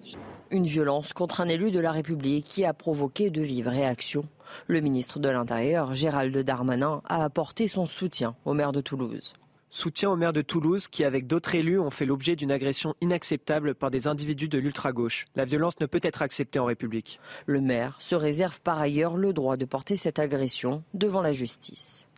Une 0.51 0.67
violence 0.67 1.14
contre 1.14 1.41
un 1.41 1.49
élu 1.49 1.71
de 1.71 1.81
la 1.81 1.93
République 1.93 2.45
qui 2.45 2.67
a 2.67 2.75
provoqué 2.75 3.31
de 3.31 3.41
vives 3.41 3.69
réactions. 3.69 4.25
Le 4.67 4.81
ministre 4.81 5.19
de 5.19 5.31
l'Intérieur, 5.31 5.95
Gérald 5.95 6.37
Darmanin, 6.37 7.01
a 7.07 7.25
apporté 7.25 7.67
son 7.67 7.87
soutien 7.87 8.37
au 8.45 8.53
maire 8.53 8.73
de 8.73 8.83
Toulouse. 8.83 9.33
Soutien 9.70 10.11
au 10.11 10.16
maire 10.16 10.33
de 10.33 10.40
Toulouse 10.40 10.88
qui, 10.88 11.04
avec 11.04 11.26
d'autres 11.26 11.54
élus, 11.54 11.78
ont 11.78 11.90
fait 11.90 12.07
l'objet 12.07 12.37
d'une 12.37 12.50
agression 12.50 12.94
inacceptable 13.00 13.74
par 13.74 13.90
des 13.90 14.07
individus 14.07 14.48
de 14.48 14.59
l'ultra-gauche. 14.59 15.26
La 15.37 15.44
violence 15.44 15.78
ne 15.81 15.87
peut 15.87 16.00
être 16.02 16.22
acceptée 16.22 16.59
en 16.59 16.64
République. 16.64 17.20
Le 17.46 17.61
maire 17.61 17.96
se 18.00 18.14
réserve 18.14 18.61
par 18.61 18.78
ailleurs 18.78 19.16
le 19.16 19.33
droit 19.33 19.57
de 19.57 19.66
porter 19.66 19.96
cette 19.96 20.18
agression 20.18 20.83
devant 20.94 21.20
la 21.20 21.33
justice. 21.33 22.09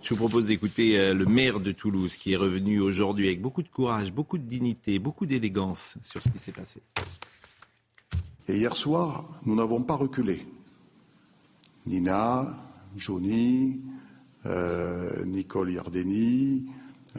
Je 0.00 0.10
vous 0.10 0.16
propose 0.16 0.46
d'écouter 0.46 0.98
euh, 0.98 1.14
le 1.14 1.26
maire 1.26 1.60
de 1.60 1.72
Toulouse 1.72 2.16
qui 2.16 2.32
est 2.32 2.36
revenu 2.36 2.80
aujourd'hui 2.80 3.26
avec 3.26 3.40
beaucoup 3.40 3.62
de 3.62 3.68
courage, 3.68 4.12
beaucoup 4.12 4.38
de 4.38 4.44
dignité, 4.44 4.98
beaucoup 4.98 5.26
d'élégance 5.26 5.96
sur 6.02 6.22
ce 6.22 6.28
qui 6.28 6.38
s'est 6.38 6.52
passé. 6.52 6.82
Et 8.48 8.56
hier 8.56 8.74
soir, 8.76 9.28
nous 9.44 9.54
n'avons 9.54 9.82
pas 9.82 9.96
reculé. 9.96 10.46
Nina, 11.86 12.56
Johnny, 12.96 13.80
Nicole 14.44 15.72
Yardeni, 15.72 16.66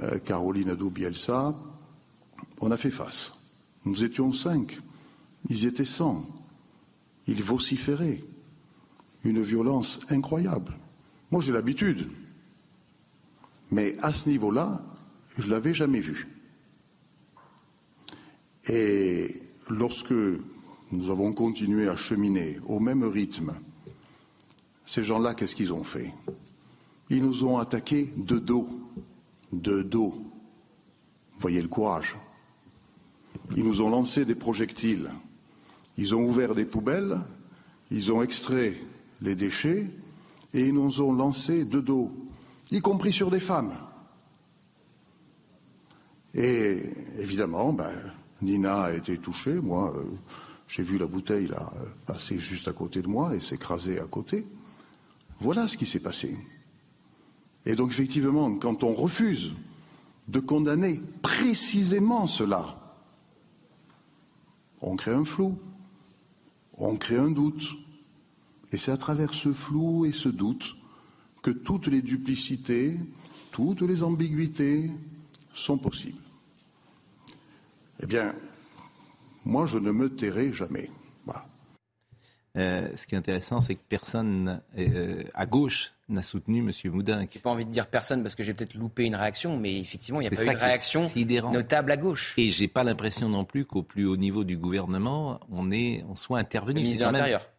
euh, 0.02 0.20
Caroline 0.20 0.70
Adou-Bielsa, 0.70 1.56
on 2.62 2.72
a 2.72 2.78
fait 2.78 2.92
face. 2.92 3.38
Nous 3.86 4.04
étions 4.04 4.34
cinq, 4.34 4.80
ils 5.50 5.66
étaient 5.66 5.86
cent. 5.86 6.26
Ils 7.28 7.44
vociféraient. 7.44 8.24
Une 9.24 9.44
violence 9.44 10.00
incroyable. 10.10 10.74
Moi, 11.30 11.42
j'ai 11.42 11.52
l'habitude. 11.52 12.08
Mais 13.70 13.98
à 14.02 14.14
ce 14.14 14.30
niveau-là, 14.30 14.82
je 15.38 15.46
ne 15.46 15.52
l'avais 15.52 15.74
jamais 15.74 16.00
vu. 16.00 16.28
Et 18.68 19.42
lorsque 19.70 20.14
nous 20.92 21.10
avons 21.10 21.34
continué 21.34 21.88
à 21.88 21.96
cheminer 21.96 22.60
au 22.66 22.80
même 22.80 23.04
rythme, 23.04 23.54
ces 24.86 25.04
gens-là, 25.04 25.34
qu'est-ce 25.36 25.56
qu'ils 25.56 25.74
ont 25.74 25.84
fait? 25.84 26.14
Ils 27.10 27.24
nous 27.24 27.44
ont 27.44 27.58
attaqués 27.58 28.14
de 28.18 28.38
dos, 28.38 28.68
de 29.52 29.82
dos. 29.82 30.16
Voyez 31.40 31.62
le 31.62 31.68
courage. 31.68 32.18
Ils 33.56 33.64
nous 33.64 33.82
ont 33.82 33.90
lancé 33.90 34.26
des 34.26 34.36
projectiles. 34.36 35.10
Ils 35.98 36.16
ont 36.16 36.24
ouvert 36.24 36.56
des 36.56 36.66
poubelles, 36.66 37.20
ils 37.92 38.12
ont 38.12 38.22
extrait 38.22 38.74
les 39.22 39.36
déchets 39.36 39.88
et 40.54 40.68
ils 40.68 40.74
nous 40.74 41.02
ont 41.02 41.12
lancé 41.12 41.66
de 41.66 41.82
dos, 41.82 42.12
y 42.72 42.80
compris 42.80 43.12
sur 43.12 43.30
des 43.30 43.40
femmes. 43.40 43.74
Et 46.34 46.82
évidemment, 47.18 47.74
ben, 47.74 47.92
Nina 48.42 48.84
a 48.84 48.94
été 48.94 49.18
touchée. 49.18 49.56
Moi, 49.56 49.94
euh, 49.96 50.06
j'ai 50.68 50.84
vu 50.84 50.98
la 50.98 51.08
bouteille 51.08 51.52
euh, 51.52 51.86
passer 52.06 52.40
juste 52.40 52.68
à 52.68 52.74
côté 52.74 53.02
de 53.02 53.08
moi 53.08 53.36
et 53.36 53.40
s'écraser 53.40 54.00
à 54.00 54.06
côté. 54.06 54.46
Voilà 55.42 55.68
ce 55.68 55.76
qui 55.76 55.86
s'est 55.86 56.00
passé. 56.02 56.38
Et 57.66 57.76
donc 57.76 57.92
effectivement, 57.92 58.56
quand 58.56 58.84
on 58.84 58.94
refuse 58.94 59.54
de 60.28 60.40
condamner 60.40 61.00
précisément 61.22 62.28
cela, 62.28 62.80
on 64.82 64.96
crée 64.96 65.14
un 65.14 65.26
flou, 65.26 65.58
on 66.78 66.96
crée 66.96 67.18
un 67.18 67.32
doute. 67.32 67.68
Et 68.72 68.78
c'est 68.78 68.92
à 68.92 68.98
travers 68.98 69.34
ce 69.34 69.52
flou 69.54 70.06
et 70.06 70.12
ce 70.12 70.30
doute 70.30 70.76
que 71.42 71.52
toutes 71.52 71.88
les 71.88 72.02
duplicités, 72.02 72.98
toutes 73.52 73.82
les 73.82 74.04
ambiguïtés 74.04 74.92
sont 75.54 75.78
possibles. 75.78 76.22
Eh 78.02 78.06
bien, 78.06 78.34
moi, 79.46 79.66
je 79.66 79.78
ne 79.78 79.92
me 79.92 80.10
tairai 80.10 80.52
jamais. 80.54 80.90
Euh, 82.58 82.90
ce 82.96 83.06
qui 83.06 83.16
est 83.16 83.18
intéressant, 83.18 83.62
c'est 83.62 83.76
que 83.76 83.82
personne 83.88 84.62
euh, 84.78 85.24
à 85.36 85.46
gauche 85.46 85.92
n'a 86.10 86.24
soutenu 86.24 86.60
M. 86.60 86.72
Moudin. 86.92 87.20
n'ai 87.20 87.28
pas 87.28 87.52
envie 87.52 87.66
de 87.66 87.72
dire 87.72 87.86
personne 87.86 88.24
parce 88.24 88.34
que 88.34 88.42
j'ai 88.44 88.56
peut-être 88.56 88.74
loupé 88.74 89.06
une 89.06 89.16
réaction, 89.16 89.58
mais 89.58 89.80
effectivement, 89.80 90.20
il 90.20 90.28
n'y 90.28 90.34
a 90.34 90.36
pas 90.36 90.44
eu 90.44 90.56
de 90.56 90.60
réaction 90.60 91.08
notable 91.52 91.92
à 91.92 91.98
gauche. 91.98 92.34
Et 92.38 92.50
j'ai 92.50 92.68
pas 92.68 92.84
l'impression 92.84 93.30
non 93.30 93.46
plus 93.46 93.66
qu'au 93.66 93.84
plus 93.84 94.06
haut 94.06 94.18
niveau 94.18 94.44
du 94.44 94.58
gouvernement, 94.58 95.40
on, 95.52 95.72
est, 95.72 96.04
on 96.10 96.16
soit 96.16 96.40
intervenu. 96.40 96.80
Le 96.80 96.82
ministre 96.82 97.06
de 97.06 97.12
l'Intérieur. 97.12 97.50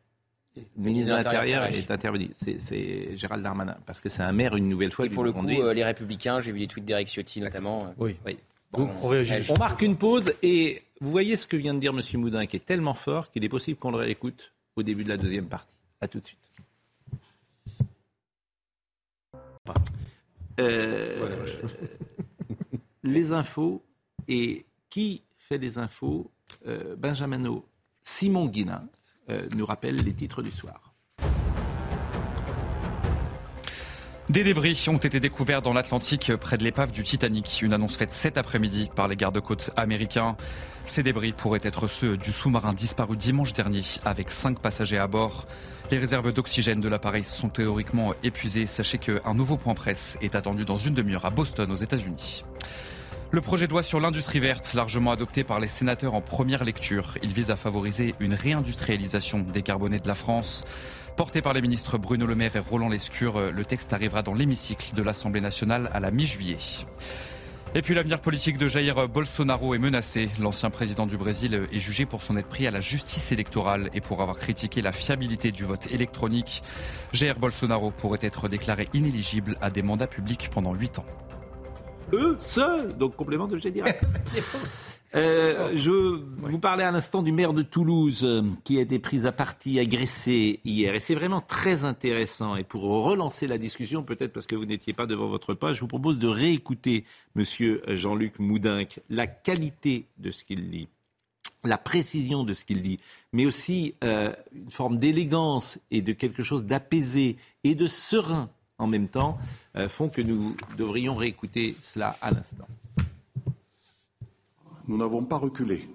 Le 0.57 0.63
ministre 0.77 1.11
de 1.11 1.17
l'Intérieur 1.17 1.65
est 1.67 1.91
intervenu. 1.91 2.31
C'est 2.35 3.17
Gérald 3.17 3.45
Darmanin. 3.45 3.77
Parce 3.87 4.01
que 4.01 4.09
c'est 4.09 4.23
un 4.23 4.33
maire, 4.33 4.57
une 4.57 4.69
nouvelle 4.69 4.91
fois. 4.91 5.07
Et 5.07 5.11
pour 5.11 5.23
le 5.23 5.33
coup, 5.33 5.47
euh, 5.49 5.73
les 5.73 5.85
Républicains, 5.85 6.41
j'ai 6.41 6.51
vu 6.51 6.59
des 6.59 6.67
tweets 6.67 6.85
d'Eric 6.85 7.09
Ciotti 7.09 7.41
notamment. 7.41 7.95
Oui. 7.99 8.17
on, 8.73 8.89
on, 9.03 9.59
marque 9.59 9.83
une 9.83 9.97
pause 9.97 10.35
et 10.43 10.83
vous 11.01 11.13
voyez 11.13 11.37
ce 11.37 11.47
que 11.47 11.57
vient 11.57 11.75
de 11.75 11.79
dire 11.79 11.93
M. 11.93 12.21
Moudin 12.21 12.47
qui 12.47 12.57
est 12.57 12.65
tellement 12.65 12.95
fort 12.95 13.31
qu'il 13.31 13.45
est 13.45 13.49
possible 13.49 13.79
qu'on 13.79 13.93
le 13.93 13.99
réécoute 13.99 14.53
au 14.77 14.83
début 14.83 15.05
de 15.05 15.09
la 15.09 15.17
deuxième 15.17 15.49
partie. 15.49 15.77
A 16.01 16.09
tout 16.09 16.21
de 16.21 16.27
suite. 16.27 16.51
Euh, 20.59 21.57
les 23.03 23.33
infos 23.33 23.83
et 24.29 24.67
qui 24.89 25.23
fait 25.39 25.59
les 25.59 25.79
infos 25.79 26.31
euh, 26.67 26.97
Benjamin 26.97 27.63
Simon 28.03 28.47
Guinan 28.47 28.87
euh, 29.31 29.49
nous 29.55 29.65
rappelle 29.65 29.97
les 29.97 30.13
titres 30.13 30.43
du 30.43 30.51
soir. 30.51 30.90
Des 34.31 34.45
débris 34.45 34.87
ont 34.87 34.97
été 34.97 35.19
découverts 35.19 35.61
dans 35.61 35.73
l'Atlantique 35.73 36.31
près 36.37 36.57
de 36.57 36.63
l'épave 36.63 36.93
du 36.93 37.03
Titanic. 37.03 37.63
Une 37.63 37.73
annonce 37.73 37.97
faite 37.97 38.13
cet 38.13 38.39
après-midi 38.39 38.89
par 38.95 39.09
les 39.09 39.17
gardes-côtes 39.17 39.73
américains. 39.75 40.37
Ces 40.87 41.03
débris 41.03 41.33
pourraient 41.33 41.59
être 41.65 41.89
ceux 41.89 42.17
du 42.17 42.31
sous-marin 42.31 42.73
disparu 42.73 43.17
dimanche 43.17 43.55
dernier 43.55 43.83
avec 44.05 44.31
cinq 44.31 44.61
passagers 44.61 44.99
à 44.99 45.09
bord. 45.09 45.49
Les 45.91 45.99
réserves 45.99 46.33
d'oxygène 46.33 46.79
de 46.79 46.89
l'appareil 46.89 47.25
sont 47.25 47.49
théoriquement 47.49 48.15
épuisées. 48.23 48.67
Sachez 48.67 48.99
qu'un 48.99 49.35
nouveau 49.35 49.57
point 49.57 49.75
presse 49.75 50.17
est 50.23 50.37
attendu 50.37 50.65
dans 50.65 50.79
une 50.79 50.95
demi-heure 50.95 51.25
à 51.25 51.31
Boston 51.31 51.69
aux 51.73 51.75
États-Unis. 51.75 52.45
Le 53.33 53.41
projet 53.41 53.67
de 53.67 53.73
loi 53.73 53.83
sur 53.83 53.99
l'industrie 53.99 54.39
verte, 54.39 54.75
largement 54.75 55.11
adopté 55.11 55.43
par 55.43 55.59
les 55.59 55.69
sénateurs 55.69 56.15
en 56.15 56.21
première 56.21 56.63
lecture, 56.63 57.19
il 57.25 57.33
vise 57.33 57.51
à 57.51 57.57
favoriser 57.57 58.15
une 58.21 58.35
réindustrialisation 58.35 59.41
décarbonée 59.41 59.99
de 59.99 60.07
la 60.07 60.15
France. 60.15 60.65
Porté 61.21 61.43
par 61.43 61.53
les 61.53 61.61
ministres 61.61 61.99
Bruno 61.99 62.25
Le 62.25 62.35
Maire 62.35 62.57
et 62.57 62.61
Roland 62.61 62.89
Lescure, 62.89 63.53
le 63.53 63.65
texte 63.67 63.93
arrivera 63.93 64.23
dans 64.23 64.33
l'hémicycle 64.33 64.95
de 64.95 65.03
l'Assemblée 65.03 65.43
nationale 65.43 65.91
à 65.93 66.01
la 66.01 66.11
mi-juillet. 66.11 66.57
Et 67.75 67.83
puis 67.83 67.93
l'avenir 67.93 68.21
politique 68.21 68.57
de 68.57 68.69
Jair 68.69 69.07
Bolsonaro 69.07 69.75
est 69.75 69.79
menacé. 69.79 70.31
L'ancien 70.41 70.71
président 70.71 71.07
du 71.07 71.19
Brésil 71.19 71.67
est 71.71 71.79
jugé 71.79 72.07
pour 72.07 72.23
s'en 72.23 72.39
être 72.39 72.49
pris 72.49 72.67
à 72.67 72.71
la 72.71 72.81
justice 72.81 73.33
électorale 73.33 73.91
et 73.93 74.01
pour 74.01 74.23
avoir 74.23 74.39
critiqué 74.39 74.81
la 74.81 74.93
fiabilité 74.93 75.53
du 75.53 75.67
vote 75.67 75.93
électronique. 75.93 76.63
Jair 77.13 77.39
Bolsonaro 77.39 77.91
pourrait 77.91 78.21
être 78.23 78.49
déclaré 78.49 78.89
inéligible 78.95 79.57
à 79.61 79.69
des 79.69 79.83
mandats 79.83 80.07
publics 80.07 80.49
pendant 80.51 80.73
8 80.73 81.01
ans. 81.01 81.07
Eux 82.15 82.39
seuls, 82.41 82.97
donc 82.97 83.15
complément 83.15 83.47
de 83.47 83.59
G 83.59 83.71
direct. 83.71 84.03
Euh, 85.17 85.73
je 85.75 85.91
vous 85.91 86.61
parlais 86.61 86.85
à 86.85 86.93
l'instant 86.93 87.23
du 87.23 87.33
maire 87.33 87.53
de 87.53 87.63
Toulouse 87.63 88.21
euh, 88.23 88.43
qui 88.63 88.79
a 88.79 88.81
été 88.81 89.01
pris 89.01 89.27
à 89.27 89.33
partie, 89.33 89.81
agressé 89.81 90.61
hier. 90.65 90.95
Et 90.95 91.01
c'est 91.01 91.17
vraiment 91.17 91.41
très 91.41 91.85
intéressant. 91.85 92.55
Et 92.55 92.63
pour 92.63 92.83
relancer 92.83 93.49
la 93.49 93.59
discussion, 93.59 94.05
peut-être 94.05 94.33
parce 94.33 94.47
que 94.47 94.55
vous 94.55 94.67
n'étiez 94.67 94.93
pas 94.93 95.07
devant 95.07 95.27
votre 95.27 95.55
page, 95.55 95.77
je 95.77 95.81
vous 95.81 95.89
propose 95.89 96.21
de 96.21 96.29
réécouter 96.29 97.05
Monsieur 97.35 97.83
Jean-Luc 97.89 98.39
Moudinque, 98.39 99.01
la 99.09 99.27
qualité 99.27 100.07
de 100.19 100.31
ce 100.31 100.45
qu'il 100.45 100.71
dit 100.71 100.89
la 101.63 101.77
précision 101.77 102.43
de 102.43 102.55
ce 102.55 102.65
qu'il 102.65 102.83
dit, 102.83 102.97
mais 103.35 103.45
aussi 103.45 103.95
euh, 104.03 104.33
une 104.55 104.71
forme 104.71 104.97
d'élégance 104.97 105.79
et 105.91 106.01
de 106.01 106.15
quelque 106.15 106.43
chose 106.43 106.65
d'apaisé 106.65 107.37
et 107.65 107.75
de 107.75 107.87
serein 107.87 108.49
en 108.79 108.87
même 108.87 109.11
temps, 109.11 109.37
font 109.89 110.09
que 110.09 110.23
nous 110.23 110.57
devrions 110.79 111.15
réécouter 111.15 111.77
cela 111.83 112.17
à 112.23 112.31
l'instant 112.31 112.67
nous 114.91 114.97
n'avons 114.97 115.23
pas 115.23 115.37
reculé. 115.37 115.89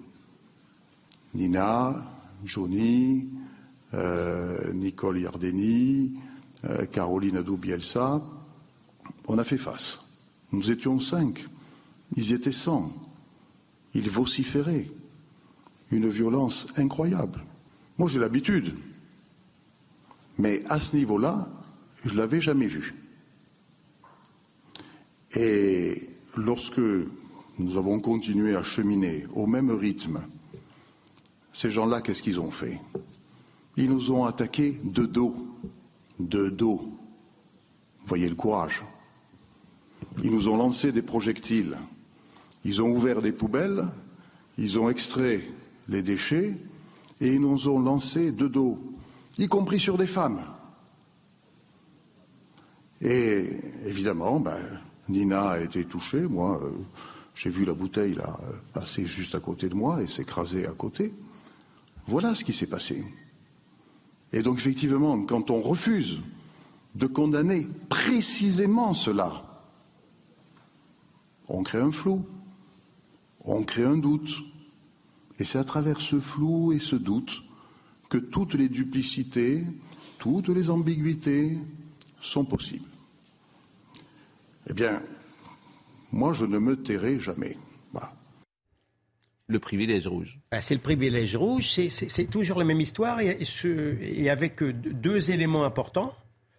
Nina, 1.34 2.02
Johnny, 2.46 3.28
euh, 3.92 4.72
Nicole 4.72 5.20
Yardeni, 5.20 6.14
euh, 6.64 6.86
Caroline 6.86 7.36
Adou-Bielsa, 7.36 8.22
on 9.28 9.36
a 9.36 9.44
fait 9.44 9.58
face. 9.58 10.22
Nous 10.50 10.70
étions 10.70 10.98
cinq, 10.98 11.46
ils 12.16 12.32
étaient 12.32 12.52
cent. 12.52 12.90
Ils 13.92 14.08
vociféraient. 14.08 14.90
Une 15.90 16.08
violence 16.08 16.66
incroyable. 16.78 17.44
Moi, 17.98 18.08
j'ai 18.08 18.18
l'habitude. 18.18 18.74
Mais 20.38 20.64
à 20.70 20.80
ce 20.80 20.96
niveau-là, 20.96 21.46
je 22.02 22.14
ne 22.14 22.18
l'avais 22.18 22.40
jamais 22.40 22.66
vu. 22.66 22.94
Et 25.34 26.08
lorsque 26.34 26.80
nous 27.58 27.76
avons 27.76 28.00
continué 28.00 28.54
à 28.56 28.62
cheminer 28.62 29.26
au 29.34 29.46
même 29.46 29.70
rythme, 29.70 30.20
ces 31.52 31.70
gens-là, 31.70 32.02
qu'est-ce 32.02 32.22
qu'ils 32.22 32.38
ont 32.38 32.50
fait? 32.50 32.78
Ils 33.78 33.90
nous 33.90 34.10
ont 34.10 34.24
attaqués 34.26 34.78
de 34.84 35.06
dos, 35.06 35.34
de 36.18 36.50
dos. 36.50 36.82
Voyez 38.06 38.28
le 38.28 38.34
courage. 38.34 38.84
Ils 40.22 40.30
nous 40.30 40.48
ont 40.48 40.56
lancé 40.56 40.92
des 40.92 41.02
projectiles. 41.02 41.78
Ils 42.64 42.82
ont 42.82 42.90
ouvert 42.90 43.22
des 43.22 43.32
poubelles, 43.32 43.86
ils 44.58 44.78
ont 44.78 44.90
extrait 44.90 45.40
les 45.88 46.02
déchets 46.02 46.54
et 47.20 47.32
ils 47.32 47.40
nous 47.40 47.68
ont 47.68 47.78
lancé 47.78 48.32
de 48.32 48.48
dos, 48.48 48.78
y 49.38 49.46
compris 49.48 49.80
sur 49.80 49.96
des 49.96 50.06
femmes. 50.06 50.40
Et 53.00 53.46
évidemment, 53.86 54.40
ben, 54.40 54.58
Nina 55.08 55.50
a 55.50 55.60
été 55.60 55.84
touchée. 55.84 56.22
Moi, 56.22 56.60
euh, 56.62 56.70
j'ai 57.36 57.50
vu 57.50 57.66
la 57.66 57.74
bouteille 57.74 58.14
là 58.14 58.38
euh, 58.42 58.52
passer 58.72 59.06
juste 59.06 59.34
à 59.34 59.40
côté 59.40 59.68
de 59.68 59.74
moi 59.74 60.02
et 60.02 60.06
s'écraser 60.06 60.66
à 60.66 60.72
côté. 60.72 61.12
Voilà 62.06 62.34
ce 62.34 62.44
qui 62.44 62.54
s'est 62.54 62.66
passé. 62.66 63.04
Et 64.32 64.42
donc 64.42 64.58
effectivement, 64.58 65.22
quand 65.24 65.50
on 65.50 65.60
refuse 65.60 66.20
de 66.94 67.06
condamner 67.06 67.66
précisément 67.90 68.94
cela, 68.94 69.44
on 71.48 71.62
crée 71.62 71.80
un 71.80 71.92
flou, 71.92 72.26
on 73.44 73.62
crée 73.62 73.84
un 73.84 73.98
doute. 73.98 74.34
Et 75.38 75.44
c'est 75.44 75.58
à 75.58 75.64
travers 75.64 76.00
ce 76.00 76.18
flou 76.18 76.72
et 76.72 76.78
ce 76.78 76.96
doute 76.96 77.42
que 78.08 78.16
toutes 78.16 78.54
les 78.54 78.70
duplicités, 78.70 79.62
toutes 80.18 80.48
les 80.48 80.70
ambiguïtés 80.70 81.58
sont 82.20 82.46
possibles. 82.46 82.88
Eh 84.68 84.72
bien, 84.72 85.02
moi, 86.12 86.32
je 86.32 86.44
ne 86.44 86.58
me 86.58 86.76
tairai 86.76 87.18
jamais. 87.18 87.56
Le 89.48 89.60
privilège 89.60 90.08
rouge. 90.08 90.40
Ah, 90.50 90.60
c'est 90.60 90.74
le 90.74 90.80
privilège 90.80 91.36
rouge, 91.36 91.68
c'est 91.68 92.30
toujours 92.30 92.58
la 92.58 92.64
même 92.64 92.80
histoire 92.80 93.20
et, 93.20 93.38
et, 94.02 94.28
avec 94.28 94.60
euh, 94.60 94.72
deux 94.72 95.30
éléments 95.30 95.64
importants. 95.64 96.12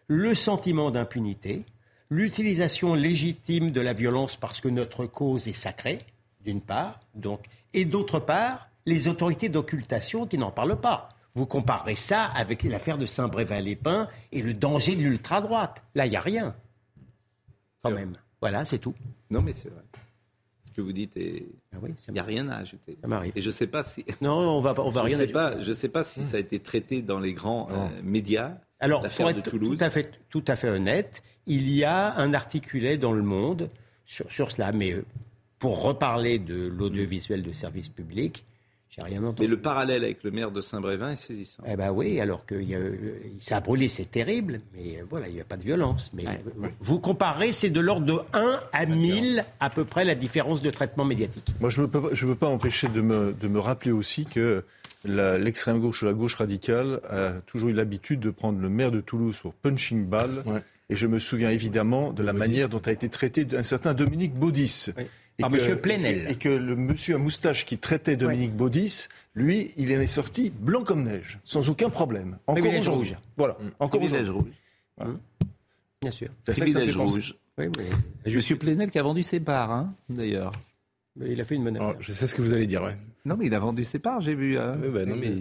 Le 0.08 0.34
sentiment 0.34 0.90
d'impunité, 0.90 1.66
l'utilisation 2.10 2.94
légitime 2.94 3.72
de 3.72 3.82
la 3.82 3.92
violence 3.92 4.38
parce 4.38 4.62
que 4.62 4.70
notre 4.70 5.06
cause 5.06 5.50
est 5.50 5.54
sacrée, 5.54 6.00
d'une 6.40 6.62
part, 6.62 7.02
donc, 7.14 7.44
et 7.74 7.84
d'autre 7.84 8.20
part, 8.22 8.70
les 8.86 9.10
autorités 9.10 9.50
d'occultation 9.50 10.26
qui 10.26 10.38
n'en 10.38 10.52
parlent 10.52 10.80
pas. 10.80 11.10
Vous 11.36 11.46
comparez 11.46 11.96
ça 11.96 12.24
avec 12.24 12.64
l'affaire 12.64 12.98
de 12.98 13.06
Saint-Brévin-les-Pins 13.06 14.08
et 14.32 14.42
le 14.42 14.54
danger 14.54 14.96
de 14.96 15.02
l'ultra-droite. 15.02 15.84
Là, 15.94 16.06
il 16.06 16.12
n'y 16.12 16.16
a 16.16 16.22
rien. 16.22 16.56
Quand 17.84 17.92
même. 17.92 18.18
Voilà, 18.40 18.64
c'est 18.64 18.80
tout. 18.80 18.96
Non, 19.30 19.42
mais 19.42 19.54
c'est 19.54 19.70
vrai. 19.70 19.84
Ce 20.64 20.72
que 20.72 20.82
vous 20.82 20.94
dites, 20.94 21.16
il 21.16 21.46
ah 21.74 22.12
n'y 22.12 22.20
a 22.20 22.24
rien 22.24 22.50
à 22.50 22.58
ajouter. 22.58 22.98
Ça 23.02 23.08
m'arrive. 23.08 23.32
Et 23.36 23.42
je 23.42 23.48
ne 23.48 23.54
sais 23.54 23.68
pas 23.68 23.84
si. 23.84 24.06
Non, 24.22 24.38
on 24.38 24.60
va, 24.60 24.76
on 24.78 24.90
va 24.90 25.02
je 25.02 25.06
rien 25.08 25.18
sais 25.18 25.28
pas, 25.28 25.60
Je 25.62 25.70
ne 25.70 25.76
sais 25.76 25.90
pas 25.90 26.04
si 26.04 26.24
ça 26.24 26.38
a 26.38 26.40
été 26.40 26.60
traité 26.60 27.02
dans 27.02 27.20
les 27.20 27.34
grands 27.34 27.70
euh, 27.72 27.88
médias. 28.04 28.58
Alors, 28.80 29.08
pour 29.08 29.30
être 29.30 29.42
tout 29.42 29.78
à, 29.80 29.90
fait, 29.90 30.20
tout 30.30 30.44
à 30.48 30.56
fait 30.56 30.70
honnête, 30.70 31.24
il 31.48 31.72
y 31.72 31.84
a 31.84 32.16
un 32.18 32.34
articulé 32.34 32.98
dans 32.98 33.14
le 33.14 33.24
monde 33.24 33.70
sur, 34.06 34.32
sur 34.32 34.52
cela. 34.52 34.72
Mais 34.72 34.92
euh, 34.92 35.04
pour 35.58 35.82
reparler 35.82 36.38
de 36.38 36.68
l'audiovisuel 36.68 37.42
de 37.42 37.54
service 37.54 37.90
public, 37.90 38.46
j'ai 38.98 39.04
rien 39.04 39.24
entendu. 39.24 39.42
Mais 39.42 39.48
le 39.48 39.58
parallèle 39.58 40.04
avec 40.04 40.24
le 40.24 40.32
maire 40.32 40.52
de 40.52 40.62
Saint-Brévin 40.62 41.12
est 41.12 41.16
saisissant. 41.18 41.64
Eh 41.68 41.76
bien 41.76 41.92
oui, 41.92 42.20
alors 42.20 42.46
que 42.46 42.56
y 42.56 42.76
a, 42.76 42.80
ça 43.40 43.58
a 43.58 43.60
brûlé, 43.60 43.88
c'est 43.88 44.10
terrible, 44.10 44.60
mais 44.76 45.04
voilà, 45.10 45.28
il 45.28 45.36
n'y 45.36 45.42
a 45.42 45.46
pas 45.46 45.58
de 45.58 45.64
violence. 45.64 46.12
Mais 46.14 46.26
vous 46.80 47.00
comparez, 47.00 47.52
c'est 47.52 47.70
de 47.70 47.80
l'ordre 47.80 48.06
de 48.06 48.20
1 48.34 48.60
à 48.74 48.86
1000 48.86 49.46
à 49.60 49.70
peu 49.70 49.86
près 49.86 50.06
la 50.06 50.16
différence 50.16 50.62
de 50.62 50.72
traitement 50.72 51.06
médiatique. 51.06 51.48
Moi, 51.60 51.70
je 51.70 51.82
ne 51.82 51.86
peux, 51.86 52.02
peux, 52.02 52.36
pas 52.36 52.48
empêcher 52.48 52.88
de 52.88 53.02
me, 53.02 53.34
de 53.34 53.48
me 53.48 53.60
rappeler 53.60 53.92
aussi 53.92 54.26
que 54.26 54.64
l'extrême 55.06 55.80
gauche 55.80 56.04
ou 56.04 56.06
la 56.06 56.14
gauche 56.14 56.36
radicale 56.36 57.00
a 57.10 57.34
toujours 57.46 57.70
eu 57.70 57.74
l'habitude 57.74 58.20
de 58.20 58.32
prendre 58.32 58.60
le 58.60 58.70
maire 58.70 58.92
de 58.92 59.02
Toulouse 59.02 59.40
pour 59.40 59.54
punching 59.54 60.06
ball. 60.06 60.44
Et 60.90 60.96
je 60.96 61.06
me 61.06 61.20
souviens 61.20 61.50
évidemment 61.50 62.14
de 62.14 62.24
la 62.24 62.34
manière 62.34 62.70
dont 62.70 62.82
a 62.86 62.92
été 62.92 63.10
traité 63.10 63.46
un 63.56 63.64
certain 63.64 63.94
Dominique 63.94 64.34
Baudis. 64.34 64.88
Et 64.98 65.27
Par 65.38 65.54
M. 65.54 65.78
Plenel. 65.80 66.28
Et, 66.30 66.36
que 66.36 66.50
le 66.50 66.76
monsieur 66.76 67.16
à 67.16 67.18
moustache 67.18 67.66
qui 67.66 67.78
traitait 67.78 68.16
Dominique 68.16 68.54
Baudis, 68.56 69.08
lui, 69.36 69.72
il 69.78 69.96
en 69.96 70.00
est 70.00 70.08
sorti 70.08 70.50
blanc 70.50 70.84
comme 70.84 71.04
neige, 71.04 71.40
sans 71.44 71.70
aucun 71.70 71.90
problème. 71.90 72.38
Encore 72.48 72.96
rouge. 72.96 73.16
Voilà. 73.38 73.56
Mmh. 73.60 73.70
Encore 73.80 74.02
rouge. 74.02 74.32
Mmh. 75.00 75.14
Bien 76.02 76.12
sûr. 76.12 76.30
C'est 76.44 76.56
ça 76.56 76.66
que 76.66 76.72
ça 76.72 76.82
fait 76.82 76.92
rouge. 76.92 77.36
Oui, 77.58 77.66
mais... 77.78 78.32
Monsieur 78.34 78.56
Plenel 78.56 78.92
qui 78.92 79.00
a 79.00 79.04
vendu 79.04 79.24
ses 79.24 79.40
parts, 79.40 79.72
hein, 79.72 79.94
d'ailleurs. 80.10 80.52
Il 81.26 81.40
a 81.42 81.44
fait 81.44 81.56
une 81.56 81.64
bonne 81.64 81.80
oh, 81.82 81.94
je 82.00 82.12
sais 82.12 82.28
ce 82.28 82.36
que 82.36 82.42
vous 82.42 82.54
allez 82.54 82.68
dire, 82.68 82.84
ouais. 82.84 82.96
Non, 83.26 83.36
mais 83.38 83.48
il 83.48 83.54
a 83.54 83.60
vendu 83.60 83.84
ses 83.84 84.00
parts, 84.00 84.22
j'ai 84.22 84.36
vu. 84.36 84.58
Hein. 84.58 84.78
Oui, 84.82 84.90
bah, 84.90 85.06
non, 85.06 85.16
mais... 85.16 85.34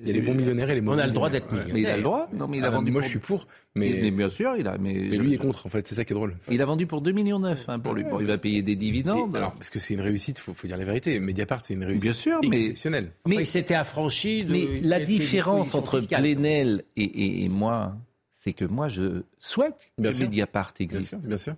Il 0.00 0.08
y 0.08 0.10
a 0.10 0.14
les 0.14 0.20
bons 0.20 0.34
millionnaires 0.34 0.70
et 0.70 0.74
les 0.74 0.80
mauvais 0.80 1.00
On 1.00 1.04
a 1.04 1.06
le 1.06 1.12
droit 1.12 1.30
d'être 1.30 1.50
millionnaire. 1.50 1.74
Mais 1.74 1.80
il 1.80 1.86
a 1.86 1.96
le 1.96 2.02
droit 2.02 2.28
Non, 2.32 2.46
mais 2.48 2.58
il 2.58 2.64
a 2.64 2.68
ah, 2.68 2.70
vendu. 2.70 2.90
Moi, 2.90 3.02
je 3.02 3.08
suis 3.08 3.18
pour. 3.18 3.46
Mais... 3.74 3.98
mais, 4.00 4.10
bien 4.10 4.30
sûr, 4.30 4.54
il 4.56 4.66
a. 4.68 4.78
Mais, 4.78 4.94
mais 4.94 5.16
lui 5.16 5.34
est 5.34 5.38
contre, 5.38 5.66
en 5.66 5.68
fait. 5.68 5.86
C'est 5.86 5.94
ça 5.94 6.04
qui 6.04 6.12
est 6.12 6.16
drôle. 6.16 6.36
Il 6.50 6.62
a 6.62 6.64
vendu 6.64 6.86
pour 6.86 7.02
2,9 7.02 7.12
millions 7.12 7.42
hein, 7.44 7.78
pour 7.78 7.94
lui. 7.94 8.04
Bon, 8.04 8.20
il 8.20 8.26
va 8.26 8.38
payer 8.38 8.62
des 8.62 8.76
dividendes. 8.76 9.34
alors, 9.36 9.52
parce 9.52 9.70
que 9.70 9.78
c'est 9.78 9.94
une 9.94 10.00
réussite, 10.00 10.38
faut, 10.38 10.54
faut 10.54 10.66
dire 10.66 10.76
la 10.76 10.84
vérité. 10.84 11.18
Mediapart, 11.18 11.64
c'est 11.64 11.74
une 11.74 11.84
réussite. 11.84 12.02
Bien 12.02 12.12
sûr, 12.12 12.40
mais 12.48 12.60
exceptionnelle. 12.60 13.12
Mais 13.26 13.36
il 13.36 13.46
s'était 13.46 13.74
affranchi. 13.74 14.44
De 14.44 14.52
mais 14.52 14.80
la 14.82 15.00
différence 15.00 15.74
entre 15.74 16.00
Plenel 16.00 16.84
et, 16.96 17.02
et, 17.02 17.44
et 17.44 17.48
moi, 17.48 17.96
c'est 18.32 18.52
que 18.52 18.64
moi, 18.64 18.88
je 18.88 19.22
souhaite 19.38 19.92
que 19.96 20.02
Mediapart 20.02 20.72
existe. 20.78 21.16
Bien 21.16 21.20
sûr. 21.20 21.28
Bien 21.28 21.38
sûr. 21.38 21.54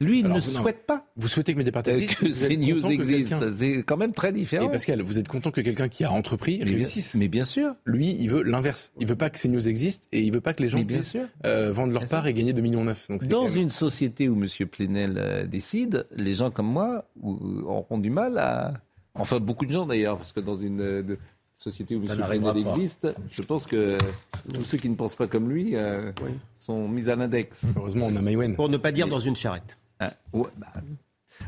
Lui, 0.00 0.18
il 0.18 0.28
ne 0.28 0.40
souhaite 0.40 0.86
pas. 0.86 1.06
Vous 1.16 1.26
souhaitez 1.26 1.54
que 1.54 1.58
Mediapart 1.58 1.88
existe 1.88 2.18
Que 2.18 2.30
ces 2.30 2.56
news 2.58 2.86
existent. 2.86 3.38
C'est 3.58 3.82
quand 3.82 3.96
même 3.96 4.12
très 4.12 4.30
différent. 4.30 4.66
Et 4.66 4.70
Pascal, 4.70 5.00
vous 5.00 5.18
êtes 5.18 5.28
content 5.28 5.50
que 5.50 5.62
quelqu'un 5.62 5.88
qui 5.88 6.04
a 6.04 6.12
entrepris 6.12 6.58
mais 6.58 6.64
réussisse. 6.70 7.14
mais 7.14 7.28
bien 7.28 7.46
sûr. 7.46 7.74
Lui, 7.86 8.14
il 8.20 8.28
veut 8.28 8.42
l'inverse. 8.42 8.92
Il 9.00 9.06
veut 9.06 9.16
pas 9.16 9.30
que 9.30 9.38
ces 9.38 9.48
news 9.48 9.66
existent 9.66 10.06
et 10.12 10.20
il 10.20 10.32
veut 10.32 10.42
pas 10.42 10.52
que 10.52 10.62
les 10.62 10.68
gens 10.68 10.80
bien 10.80 11.00
sûr. 11.00 11.22
Euh, 11.46 11.72
vendent 11.72 11.92
leur 11.92 12.06
part 12.06 12.26
et 12.26 12.34
gagner 12.34 12.52
2,9 12.52 12.60
millions. 12.60 12.84
Donc 13.08 13.24
Dans 13.28 13.48
une 13.48 13.70
société 13.70 14.28
où 14.28 14.34
M. 14.34 14.46
Plenel 14.68 15.14
euh, 15.16 15.46
décide, 15.46 16.06
les 16.14 16.34
gens 16.34 16.50
comme 16.50 16.70
moi 16.70 17.08
auront 17.22 17.98
du 17.98 18.10
mal 18.10 18.36
à. 18.38 18.74
Enfin, 19.14 19.40
beaucoup 19.40 19.64
de 19.64 19.72
gens 19.72 19.86
d'ailleurs, 19.86 20.18
parce 20.18 20.32
que 20.32 20.40
dans 20.40 20.58
une. 20.58 20.80
Euh, 20.80 21.16
société 21.54 21.96
où 21.96 22.02
M. 22.02 22.22
Plenel 22.28 22.58
existe, 22.58 23.08
je 23.30 23.40
pense 23.40 23.66
que 23.66 23.96
tous 24.52 24.60
ceux 24.60 24.76
qui 24.76 24.90
ne 24.90 24.94
pensent 24.94 25.14
pas 25.14 25.26
comme 25.26 25.48
lui 25.48 25.74
sont 26.58 26.86
mis 26.86 27.08
à 27.08 27.16
l'index. 27.16 27.64
Heureusement, 27.74 28.08
on 28.10 28.16
a 28.16 28.20
Maïwen. 28.20 28.54
Pour 28.54 28.68
ne 28.68 28.76
pas 28.76 28.92
dire 28.92 29.08
dans 29.08 29.20
une 29.20 29.36
charrette. 29.36 29.78
Ah, 30.00 30.10
bah, 30.32 30.66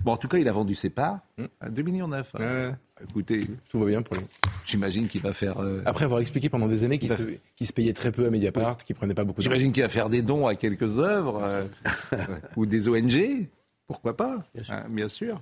bon, 0.05 0.13
en 0.13 0.17
tout 0.17 0.29
cas, 0.29 0.39
il 0.39 0.49
a 0.49 0.53
vendu 0.53 0.75
ses 0.75 0.91
parts 0.91 1.21
à 1.61 1.69
2,9 1.69 1.83
millions. 1.85 2.11
Hein. 2.13 2.77
Écoutez, 3.03 3.41
tout 3.71 3.79
va 3.79 3.87
bien 3.87 4.03
pour 4.03 4.17
lui. 4.17 4.25
J'imagine 4.65 5.09
qu'il 5.09 5.23
va 5.23 5.33
faire. 5.33 5.59
Euh, 5.59 5.83
Après 5.87 6.05
avoir 6.05 6.21
expliqué 6.21 6.49
pendant 6.49 6.67
des 6.69 6.85
années 6.85 6.99
qu'il 6.99 7.11
se, 7.11 7.73
payait 7.73 7.93
très 7.93 8.11
peu 8.11 8.27
à 8.27 8.31
Mediapart, 8.31 8.79
qu'il 8.79 8.97
prenait 8.97 9.15
pas 9.15 9.25
beaucoup. 9.25 9.41
J'imagine 9.41 9.73
qu'il 9.73 9.83
va 9.83 9.89
faire 9.89 10.09
des 10.09 10.23
dons 10.23 10.47
à 10.47 10.55
quelques 10.55 10.99
œuvres 10.99 11.43
euh, 11.45 11.65
ou 12.57 12.67
des 12.67 12.89
ONG. 12.89 13.49
Pourquoi 13.87 14.17
pas 14.17 14.45
bien 14.91 15.09
sûr. 15.09 15.37
Hein, 15.37 15.41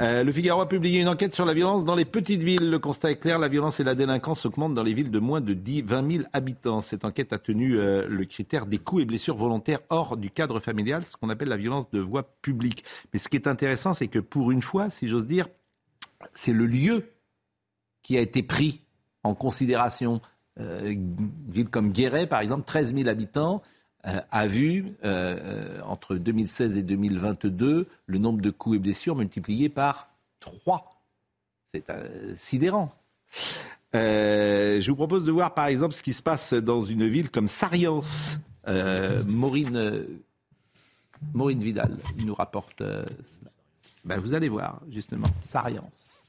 euh, 0.00 0.22
le 0.22 0.30
Figaro 0.30 0.60
a 0.60 0.68
publié 0.68 1.00
une 1.00 1.08
enquête 1.08 1.34
sur 1.34 1.44
la 1.44 1.54
violence 1.54 1.84
dans 1.84 1.96
les 1.96 2.04
petites 2.04 2.42
villes. 2.42 2.70
Le 2.70 2.78
constat 2.78 3.10
est 3.10 3.16
clair, 3.16 3.38
la 3.38 3.48
violence 3.48 3.80
et 3.80 3.84
la 3.84 3.96
délinquance 3.96 4.46
augmentent 4.46 4.74
dans 4.74 4.84
les 4.84 4.94
villes 4.94 5.10
de 5.10 5.18
moins 5.18 5.40
de 5.40 5.54
10, 5.54 5.82
20 5.82 6.12
000 6.12 6.24
habitants. 6.32 6.80
Cette 6.80 7.04
enquête 7.04 7.32
a 7.32 7.38
tenu 7.38 7.78
euh, 7.78 8.06
le 8.08 8.24
critère 8.24 8.66
des 8.66 8.78
coups 8.78 9.02
et 9.02 9.06
blessures 9.06 9.36
volontaires 9.36 9.80
hors 9.90 10.16
du 10.16 10.30
cadre 10.30 10.60
familial, 10.60 11.04
ce 11.04 11.16
qu'on 11.16 11.30
appelle 11.30 11.48
la 11.48 11.56
violence 11.56 11.90
de 11.90 11.98
voie 11.98 12.22
publique. 12.42 12.84
Mais 13.12 13.18
ce 13.18 13.28
qui 13.28 13.36
est 13.36 13.48
intéressant, 13.48 13.92
c'est 13.92 14.08
que 14.08 14.20
pour 14.20 14.52
une 14.52 14.62
fois, 14.62 14.88
si 14.88 15.08
j'ose 15.08 15.26
dire, 15.26 15.48
c'est 16.30 16.52
le 16.52 16.66
lieu 16.66 17.10
qui 18.02 18.16
a 18.16 18.20
été 18.20 18.44
pris 18.44 18.82
en 19.24 19.34
considération. 19.34 20.20
Euh, 20.60 20.94
ville 21.48 21.68
comme 21.68 21.92
Guéret, 21.92 22.26
par 22.26 22.40
exemple, 22.40 22.64
13 22.64 22.94
000 22.94 23.08
habitants, 23.08 23.62
a 24.04 24.46
vu, 24.46 24.94
euh, 25.04 25.36
euh, 25.40 25.80
entre 25.82 26.16
2016 26.16 26.78
et 26.78 26.82
2022, 26.82 27.86
le 28.06 28.18
nombre 28.18 28.40
de 28.40 28.50
coups 28.50 28.76
et 28.76 28.78
blessures 28.78 29.16
multiplié 29.16 29.68
par 29.68 30.08
3. 30.40 30.90
C'est 31.70 31.84
sidérant. 32.36 32.94
je 33.92 34.88
vous 34.88 34.96
propose 34.96 35.24
de 35.24 35.32
voir 35.32 35.52
par 35.52 35.66
exemple 35.66 35.94
ce 35.94 36.02
qui 36.02 36.14
se 36.14 36.22
passe 36.22 36.54
dans 36.54 36.80
une 36.80 37.06
ville 37.06 37.30
comme 37.30 37.48
Sariance. 37.48 38.38
Maureen, 38.66 40.06
Maureen 41.34 41.62
Vidal 41.62 41.96
nous 42.24 42.34
rapporte. 42.34 42.82
Ben, 44.04 44.18
vous 44.20 44.32
allez 44.32 44.48
voir, 44.48 44.80
justement, 44.88 45.28
Sariance. 45.42 46.24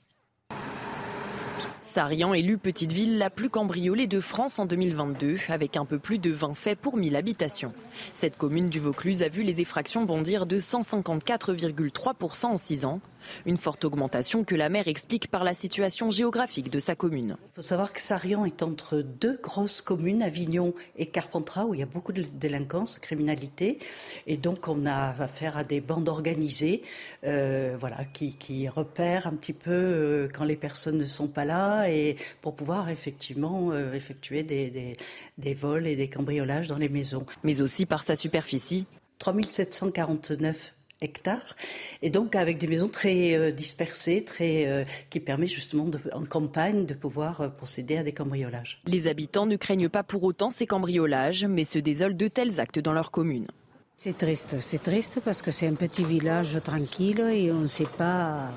Sarian 1.81 2.33
élue 2.33 2.57
petite 2.57 2.91
ville 2.91 3.17
la 3.17 3.29
plus 3.29 3.49
cambriolée 3.49 4.05
de 4.05 4.19
France 4.19 4.59
en 4.59 4.65
2022, 4.65 5.37
avec 5.47 5.77
un 5.77 5.85
peu 5.85 5.97
plus 5.97 6.19
de 6.19 6.29
20 6.29 6.53
faits 6.53 6.77
pour 6.77 6.97
1000 6.97 7.15
habitations. 7.15 7.73
Cette 8.13 8.37
commune 8.37 8.67
du 8.67 8.81
Vaucluse 8.81 9.23
a 9.23 9.29
vu 9.29 9.43
les 9.43 9.61
effractions 9.61 10.03
bondir 10.03 10.45
de 10.45 10.59
154,3% 10.59 12.45
en 12.47 12.57
6 12.57 12.83
ans. 12.83 12.99
Une 13.45 13.57
forte 13.57 13.85
augmentation 13.85 14.43
que 14.43 14.55
la 14.55 14.69
maire 14.69 14.87
explique 14.87 15.29
par 15.29 15.43
la 15.43 15.53
situation 15.53 16.11
géographique 16.11 16.69
de 16.69 16.79
sa 16.79 16.95
commune. 16.95 17.37
Il 17.51 17.55
faut 17.55 17.61
savoir 17.61 17.93
que 17.93 18.01
Sarion 18.01 18.45
est 18.45 18.63
entre 18.63 19.01
deux 19.01 19.37
grosses 19.41 19.81
communes, 19.81 20.21
Avignon 20.21 20.73
et 20.97 21.05
Carpentras, 21.05 21.65
où 21.65 21.73
il 21.73 21.79
y 21.79 21.83
a 21.83 21.87
beaucoup 21.87 22.11
de 22.11 22.23
délinquance, 22.23 22.95
de 22.95 22.99
criminalité. 22.99 23.79
Et 24.27 24.37
donc 24.37 24.67
on 24.67 24.85
a 24.85 25.09
affaire 25.21 25.57
à 25.57 25.63
des 25.63 25.81
bandes 25.81 26.09
organisées 26.09 26.83
euh, 27.25 27.75
voilà, 27.79 28.05
qui, 28.05 28.35
qui, 28.35 28.67
repèrent 28.67 29.27
un 29.27 29.35
petit 29.35 29.53
peu 29.53 29.71
euh, 29.71 30.27
quand 30.33 30.43
les 30.43 30.55
personnes 30.55 30.97
ne 30.97 31.05
sont 31.05 31.27
pas 31.27 31.45
là 31.45 31.89
et 31.89 32.17
pour 32.41 32.55
pouvoir 32.55 32.89
effectivement 32.89 33.71
euh, 33.71 33.93
effectuer 33.93 34.43
des, 34.43 34.69
des, 34.69 34.93
des 35.37 35.53
vols 35.53 35.87
et 35.87 35.95
des 35.95 36.07
cambriolages 36.07 36.67
dans 36.67 36.77
les 36.77 36.89
maisons. 36.89 37.25
Mais 37.43 37.61
aussi 37.61 37.85
par 37.85 38.03
sa 38.03 38.15
superficie. 38.15 38.85
3749 39.19 40.73
hectares 41.01 41.55
et 42.01 42.09
donc 42.09 42.35
avec 42.35 42.57
des 42.57 42.67
maisons 42.67 42.89
très 42.89 43.35
euh, 43.35 43.51
dispersées, 43.51 44.23
très 44.23 44.67
euh, 44.67 44.83
qui 45.09 45.19
permet 45.19 45.47
justement 45.47 45.85
de, 45.85 45.99
en 46.13 46.25
campagne 46.25 46.85
de 46.85 46.93
pouvoir 46.93 47.41
euh, 47.41 47.47
procéder 47.49 47.97
à 47.97 48.03
des 48.03 48.11
cambriolages. 48.11 48.81
Les 48.85 49.07
habitants 49.07 49.45
ne 49.45 49.55
craignent 49.55 49.89
pas 49.89 50.03
pour 50.03 50.23
autant 50.23 50.49
ces 50.49 50.65
cambriolages, 50.65 51.45
mais 51.45 51.65
se 51.65 51.79
désolent 51.79 52.17
de 52.17 52.27
tels 52.27 52.59
actes 52.59 52.79
dans 52.79 52.93
leur 52.93 53.11
commune. 53.11 53.47
C'est 53.95 54.17
triste, 54.17 54.61
c'est 54.61 54.81
triste 54.81 55.19
parce 55.23 55.41
que 55.41 55.51
c'est 55.51 55.67
un 55.67 55.73
petit 55.73 56.03
village 56.03 56.57
tranquille 56.63 57.19
et 57.19 57.51
on 57.51 57.59
ne 57.59 57.67
sait 57.67 57.87
pas. 57.97 58.51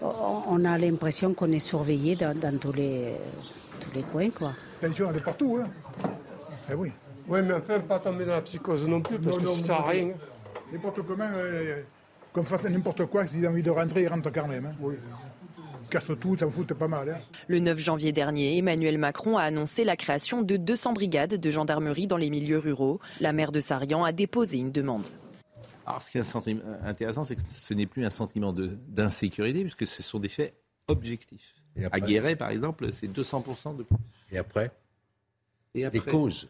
On 0.00 0.64
a 0.64 0.78
l'impression 0.78 1.34
qu'on 1.34 1.50
est 1.50 1.58
surveillé 1.58 2.14
dans, 2.14 2.38
dans, 2.38 2.58
tous, 2.58 2.72
les, 2.72 3.14
tous 3.80 3.90
les 3.94 4.02
coins. 4.02 4.30
Quoi. 4.30 4.52
Attention, 4.82 5.10
elle 5.10 5.16
est 5.16 5.24
partout. 5.24 5.58
Hein. 5.60 5.68
Eh 6.70 6.74
oui. 6.74 6.92
Oui, 7.26 7.40
mais 7.42 7.54
enfin, 7.54 7.80
pas 7.80 7.98
tomber 7.98 8.26
dans 8.26 8.34
la 8.34 8.42
psychose 8.42 8.86
non 8.86 9.00
plus, 9.00 9.18
parce 9.18 9.36
non, 9.36 9.42
que 9.42 9.46
non, 9.46 9.54
ça 9.54 9.66
sert 9.66 9.80
à 9.80 9.88
rien. 9.88 10.12
N'importe 10.74 11.02
comment, 11.02 11.30
euh, 11.36 11.82
qu'on 12.32 12.42
fasse 12.42 12.64
n'importe 12.64 13.06
quoi, 13.06 13.24
s'ils 13.28 13.46
ont 13.46 13.50
envie 13.50 13.62
de 13.62 13.70
rentrer, 13.70 14.02
ils 14.02 14.08
rentrent 14.08 14.32
quand 14.32 14.48
même. 14.48 14.66
Hein. 14.66 14.72
Oui. 14.80 14.96
Casse 15.88 16.10
tout, 16.20 16.36
ça 16.36 16.46
me 16.46 16.50
fout 16.50 16.72
pas 16.74 16.88
mal. 16.88 17.08
Hein. 17.10 17.20
Le 17.46 17.60
9 17.60 17.78
janvier 17.78 18.10
dernier, 18.10 18.58
Emmanuel 18.58 18.98
Macron 18.98 19.38
a 19.38 19.42
annoncé 19.44 19.84
la 19.84 19.96
création 19.96 20.42
de 20.42 20.56
200 20.56 20.94
brigades 20.94 21.34
de 21.34 21.50
gendarmerie 21.50 22.08
dans 22.08 22.16
les 22.16 22.28
milieux 22.28 22.58
ruraux. 22.58 22.98
La 23.20 23.32
maire 23.32 23.52
de 23.52 23.60
Sarian 23.60 24.02
a 24.02 24.10
déposé 24.10 24.56
une 24.58 24.72
demande. 24.72 25.08
Alors, 25.86 26.02
ce 26.02 26.10
qui 26.10 26.18
est 26.18 26.56
intéressant, 26.84 27.22
c'est 27.22 27.36
que 27.36 27.42
ce 27.46 27.72
n'est 27.72 27.86
plus 27.86 28.04
un 28.04 28.10
sentiment 28.10 28.52
d'insécurité, 28.52 29.60
puisque 29.60 29.86
ce 29.86 30.02
sont 30.02 30.18
des 30.18 30.28
faits 30.28 30.54
objectifs. 30.88 31.54
À 31.92 32.00
Guéret, 32.00 32.34
par 32.34 32.50
exemple, 32.50 32.90
c'est 32.90 33.06
200% 33.06 33.76
de 33.76 33.84
plus. 33.84 33.96
Et 34.32 34.38
après 34.38 34.72
Et 35.76 35.84
après 35.84 35.98
Les 35.98 36.04
causes. 36.04 36.48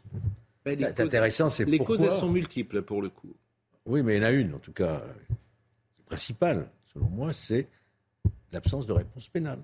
Ben, 0.65 0.79
les 0.79 0.87
c'est 0.87 1.01
intéressant, 1.01 1.51
c'est 1.51 1.67
Les 1.67 1.77
pourquoi... 1.77 1.99
causes, 1.99 2.07
elles 2.07 2.19
sont 2.19 2.31
multiples, 2.31 2.81
pour 2.81 3.03
le 3.03 3.11
coup. 3.11 3.35
Oui, 3.87 4.03
mais 4.03 4.17
il 4.17 4.23
y 4.23 4.25
en 4.25 4.29
a 4.29 4.31
une, 4.31 4.55
en 4.55 4.59
tout 4.59 4.73
cas, 4.73 5.03
principale, 6.07 6.69
selon 6.93 7.09
moi, 7.09 7.33
c'est 7.33 7.69
l'absence 8.53 8.87
de 8.87 8.93
réponse 8.93 9.29
pénale. 9.29 9.63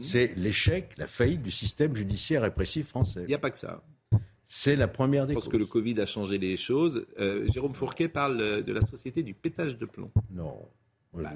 C'est 0.00 0.34
l'échec, 0.36 0.96
la 0.96 1.06
faillite 1.06 1.42
du 1.42 1.50
système 1.50 1.94
judiciaire 1.94 2.42
répressif 2.42 2.88
français. 2.88 3.22
Il 3.22 3.28
n'y 3.28 3.34
a 3.34 3.38
pas 3.38 3.50
que 3.50 3.58
ça. 3.58 3.82
C'est 4.46 4.76
la 4.76 4.88
première 4.88 5.26
des 5.26 5.34
Je 5.34 5.38
pense 5.38 5.44
causes. 5.44 5.52
que 5.52 5.58
le 5.58 5.66
Covid 5.66 6.00
a 6.00 6.06
changé 6.06 6.38
les 6.38 6.56
choses. 6.56 7.06
Euh, 7.18 7.46
Jérôme 7.52 7.74
Fourquet 7.74 8.08
parle 8.08 8.62
de 8.64 8.72
la 8.72 8.80
société 8.80 9.22
du 9.22 9.34
pétage 9.34 9.76
de 9.76 9.84
plomb. 9.84 10.10
Non. 10.30 10.56
Bah, 11.12 11.30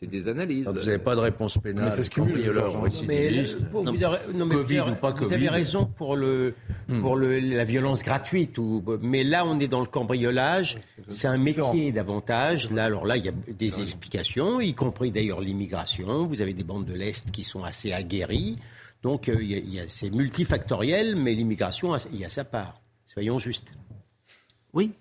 c'est 0.00 0.06
des 0.06 0.26
analyses. 0.26 0.66
Vous 0.66 0.72
n'avez 0.86 0.98
pas 0.98 1.14
de 1.14 1.20
réponse 1.20 1.58
pénale, 1.58 1.84
Mais 1.84 1.90
c'est 1.90 2.02
ce 2.02 2.08
vous 5.20 5.32
avez, 5.34 5.48
raison 5.50 5.84
pour, 5.84 6.16
le, 6.16 6.54
pour 7.02 7.14
le, 7.16 7.38
la 7.38 7.64
violence 7.64 8.02
gratuite. 8.02 8.56
Ou, 8.56 8.82
mais 9.02 9.22
là, 9.22 9.44
on 9.46 9.60
est 9.60 9.68
dans 9.68 9.80
le 9.80 9.86
cambriolage. 9.86 10.78
C'est 11.08 11.28
un 11.28 11.36
métier 11.36 11.92
davantage. 11.92 12.70
Là, 12.70 12.84
alors 12.84 13.04
là, 13.04 13.18
il 13.18 13.24
y 13.26 13.28
a 13.28 13.32
des 13.32 13.80
explications, 13.82 14.60
y 14.62 14.72
compris 14.72 15.10
d'ailleurs 15.10 15.42
l'immigration. 15.42 16.26
Vous 16.26 16.40
avez 16.40 16.54
des 16.54 16.64
bandes 16.64 16.86
de 16.86 16.94
l'Est 16.94 17.30
qui 17.30 17.44
sont 17.44 17.64
assez 17.64 17.92
aguerries. 17.92 18.58
Donc, 19.02 19.28
euh, 19.28 19.36
il 19.40 19.50
y 19.50 19.54
a- 19.54 19.58
il 19.58 19.74
y 19.74 19.78
a- 19.80 19.84
c'est 19.88 20.08
multifactoriel, 20.12 21.16
mais 21.16 21.34
l'immigration, 21.34 21.92
a- 21.92 21.98
il 22.12 22.18
y 22.18 22.24
a 22.24 22.30
sa 22.30 22.44
part. 22.44 22.72
Soyons 23.06 23.38
justes. 23.38 23.72
Oui. 24.72 24.92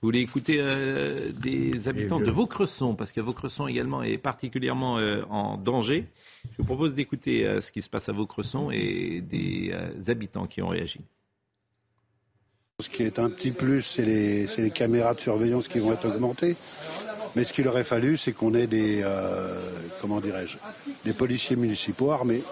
Vous 0.00 0.06
voulez 0.06 0.20
écouter 0.20 0.58
euh, 0.60 1.32
des 1.32 1.88
habitants 1.88 2.20
de 2.20 2.30
Vaucresson, 2.30 2.94
parce 2.94 3.10
que 3.10 3.20
Vaucresson 3.20 3.66
également 3.66 4.04
est 4.04 4.16
particulièrement 4.18 4.98
euh, 4.98 5.22
en 5.28 5.56
danger. 5.56 6.06
Je 6.52 6.58
vous 6.58 6.64
propose 6.64 6.94
d'écouter 6.94 7.44
euh, 7.44 7.60
ce 7.60 7.72
qui 7.72 7.82
se 7.82 7.90
passe 7.90 8.08
à 8.08 8.12
Vaucresson 8.12 8.70
et 8.70 9.20
des 9.20 9.70
euh, 9.72 9.90
habitants 10.06 10.46
qui 10.46 10.62
ont 10.62 10.68
réagi. 10.68 11.00
Ce 12.80 12.88
qui 12.88 13.02
est 13.02 13.18
un 13.18 13.28
petit 13.28 13.50
plus, 13.50 13.82
c'est 13.82 14.04
les, 14.04 14.70
caméras 14.70 15.14
de 15.14 15.20
surveillance 15.20 15.66
qui 15.66 15.80
vont 15.80 15.92
être 15.92 16.06
augmentées. 16.06 16.54
Mais 17.34 17.42
ce 17.42 17.52
qu'il 17.52 17.66
aurait 17.66 17.82
fallu, 17.82 18.16
c'est 18.16 18.30
qu'on 18.30 18.54
ait 18.54 18.68
des, 18.68 19.00
euh, 19.02 19.58
comment 20.00 20.20
dirais-je, 20.20 20.58
des 21.04 21.12
policiers 21.12 21.56
municipaux 21.56 22.12
armés. 22.12 22.44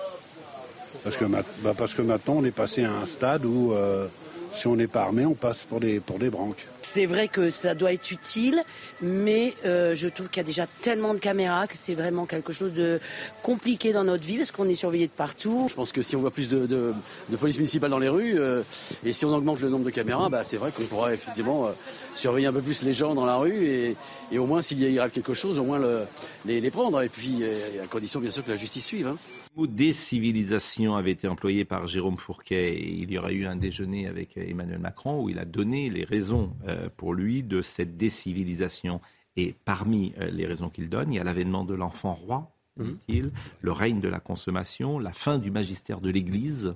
Parce 1.04 1.16
que, 1.16 1.26
ma- 1.26 1.44
bah, 1.62 1.74
parce 1.78 1.94
que 1.94 2.02
maintenant, 2.02 2.38
on 2.38 2.44
est 2.44 2.50
passé 2.50 2.82
à 2.82 2.92
un 2.92 3.06
stade 3.06 3.44
où, 3.44 3.72
euh, 3.72 4.08
si 4.56 4.66
on 4.66 4.76
n'est 4.76 4.86
pas 4.86 5.02
armé, 5.02 5.24
on 5.26 5.34
passe 5.34 5.64
pour 5.64 5.80
des, 5.80 6.00
pour 6.00 6.18
des 6.18 6.30
branques. 6.30 6.66
C'est 6.82 7.06
vrai 7.06 7.28
que 7.28 7.50
ça 7.50 7.74
doit 7.74 7.92
être 7.92 8.10
utile, 8.10 8.62
mais 9.02 9.54
euh, 9.64 9.94
je 9.94 10.08
trouve 10.08 10.28
qu'il 10.28 10.38
y 10.38 10.40
a 10.40 10.44
déjà 10.44 10.66
tellement 10.82 11.14
de 11.14 11.18
caméras 11.18 11.66
que 11.66 11.76
c'est 11.76 11.94
vraiment 11.94 12.26
quelque 12.26 12.52
chose 12.52 12.72
de 12.72 13.00
compliqué 13.42 13.92
dans 13.92 14.04
notre 14.04 14.24
vie 14.24 14.36
parce 14.38 14.52
qu'on 14.52 14.68
est 14.68 14.74
surveillé 14.74 15.06
de 15.08 15.12
partout. 15.12 15.66
Je 15.68 15.74
pense 15.74 15.92
que 15.92 16.00
si 16.02 16.16
on 16.16 16.20
voit 16.20 16.30
plus 16.30 16.48
de, 16.48 16.66
de- 16.66 16.94
de 17.28 17.36
police 17.36 17.56
municipale 17.58 17.90
dans 17.90 17.98
les 17.98 18.08
rues 18.08 18.38
euh, 18.38 18.62
et 19.04 19.12
si 19.12 19.24
on 19.24 19.34
augmente 19.34 19.60
le 19.60 19.68
nombre 19.68 19.84
de 19.84 19.90
caméras, 19.90 20.28
bah, 20.28 20.44
c'est 20.44 20.56
vrai 20.56 20.70
qu'on 20.70 20.84
pourra 20.84 21.12
effectivement 21.12 21.66
euh, 21.66 21.70
surveiller 22.14 22.46
un 22.46 22.52
peu 22.52 22.62
plus 22.62 22.82
les 22.82 22.94
gens 22.94 23.14
dans 23.14 23.26
la 23.26 23.36
rue 23.36 23.66
et, 23.66 23.96
et 24.32 24.38
au 24.38 24.46
moins 24.46 24.62
s'il 24.62 24.78
y 24.78 24.98
arrive 24.98 25.12
quelque 25.12 25.34
chose, 25.34 25.58
au 25.58 25.64
moins 25.64 25.78
le- 25.78 26.04
les, 26.46 26.60
les 26.60 26.70
prendre. 26.70 27.02
Et 27.02 27.08
puis 27.08 27.38
euh, 27.42 27.84
à 27.84 27.86
condition 27.88 28.20
bien 28.20 28.30
sûr 28.30 28.44
que 28.44 28.50
la 28.50 28.56
justice 28.56 28.86
suive. 28.86 29.08
hein. 29.08 29.16
Le 29.56 29.62
mot 29.62 29.66
décivilisation 29.66 30.96
avait 30.96 31.12
été 31.12 31.28
employé 31.28 31.64
par 31.64 31.86
Jérôme 31.86 32.18
Fourquet 32.18 32.74
et 32.74 32.92
il 32.92 33.10
y 33.10 33.16
aura 33.16 33.32
eu 33.32 33.46
un 33.46 33.56
déjeuner 33.56 34.06
avec 34.06 34.36
Emmanuel 34.36 34.78
Macron 34.78 35.22
où 35.22 35.30
il 35.30 35.38
a 35.38 35.46
donné 35.46 35.88
les 35.88 36.04
raisons 36.04 36.52
euh, 36.68 36.90
pour 36.94 37.14
lui 37.14 37.42
de 37.42 37.62
cette 37.62 37.96
décivilisation. 37.96 39.00
Et 39.36 39.54
parmi 39.64 40.12
euh, 40.20 40.30
les 40.30 40.46
raisons 40.46 40.68
qu'il 40.68 40.90
donne, 40.90 41.10
il 41.10 41.16
y 41.16 41.18
a 41.18 41.24
l'avènement 41.24 41.64
de 41.64 41.72
l'enfant 41.72 42.12
roi, 42.12 42.50
dit-il, 42.78 43.30
le 43.62 43.72
règne 43.72 44.00
de 44.00 44.08
la 44.08 44.20
consommation, 44.20 44.98
la 44.98 45.14
fin 45.14 45.38
du 45.38 45.50
magistère 45.50 46.02
de 46.02 46.10
l'Église. 46.10 46.74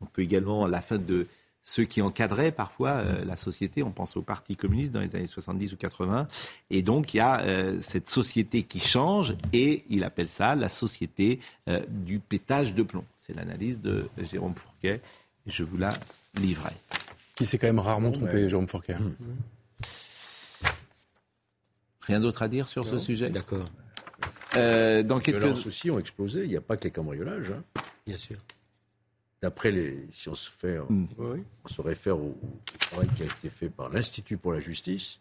On 0.00 0.06
peut 0.06 0.22
également 0.22 0.68
la 0.68 0.80
fin 0.80 0.98
de 0.98 1.26
ceux 1.62 1.84
qui 1.84 2.00
encadraient 2.02 2.52
parfois 2.52 2.90
euh, 2.90 3.24
la 3.24 3.36
société. 3.36 3.82
On 3.82 3.90
pense 3.92 4.16
au 4.16 4.22
Parti 4.22 4.56
communiste 4.56 4.92
dans 4.92 5.00
les 5.00 5.14
années 5.14 5.26
70 5.26 5.72
ou 5.74 5.76
80. 5.76 6.26
Et 6.70 6.82
donc, 6.82 7.14
il 7.14 7.18
y 7.18 7.20
a 7.20 7.40
euh, 7.42 7.78
cette 7.82 8.08
société 8.08 8.62
qui 8.62 8.80
change 8.80 9.36
et 9.52 9.84
il 9.88 10.02
appelle 10.04 10.28
ça 10.28 10.54
la 10.54 10.68
société 10.68 11.38
euh, 11.68 11.80
du 11.88 12.18
pétage 12.18 12.74
de 12.74 12.82
plomb. 12.82 13.04
C'est 13.16 13.34
l'analyse 13.34 13.80
de 13.80 14.08
Jérôme 14.30 14.54
Fourquet. 14.56 15.02
Et 15.46 15.50
je 15.50 15.62
vous 15.64 15.76
la 15.78 15.90
livrerai. 16.40 16.74
Qui 17.34 17.46
s'est 17.46 17.58
quand 17.58 17.66
même 17.68 17.78
rarement 17.78 18.10
trompé, 18.10 18.34
Ouais. 18.34 18.48
Jérôme 18.48 18.68
Fourquet. 18.68 18.96
Rien 22.02 22.20
d'autre 22.20 22.42
à 22.42 22.48
dire 22.48 22.68
sur 22.68 22.86
ce 22.86 22.98
sujet? 22.98 23.30
D'accord. 23.30 23.70
Euh, 24.56 25.02
dans 25.02 25.18
Les 25.18 25.22
quelques... 25.22 25.66
aussi 25.66 25.90
ont 25.90 25.98
explosé. 25.98 26.42
Il 26.44 26.50
n'y 26.50 26.56
a 26.56 26.60
pas 26.60 26.76
que 26.76 26.84
les 26.84 26.90
cambriolages. 26.90 27.52
hein. 27.52 27.62
Bien 28.06 28.18
sûr. 28.18 28.36
D'après 29.42 29.70
les, 29.70 30.06
si 30.12 30.28
on 30.28 30.34
se 30.34 30.50
fait, 30.50 30.78
on 30.80 31.68
se 31.68 31.80
réfère 31.80 32.18
au, 32.18 32.36
au 32.42 32.78
travail 32.78 33.08
qui 33.16 33.22
a 33.22 33.26
été 33.26 33.48
fait 33.48 33.70
par 33.70 33.88
l'Institut 33.88 34.36
pour 34.36 34.52
la 34.52 34.60
justice, 34.60 35.18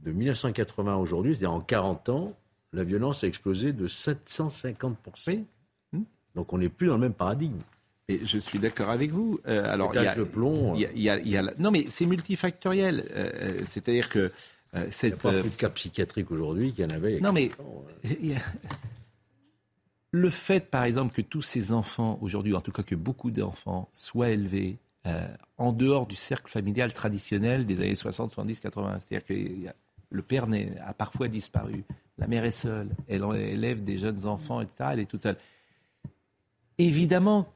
de 0.00 0.10
1980 0.10 0.92
à 0.92 0.96
aujourd'hui, 0.96 1.34
c'est-à-dire 1.34 1.52
en 1.52 1.60
40 1.60 2.08
ans, 2.08 2.32
la 2.72 2.82
violence 2.82 3.22
a 3.22 3.28
explosé 3.28 3.72
de 3.72 3.86
750% 3.86 5.44
Donc 6.34 6.52
on 6.52 6.58
n'est 6.58 6.68
plus 6.68 6.88
dans 6.88 6.94
le 6.94 7.00
même 7.00 7.12
paradigme. 7.14 7.58
Et 8.08 8.18
je 8.24 8.38
suis 8.38 8.58
d'accord 8.58 8.90
avec 8.90 9.12
vous. 9.12 9.38
Euh, 9.46 9.64
alors, 9.72 9.92
il 9.94 10.02
y 10.02 10.06
a, 10.06 10.16
de 10.16 10.24
plomb. 10.24 10.74
il 10.74 10.80
y 10.80 10.86
a- 10.86 10.90
il 10.92 11.02
y 11.02 11.10
a- 11.10 11.18
il 11.20 11.28
y 11.28 11.36
a 11.36 11.42
la- 11.42 11.54
non, 11.58 11.70
mais 11.70 11.86
c'est 11.88 12.06
multifactoriel. 12.06 13.04
Euh, 13.14 13.30
euh, 13.34 13.60
C'est-à-dire 13.68 14.08
que 14.08 14.18
euh, 14.18 14.30
Il 14.74 14.80
n'y 14.80 14.86
a 14.86 14.90
cette. 14.90 15.16
pas 15.18 15.32
plus 15.32 15.50
de 15.50 15.54
cas 15.54 15.68
psychiatriques 15.70 16.30
aujourd'hui 16.32 16.72
qu'il 16.72 16.82
y 16.82 16.86
en 16.92 16.96
avait. 16.96 17.12
il 17.12 17.16
y 17.16 17.18
a 17.18 17.20
Non, 17.20 17.32
mais 17.32 17.48
40 17.50 17.68
ans, 17.68 17.84
il 18.02 18.26
y 18.26 18.34
a- 18.34 18.38
le 20.12 20.30
fait, 20.30 20.70
par 20.70 20.84
exemple, 20.84 21.14
que 21.14 21.22
tous 21.22 21.42
ces 21.42 21.72
enfants, 21.72 22.18
aujourd'hui, 22.20 22.54
en 22.54 22.60
tout 22.60 22.72
cas 22.72 22.82
que 22.82 22.94
beaucoup 22.94 23.30
d'enfants, 23.30 23.88
soient 23.94 24.30
élevés 24.30 24.78
euh, 25.06 25.26
en 25.56 25.72
dehors 25.72 26.06
du 26.06 26.16
cercle 26.16 26.50
familial 26.50 26.92
traditionnel 26.92 27.64
des 27.64 27.80
années 27.80 27.94
60, 27.94 28.32
70, 28.32 28.60
80. 28.60 28.98
C'est-à-dire 28.98 29.26
que 29.26 29.72
le 30.10 30.22
père 30.22 30.46
a 30.84 30.92
parfois 30.92 31.28
disparu, 31.28 31.84
la 32.18 32.26
mère 32.26 32.44
est 32.44 32.50
seule, 32.50 32.90
elle 33.08 33.22
élève 33.36 33.84
des 33.84 33.98
jeunes 33.98 34.26
enfants, 34.26 34.60
etc. 34.60 34.90
Elle 34.92 35.00
est 35.00 35.10
toute 35.10 35.22
seule. 35.22 35.38
Évidemment 36.78 37.46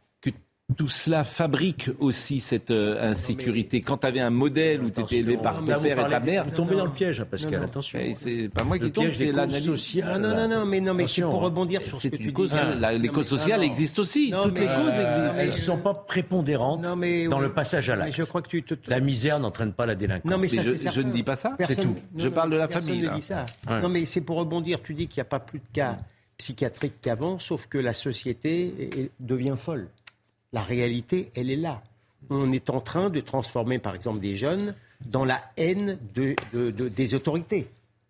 tout 0.78 0.88
cela 0.88 1.24
fabrique 1.24 1.90
aussi 1.98 2.40
cette 2.40 2.70
euh, 2.70 3.10
insécurité. 3.10 3.82
Quand 3.82 3.98
tu 3.98 4.06
avais 4.06 4.20
un 4.20 4.30
modèle 4.30 4.82
où 4.82 4.90
tu 4.90 5.02
étais 5.02 5.16
élevé 5.18 5.36
par 5.36 5.58
ton 5.58 5.66
père 5.66 5.98
et 6.06 6.10
ta 6.10 6.20
mère. 6.20 6.44
Vous 6.46 6.52
tombez 6.52 6.74
dans 6.74 6.86
le 6.86 6.90
piège, 6.90 7.20
hein, 7.20 7.26
Pascal, 7.30 7.62
attention. 7.62 7.98
C'est 8.14 8.48
pas 8.48 8.64
moi 8.64 8.78
qui 8.78 8.84
Le 8.84 8.90
tombe, 8.90 9.04
piège 9.04 9.18
c'est 9.18 9.30
l'analyse. 9.30 9.66
sociales. 9.66 10.20
Non, 10.22 10.28
non, 10.30 10.48
non, 10.48 10.60
non, 10.60 10.64
mais, 10.66 10.80
non, 10.80 10.94
mais 10.94 11.06
c'est 11.06 11.20
pour 11.20 11.34
hein. 11.34 11.44
rebondir 11.44 11.82
sur 11.82 11.96
ce 11.96 12.02
C'est 12.02 12.10
que 12.10 12.16
tu 12.16 12.22
une 12.22 12.28
dis. 12.28 12.34
cause. 12.34 12.52
Ah. 12.54 12.74
la- 12.74 12.92
les 12.96 13.08
Non, 13.08 13.12
causes 13.12 13.26
sociales 13.28 13.62
existent 13.62 14.00
aussi. 14.00 14.30
Non, 14.30 14.44
Toutes 14.44 14.54
mais- 14.58 14.60
les 14.60 14.66
causes 14.66 14.94
euh, 14.94 15.04
existent. 15.26 15.40
Elles 15.40 15.46
ne 15.48 15.52
sont 15.52 15.78
pas 15.78 15.94
prépondérantes 15.94 16.82
Non, 16.82 16.96
mais- 16.96 17.28
dans 17.28 17.36
oui. 17.38 17.42
le 17.44 17.52
passage 17.52 17.90
à 17.90 17.96
l'acte. 17.96 18.18
La 18.88 19.00
misère 19.00 19.38
n'entraîne 19.40 19.74
pas 19.74 19.84
la 19.84 19.94
délinquance. 19.94 20.30
Non, 20.30 20.38
mais 20.38 20.48
ça, 20.48 20.62
je, 20.62 20.72
je 20.76 21.00
ne 21.02 21.12
dis 21.12 21.22
pas 21.22 21.36
ça. 21.36 21.56
C'est 21.68 21.76
tout. 21.76 21.94
Je 22.16 22.28
parle 22.30 22.50
de 22.50 22.56
la 22.56 22.68
famille. 22.68 23.06
Non, 23.68 23.88
mais 23.90 24.06
c'est 24.06 24.22
pour 24.22 24.38
rebondir. 24.38 24.80
Tu 24.82 24.94
dis 24.94 25.08
qu'il 25.08 25.18
n'y 25.20 25.26
a 25.26 25.30
pas 25.30 25.40
plus 25.40 25.58
de 25.58 25.68
cas 25.74 25.98
psychiatriques 26.38 26.94
qu'avant, 27.02 27.38
sauf 27.38 27.66
que 27.66 27.76
la 27.78 27.92
société 27.92 29.10
devient 29.20 29.54
folle. 29.58 29.88
La 30.54 30.62
réalité, 30.62 31.30
elle 31.34 31.50
est 31.50 31.56
là. 31.56 31.82
On 32.30 32.50
est 32.52 32.70
en 32.70 32.80
train 32.80 33.10
de 33.10 33.20
transformer, 33.20 33.78
par 33.78 33.94
exemple, 33.94 34.20
des 34.20 34.36
jeunes 34.36 34.74
dans 35.04 35.24
la 35.26 35.42
haine 35.58 35.98
de, 36.14 36.34
de- 36.54 36.70
de- 36.70 36.88
des 36.88 37.14
autorités, 37.14 37.66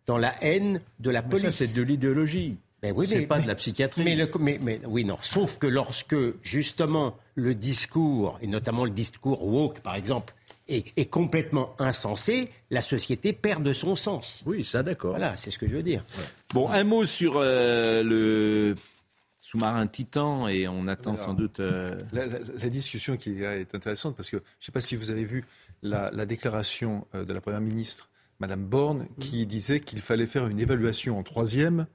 dans 0.07 0.19
la 0.19 0.35
haine 0.45 0.81
de 1.01 1.11
la 1.11 1.23
Mais 1.23 1.29
police. 1.31 1.45
ça, 1.47 1.51
c'est 1.67 1.75
de 1.75 1.83
l'idéologie. 1.83 2.55
Ben 2.83 2.93
oui, 2.95 3.07
c'est 3.09 3.21
mais- 3.21 3.27
pas 3.27 3.37
de 3.37 3.41
mais- 3.41 3.47
la 3.49 3.55
psychiatrie. 3.55 4.05
Mais, 4.05 4.15
le- 4.15 4.31
mais- 4.39 4.61
mais- 4.63 4.81
oui, 4.87 5.05
non. 5.05 5.17
Sauf 5.23 5.59
que 5.59 5.67
lorsque, 5.67 6.15
justement, 6.43 7.17
le 7.35 7.55
discours, 7.55 8.39
et 8.43 8.47
notamment 8.47 8.85
le 8.85 8.91
discours 8.91 9.43
woke, 9.45 9.81
par 9.81 9.97
exemple, 9.97 10.35
est, 10.69 10.93
est 10.99 11.07
complètement 11.07 11.75
insensé, 11.79 12.51
la 12.71 12.83
société 12.83 13.33
perd 13.33 13.63
de 13.63 13.73
son 13.73 13.97
sens. 13.97 14.43
Oui, 14.47 14.65
ça, 14.65 14.83
d'accord. 14.83 15.13
Voilà, 15.13 15.35
c'est 15.37 15.51
ce 15.51 15.59
que 15.59 15.67
je 15.67 15.77
veux 15.77 15.83
dire. 15.83 16.05
Bon, 16.53 16.69
un 16.71 16.85
mot 16.85 17.07
sur 17.07 17.35
euh, 17.39 18.03
le 18.03 18.77
sous-marin 19.55 19.87
Titan 19.87 20.49
et 20.49 20.67
on 20.67 20.89
attend 20.89 21.13
Alors, 21.15 21.25
sans 21.27 21.35
doute. 21.35 21.61
euh, 21.61 21.97
La, 22.13 22.27
la- 22.27 22.39
la 22.41 22.69
discussion 22.69 23.17
qui 23.17 23.41
est 23.43 23.73
intéressante 23.75 24.17
parce 24.17 24.29
que 24.31 24.39
je 24.39 24.43
ne 24.43 24.65
sais 24.65 24.73
pas 24.73 24.81
si 24.81 24.97
vous 24.97 25.11
avez 25.13 25.25
vu 25.25 25.45
la, 25.83 26.11
la 26.13 26.27
déclaration 26.27 27.07
euh, 27.15 27.25
de 27.25 27.33
la 27.33 27.41
Première 27.41 27.61
ministre, 27.61 28.11
Madame 28.41 28.65
Borne, 28.65 29.07
qui 29.21 29.47
disait 29.47 29.79
qu'il 29.81 30.01
fallait 30.01 30.27
faire 30.27 30.49
une 30.49 30.59
évaluation 30.59 31.19
en 31.19 31.23
troisième 31.23 31.87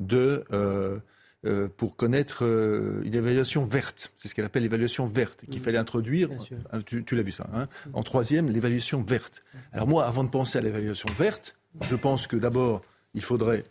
de, 0.00 0.44
euh, 0.52 0.98
euh, 1.44 1.68
pour 1.76 1.94
connaître 1.96 2.44
euh, 2.44 3.02
une 3.04 3.14
évaluation 3.14 3.64
verte. 3.64 4.10
C'est 4.16 4.26
ce 4.26 4.34
qu'elle 4.34 4.44
appelle 4.44 4.64
l'évaluation 4.64 5.06
verte, 5.06 5.44
qu'il 5.48 5.60
fallait 5.62 5.78
introduire. 5.78 6.28
Ah, 6.72 6.80
Tu, 6.84 7.04
tu 7.04 7.14
l'as 7.14 7.22
vu 7.22 7.30
ça, 7.30 7.48
hein 7.54 7.68
En 7.92 8.02
troisième, 8.02 8.50
l'évaluation 8.50 9.00
verte. 9.02 9.42
Alors 9.72 9.86
moi, 9.86 10.06
avant 10.06 10.24
de 10.24 10.28
penser 10.30 10.58
à 10.58 10.60
l'évaluation 10.60 11.08
verte, 11.16 11.56
je 11.88 11.94
pense 11.94 12.26
que 12.26 12.36
d'abord, 12.36 12.82
il 13.14 13.22
faudrait 13.22 13.62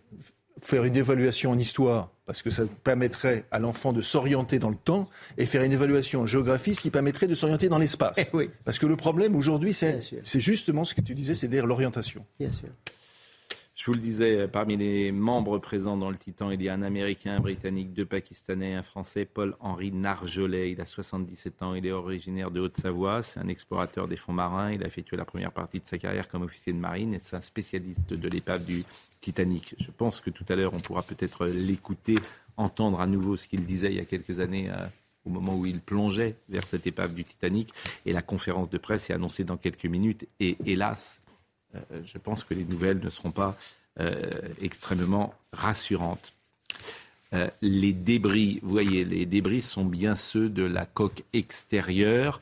faire 0.62 0.84
une 0.84 0.95
évaluation 0.95 1.51
en 1.51 1.58
histoire, 1.58 2.12
parce 2.26 2.41
que 2.41 2.49
ça 2.49 2.64
permettrait 2.84 3.45
à 3.51 3.60
l'enfant 3.60 3.93
de 3.93 4.01
s'orienter 4.01 4.60
dans 4.60 4.70
le 4.70 4.76
temps, 4.76 5.10
et 5.38 5.45
faire 5.45 5.64
une 5.64 5.74
évaluation 5.74 6.22
en 6.22 6.26
géographie, 6.26 6.76
ce 6.76 6.82
qui 6.82 6.89
permettrait 6.89 7.28
de 7.28 7.36
s'orienter 7.36 7.70
dans 7.70 7.78
l'espace. 7.78 8.18
oui. 8.34 8.49
Parce 8.64 8.80
que 8.80 8.86
le 8.86 8.95
problème 8.95 9.36
aujourd'hui, 9.36 9.74
c'est 9.74 9.99
justement 10.39 10.84
ce 10.84 10.93
que 10.93 11.01
tu 11.01 11.14
disais, 11.14 11.34
c'est-à-dire 11.34 11.66
l'orientation. 11.66 12.26
Bien 12.39 12.51
sûr. 12.51 12.70
Je 13.86 13.91
vous 13.91 13.97
le 13.97 14.01
disais, 14.01 14.39
euh, 14.39 14.47
parmi 14.47 14.77
les 14.77 15.11
membres 15.11 15.59
présents 15.59 15.95
dans 15.95 16.09
le 16.09 16.17
Titan, 16.17 16.49
il 16.49 16.59
y 16.59 16.69
a 16.69 16.73
un 16.73 16.81
Américain, 16.81 17.36
un 17.36 17.39
Britannique, 17.39 17.93
deux 17.93 18.03
Pakistanais, 18.03 18.73
un 18.73 18.81
Français, 18.81 19.25
Paul-Henri 19.25 19.91
Narjolet. 19.91 20.71
Il 20.71 20.81
a 20.81 20.88
77 20.88 21.61
ans, 21.61 21.75
il 21.75 21.86
est 21.86 21.91
originaire 21.91 22.49
de 22.49 22.61
Haute-Savoie. 22.61 23.21
C'est 23.21 23.39
un 23.39 23.47
explorateur 23.47 24.07
des 24.07 24.17
fonds 24.17 24.33
marins. 24.33 24.71
Il 24.71 24.83
a 24.83 24.88
effectué 24.88 25.17
la 25.17 25.23
première 25.25 25.51
partie 25.51 25.79
de 25.79 25.86
sa 25.86 25.99
carrière 25.99 26.27
comme 26.29 26.41
officier 26.41 26.73
de 26.73 26.79
marine 26.79 27.13
et 27.13 27.19
c'est 27.19 27.36
un 27.36 27.41
spécialiste 27.41 28.11
de 28.11 28.27
l'épave 28.27 28.65
du 28.65 28.83
Titanic. 29.21 29.75
Je 29.77 29.91
pense 29.95 30.19
que 30.19 30.31
tout 30.31 30.45
à 30.49 30.55
l'heure, 30.55 30.73
on 30.73 30.79
pourra 30.79 31.03
peut-être 31.03 31.45
l'écouter, 31.45 32.15
entendre 32.57 32.99
à 32.99 33.05
nouveau 33.05 33.38
ce 33.38 33.47
qu'il 33.47 33.67
disait 33.67 33.91
il 33.91 33.97
y 33.97 33.99
a 33.99 34.05
quelques 34.05 34.39
années. 34.39 34.67
euh, 34.71 34.88
au 35.25 35.31
moment 35.31 35.55
où 35.55 35.65
il 35.65 35.79
plongeait 35.79 36.36
vers 36.49 36.67
cette 36.67 36.86
épave 36.86 37.13
du 37.13 37.23
Titanic. 37.23 37.73
Et 38.05 38.13
la 38.13 38.21
conférence 38.21 38.69
de 38.69 38.77
presse 38.77 39.09
est 39.09 39.13
annoncée 39.13 39.43
dans 39.43 39.57
quelques 39.57 39.86
minutes. 39.86 40.27
Et 40.39 40.55
hélas, 40.65 41.21
je 42.03 42.17
pense 42.17 42.43
que 42.43 42.53
les 42.53 42.65
nouvelles 42.65 42.99
ne 42.99 43.09
seront 43.09 43.32
pas 43.32 43.57
euh, 43.99 44.30
extrêmement 44.61 45.34
rassurantes. 45.53 46.34
Euh, 47.34 47.49
les 47.61 47.93
débris, 47.93 48.59
vous 48.61 48.69
voyez, 48.69 49.05
les 49.05 49.26
débris 49.26 49.61
sont 49.61 49.86
bien 49.86 50.15
ceux 50.15 50.49
de 50.49 50.63
la 50.63 50.86
coque 50.86 51.23
extérieure. 51.32 52.41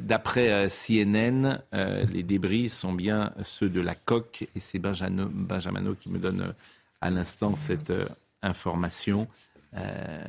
D'après 0.00 0.50
euh, 0.50 0.68
CNN, 0.68 1.60
euh, 1.72 2.04
les 2.06 2.24
débris 2.24 2.68
sont 2.68 2.92
bien 2.92 3.32
ceux 3.44 3.68
de 3.68 3.80
la 3.80 3.94
coque 3.94 4.48
et 4.56 4.60
c'est 4.60 4.80
Benjamino 4.80 5.94
qui 5.94 6.10
me 6.10 6.18
donne 6.18 6.40
euh, 6.40 6.52
à 7.00 7.10
l'instant 7.10 7.54
cette 7.54 7.90
euh, 7.90 8.08
information 8.42 9.28
euh, 9.76 10.24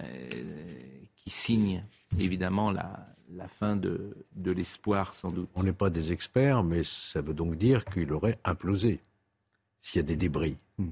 qui 1.18 1.30
signe 1.30 1.84
évidemment 2.20 2.72
la, 2.72 3.08
la 3.34 3.48
fin 3.48 3.76
de, 3.76 4.16
de 4.36 4.52
l'espoir 4.52 5.14
sans 5.16 5.32
doute. 5.32 5.50
On 5.56 5.64
n'est 5.64 5.74
pas 5.74 5.90
des 5.90 6.12
experts, 6.12 6.64
mais 6.64 6.84
ça 6.84 7.22
veut 7.22 7.34
donc 7.34 7.56
dire 7.56 7.86
qu'il 7.86 8.12
aurait 8.14 8.38
implosé 8.44 9.00
s'il 9.82 10.02
y 10.02 10.04
a 10.04 10.08
des 10.08 10.18
débris. 10.18 10.58
Hmm. 10.78 10.90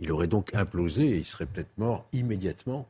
Il 0.00 0.10
aurait 0.12 0.26
donc 0.26 0.54
implosé 0.54 1.10
et 1.10 1.18
il 1.18 1.24
serait 1.24 1.46
peut-être 1.46 1.76
mort 1.78 2.06
immédiatement 2.12 2.88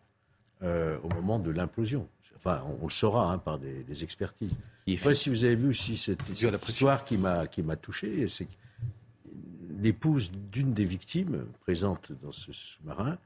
euh, 0.62 0.98
au 1.02 1.08
moment 1.08 1.38
de 1.38 1.50
l'implosion. 1.50 2.08
Enfin, 2.36 2.62
on, 2.66 2.78
on 2.82 2.84
le 2.86 2.90
saura 2.90 3.32
hein, 3.32 3.38
par 3.38 3.58
des, 3.58 3.84
des 3.84 4.02
expertises. 4.02 4.54
Je 4.86 4.92
ne 4.92 4.96
sais 4.96 5.04
pas 5.04 5.14
si 5.14 5.28
vous 5.28 5.44
avez 5.44 5.54
vu 5.54 5.68
aussi 5.68 5.96
cette, 5.96 6.22
cette 6.34 6.68
histoire 6.68 7.04
qui 7.04 7.16
m'a 7.16 7.46
qui 7.46 7.62
m'a 7.62 7.76
touché, 7.76 8.26
c'est 8.26 8.46
que 8.46 8.52
l'épouse 9.80 10.30
d'une 10.50 10.72
des 10.72 10.84
victimes 10.84 11.44
présentes 11.60 12.12
dans 12.22 12.32
ce 12.32 12.52
sous-marin 12.52 13.18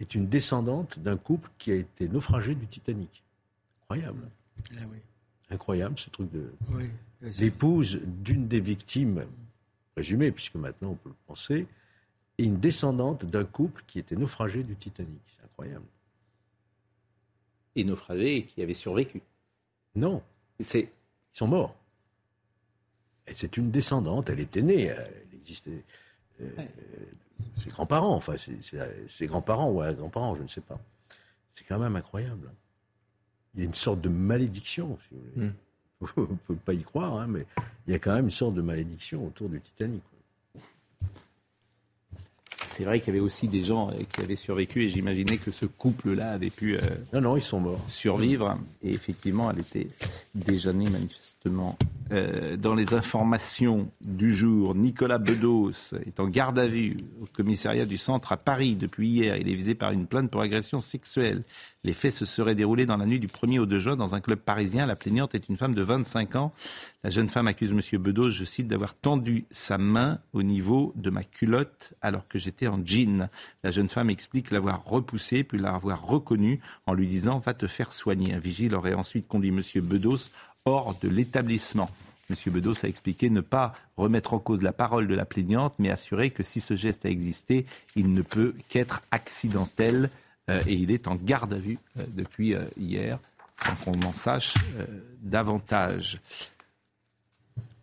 est 0.00 0.14
une 0.14 0.26
descendante 0.26 0.98
d'un 0.98 1.16
couple 1.16 1.50
qui 1.58 1.70
a 1.70 1.76
été 1.76 2.08
naufragé 2.08 2.54
du 2.54 2.66
Titanic. 2.66 3.22
Incroyable. 3.82 4.28
Ah 4.72 4.84
oui. 4.90 4.98
Incroyable 5.50 5.98
ce 5.98 6.10
truc 6.10 6.30
de. 6.30 6.52
Oui. 6.70 6.88
L'épouse 7.38 8.00
d'une 8.04 8.48
des 8.48 8.60
victimes 8.60 9.26
présumées, 9.94 10.32
puisque 10.32 10.54
maintenant 10.56 10.90
on 10.90 10.94
peut 10.96 11.10
le 11.10 11.14
penser, 11.26 11.66
est 12.38 12.44
une 12.44 12.58
descendante 12.58 13.24
d'un 13.26 13.44
couple 13.44 13.82
qui 13.86 13.98
était 13.98 14.16
naufragé 14.16 14.62
du 14.62 14.74
Titanic. 14.76 15.20
C'est 15.26 15.44
incroyable. 15.44 15.84
Et 17.76 17.84
naufragé 17.84 18.36
et 18.38 18.46
qui 18.46 18.62
avait 18.62 18.74
survécu. 18.74 19.22
Non. 19.94 20.22
C'est... 20.60 20.90
Ils 21.34 21.38
sont 21.38 21.48
morts. 21.48 21.76
Et 23.26 23.34
c'est 23.34 23.56
une 23.56 23.70
descendante, 23.70 24.28
elle 24.30 24.40
était 24.40 24.62
née, 24.62 24.84
elle 24.84 25.26
existait. 25.34 25.84
euh, 26.40 26.48
ses 27.56 27.70
grands-parents, 27.70 28.14
enfin, 28.14 28.36
c'est- 28.36 28.60
ses 29.08 29.26
grands-parents 29.26 29.70
ou 29.70 29.80
un 29.80 29.92
grands-parents, 29.92 30.34
je 30.34 30.42
ne 30.42 30.48
sais 30.48 30.60
pas. 30.60 30.80
C'est 31.52 31.64
quand 31.64 31.78
même 31.78 31.94
incroyable. 31.96 32.50
Il 33.54 33.60
y 33.60 33.62
a 33.62 33.66
une 33.66 33.74
sorte 33.74 34.00
de 34.00 34.08
malédiction, 34.08 34.98
si 35.08 35.14
vous 35.14 35.20
voulez. 35.34 35.50
On 36.16 36.20
ne 36.22 36.36
peut 36.46 36.56
pas 36.56 36.74
y 36.74 36.82
croire, 36.82 37.14
hein, 37.20 37.26
mais 37.28 37.46
il 37.86 37.92
y 37.92 37.96
a 37.96 37.98
quand 37.98 38.14
même 38.14 38.24
une 38.24 38.30
sorte 38.30 38.54
de 38.54 38.62
malédiction 38.62 39.26
autour 39.26 39.48
du 39.48 39.60
Titanic. 39.60 40.02
C'est 42.74 42.84
vrai 42.84 43.00
qu'il 43.00 43.12
y 43.12 43.16
avait 43.16 43.24
aussi 43.24 43.48
des 43.48 43.64
gens 43.64 43.90
euh, 43.90 44.02
qui 44.10 44.22
avaient 44.22 44.36
survécu 44.36 44.84
et 44.84 44.88
j'imaginais 44.88 45.36
que 45.36 45.50
ce 45.50 45.66
couple-là 45.66 46.32
avait 46.32 46.48
pu 46.48 46.76
euh, 46.76 46.80
non, 47.12 47.20
non, 47.20 47.36
ils 47.36 47.42
sont 47.42 47.60
morts. 47.60 47.84
survivre. 47.88 48.56
Et 48.82 48.94
effectivement, 48.94 49.50
elle 49.50 49.58
était 49.60 49.88
déjà 50.34 50.72
née 50.72 50.88
manifestement. 50.88 51.76
Euh, 52.12 52.56
dans 52.56 52.74
les 52.74 52.94
informations 52.94 53.90
du 54.00 54.34
jour, 54.34 54.74
Nicolas 54.74 55.18
Bedos 55.18 55.94
est 56.06 56.18
en 56.18 56.28
garde 56.28 56.58
à 56.58 56.66
vue 56.66 56.96
au 57.20 57.26
commissariat 57.26 57.84
du 57.84 57.98
centre 57.98 58.32
à 58.32 58.38
Paris 58.38 58.74
depuis 58.74 59.08
hier. 59.08 59.36
Il 59.36 59.50
est 59.50 59.54
visé 59.54 59.74
par 59.74 59.92
une 59.92 60.06
plainte 60.06 60.30
pour 60.30 60.40
agression 60.40 60.80
sexuelle. 60.80 61.42
Les 61.84 61.92
faits 61.92 62.12
se 62.12 62.24
seraient 62.24 62.54
déroulés 62.54 62.86
dans 62.86 62.96
la 62.96 63.06
nuit 63.06 63.20
du 63.20 63.26
1er 63.26 63.58
au 63.58 63.66
2 63.66 63.78
juin 63.80 63.96
dans 63.96 64.14
un 64.14 64.20
club 64.20 64.38
parisien. 64.38 64.86
La 64.86 64.96
plaignante 64.96 65.34
est 65.34 65.48
une 65.48 65.58
femme 65.58 65.74
de 65.74 65.82
25 65.82 66.36
ans. 66.36 66.52
La 67.04 67.10
jeune 67.10 67.28
femme 67.28 67.48
accuse 67.48 67.72
M. 67.72 68.00
Bedos, 68.00 68.30
je 68.30 68.44
cite, 68.44 68.68
d'avoir 68.68 68.94
tendu 68.94 69.44
sa 69.50 69.76
main 69.76 70.20
au 70.32 70.44
niveau 70.44 70.92
de 70.94 71.10
ma 71.10 71.24
culotte 71.24 71.94
alors 72.00 72.28
que 72.28 72.38
j'étais 72.38 72.68
en 72.68 72.80
jean. 72.84 73.28
La 73.64 73.72
jeune 73.72 73.88
femme 73.88 74.08
explique 74.08 74.52
l'avoir 74.52 74.84
repoussé 74.84 75.42
puis 75.42 75.58
l'avoir 75.58 76.06
reconnu 76.06 76.60
en 76.86 76.94
lui 76.94 77.08
disant 77.08 77.40
va 77.40 77.54
te 77.54 77.66
faire 77.66 77.92
soigner. 77.92 78.34
Un 78.34 78.38
vigile 78.38 78.76
aurait 78.76 78.94
ensuite 78.94 79.26
conduit 79.26 79.50
M. 79.50 79.62
Bedos 79.82 80.30
hors 80.64 80.96
de 81.00 81.08
l'établissement. 81.08 81.90
M. 82.30 82.36
Bedos 82.52 82.84
a 82.84 82.88
expliqué 82.88 83.30
ne 83.30 83.40
pas 83.40 83.72
remettre 83.96 84.32
en 84.34 84.38
cause 84.38 84.62
la 84.62 84.72
parole 84.72 85.08
de 85.08 85.14
la 85.14 85.24
plaignante, 85.24 85.74
mais 85.78 85.90
assurer 85.90 86.30
que 86.30 86.42
si 86.42 86.60
ce 86.60 86.76
geste 86.76 87.04
a 87.04 87.10
existé, 87.10 87.66
il 87.96 88.14
ne 88.14 88.22
peut 88.22 88.54
qu'être 88.68 89.02
accidentel 89.10 90.08
euh, 90.48 90.60
et 90.66 90.74
il 90.74 90.90
est 90.90 91.08
en 91.08 91.16
garde 91.16 91.52
à 91.52 91.58
vue 91.58 91.78
euh, 91.98 92.04
depuis 92.08 92.54
euh, 92.54 92.64
hier, 92.78 93.18
sans 93.64 93.74
qu'on 93.76 94.00
en 94.02 94.12
sache 94.12 94.54
davantage. 95.20 96.20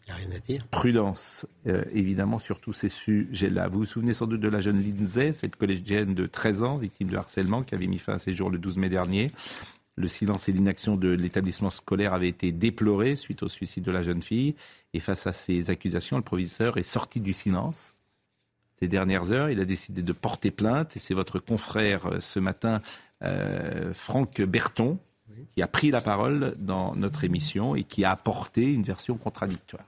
Il 0.10 0.16
n'y 0.16 0.24
a 0.24 0.28
rien 0.28 0.36
à 0.36 0.40
dire. 0.40 0.68
Prudence, 0.68 1.46
euh, 1.68 1.84
évidemment, 1.92 2.40
sur 2.40 2.60
tous 2.60 2.74
ces 2.74 2.90
sujets-là. 2.90 3.68
Vous 3.68 3.80
vous 3.80 3.86
souvenez 3.86 4.14
sans 4.14 4.26
doute 4.26 4.42
de 4.42 4.48
la 4.48 4.60
jeune 4.60 4.82
Lindsay, 4.82 5.34
cette 5.34 5.56
collégienne 5.56 6.16
de 6.16 6.26
13 6.26 6.64
ans, 6.64 6.78
victime 6.78 7.10
de 7.10 7.18
harcèlement, 7.18 7.64
qui 7.64 7.76
avait 7.76 7.88
mis 7.88 8.00
fin 8.00 8.14
à 8.14 8.20
ses 8.20 8.34
jours 8.34 8.50
le 8.50 8.58
12 8.58 8.78
mai 8.78 8.90
dernier. 8.90 9.32
Le 9.96 10.08
silence 10.08 10.50
et 10.50 10.52
l'inaction 10.52 10.96
de 10.96 11.10
l'établissement 11.10 11.70
scolaire 11.70 12.14
avaient 12.14 12.30
été 12.30 12.52
déplorés 12.52 13.16
suite 13.16 13.44
au 13.44 13.50
suicide 13.50 13.84
de 13.84 13.92
la 13.92 14.02
jeune 14.02 14.22
fille. 14.22 14.56
Et 14.94 15.00
face 15.00 15.28
à 15.28 15.34
ces 15.34 15.70
accusations, 15.70 16.18
le 16.18 16.24
proviseur 16.24 16.78
est 16.78 16.84
sorti 16.84 17.20
du 17.20 17.34
silence. 17.34 17.96
Ces 18.76 18.88
dernières 18.88 19.32
heures, 19.32 19.50
il 19.50 19.60
a 19.60 19.66
décidé 19.66 20.02
de 20.02 20.14
porter 20.14 20.52
plainte. 20.52 20.96
Et 20.96 21.00
c'est 21.00 21.14
votre 21.14 21.38
confrère 21.38 22.08
euh, 22.08 22.20
ce 22.20 22.40
matin, 22.40 22.82
euh, 23.24 23.94
Franck 23.94 24.42
Berton, 24.42 24.98
qui 25.54 25.62
a 25.62 25.68
pris 25.68 25.92
la 25.92 26.02
parole 26.02 26.56
dans 26.58 26.96
notre 26.96 27.24
émission 27.24 27.76
et 27.76 27.84
qui 27.84 28.04
a 28.06 28.12
apporté 28.12 28.74
une 28.74 28.84
version 28.84 29.18
contradictoire. 29.18 29.84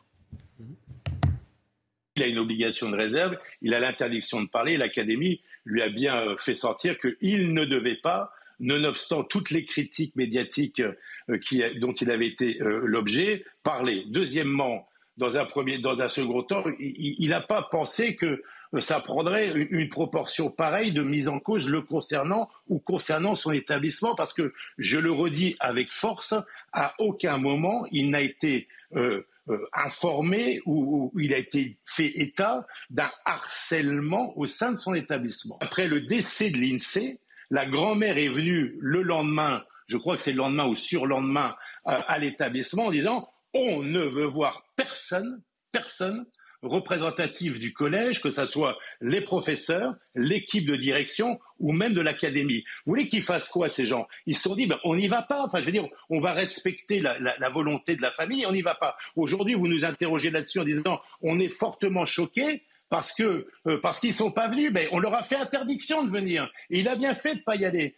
Il 2.18 2.24
a 2.24 2.28
une 2.28 2.39
obligation 2.39 2.89
de 2.89 2.97
réserve, 2.97 3.38
il 3.62 3.74
a 3.74 3.80
l'interdiction 3.80 4.41
de 4.41 4.47
parler. 4.47 4.78
L'Académie 4.78 5.41
lui 5.66 5.82
a 5.82 5.89
bien 5.89 6.16
euh, 6.18 6.38
fait 6.38 6.55
sortir 6.55 6.97
qu'il 6.99 7.53
ne 7.53 7.66
devait 7.66 7.95
pas, 7.95 8.34
nonobstant 8.59 9.24
toutes 9.24 9.49
les 9.49 9.66
critiques 9.66 10.16
médiatiques 10.16 10.82
euh, 10.82 11.38
qui, 11.38 11.64
dont 11.80 11.93
il 11.93 12.12
avait 12.12 12.28
été 12.28 12.62
euh, 12.62 12.82
l'objet, 12.84 13.45
parler. 13.64 14.03
Deuxièmement, 14.07 14.88
dans 15.18 15.38
un, 15.38 15.45
premier, 15.45 15.80
dans 15.80 15.99
un 15.99 16.07
second 16.07 16.43
temps, 16.43 16.64
il 16.80 17.30
n'a 17.30 17.41
pas 17.41 17.64
pensé 17.64 18.16
que 18.16 18.41
ça 18.80 19.01
prendrait 19.01 19.51
une, 19.51 19.89
proportion 19.89 20.49
pareille 20.49 20.93
de 20.93 21.03
mise 21.03 21.28
en 21.28 21.39
cause 21.39 21.68
le 21.68 21.82
concernant 21.82 22.49
ou 22.70 22.80
concernant 22.80 23.36
son 23.36 23.51
établissement, 23.51 24.16
parce 24.16 24.34
que, 24.34 24.53
je 24.78 24.97
le 24.97 25.12
redis 25.12 25.57
avec 25.59 25.91
force, 25.91 26.34
à 26.72 26.93
aucun 26.99 27.38
moment 27.38 27.86
il 27.91 28.09
n'a 28.09 28.22
été 28.22 28.70
euh, 28.95 29.28
informé 29.74 30.62
ou, 30.66 31.12
il 31.20 31.34
a 31.34 31.38
été 31.38 31.80
fait 31.86 32.20
état 32.20 32.66
d'un 32.89 33.10
harcèlement 33.26 34.38
au 34.38 34.46
sein 34.46 34.72
de 34.72 34.78
son 34.78 34.94
établissement. 34.94 35.58
Après 35.62 35.88
le 35.88 36.02
décès 36.02 36.50
de 36.52 36.58
l'INSEE, 36.58 37.20
la 37.50 37.66
grand-mère 37.66 38.18
est 38.18 38.30
venue 38.30 38.78
le 38.80 39.02
lendemain, 39.02 39.64
je 39.88 39.98
crois 39.98 40.16
que 40.16 40.22
c'est 40.22 40.32
le 40.32 40.38
lendemain 40.38 40.68
ou 40.68 40.76
surlendemain, 40.76 41.56
euh, 41.88 42.00
à 42.08 42.18
l'établissement 42.18 42.86
en 42.86 42.92
disant 42.92 43.28
on 43.54 43.84
ne 43.84 44.02
veut 44.02 44.28
voir 44.28 44.64
personne, 44.76 45.42
personne 45.72 46.26
représentative 46.64 47.59
du 47.59 47.74
collège, 47.74 48.22
que 48.22 48.30
ce 48.30 48.45
soit 48.45 48.78
les 49.01 49.22
professeurs, 49.22 49.95
l'équipe 50.16 50.66
de 50.66 50.76
direction 50.76 51.39
ou 51.59 51.72
même 51.72 51.93
de 51.93 52.01
l'académie. 52.01 52.64
Vous 52.86 52.93
voulez 52.93 53.07
qu'ils 53.07 53.24
fassent 53.24 53.49
quoi 53.49 53.70
ces 53.70 53.86
gens? 53.86 54.07
Ils 54.26 54.36
se 54.36 54.43
sont 54.43 54.55
dit, 54.55 54.68
ben, 54.68 54.78
on 54.84 54.95
n'y 54.95 55.07
va 55.07 55.22
pas. 55.22 55.43
Enfin, 55.43 55.59
je 55.62 55.66
veux 55.66 55.72
dire, 55.72 55.88
on 56.09 56.20
va 56.20 56.34
respecter 56.34 56.99
la, 56.99 57.49
volonté 57.49 57.95
de 57.95 58.01
la 58.01 58.12
famille, 58.12 58.45
on 58.45 58.51
n'y 58.51 58.62
va 58.62 58.76
pas. 58.76 58.95
Aujourd'hui, 59.16 59.55
vous 59.55 59.68
nous 59.68 59.84
interrogez 59.84 60.30
là-dessus 60.30 60.59
en 60.59 60.64
disant, 60.64 61.01
on 61.22 61.39
est 61.39 61.49
fortement 61.49 62.05
choqués 62.05 62.64
parce 62.89 63.14
que 63.14 63.47
euh, 63.68 63.80
parce 63.82 63.99
qu'ils 63.99 64.14
sont 64.14 64.32
pas 64.32 64.49
venus. 64.49 64.72
Ben, 64.72 64.88
on 64.91 64.99
leur 64.99 65.16
a 65.16 65.24
fait 65.24 65.38
interdiction 65.38 66.03
de 66.03 66.09
venir. 66.09 66.51
Et 66.70 66.80
il 66.82 66.89
a 66.89 66.95
bien 66.95 67.16
fait 67.16 67.36
de 67.36 67.41
pas 67.41 67.55
y 67.55 67.66
aller. 67.66 67.95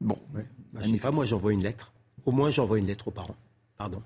Bon, 0.00 0.18
ouais. 0.34 0.46
Bah, 0.72 0.80
je 0.82 0.90
sais 0.90 0.98
pas, 0.98 1.10
moi 1.10 1.26
j'envoie 1.26 1.52
une 1.52 1.62
lettre. 1.62 1.92
Au 2.24 2.32
moins 2.32 2.50
j'envoie 2.50 2.78
une 2.78 2.86
lettre 2.86 3.08
aux 3.08 3.12
parents. 3.12 3.36
Pardon. 3.76 4.02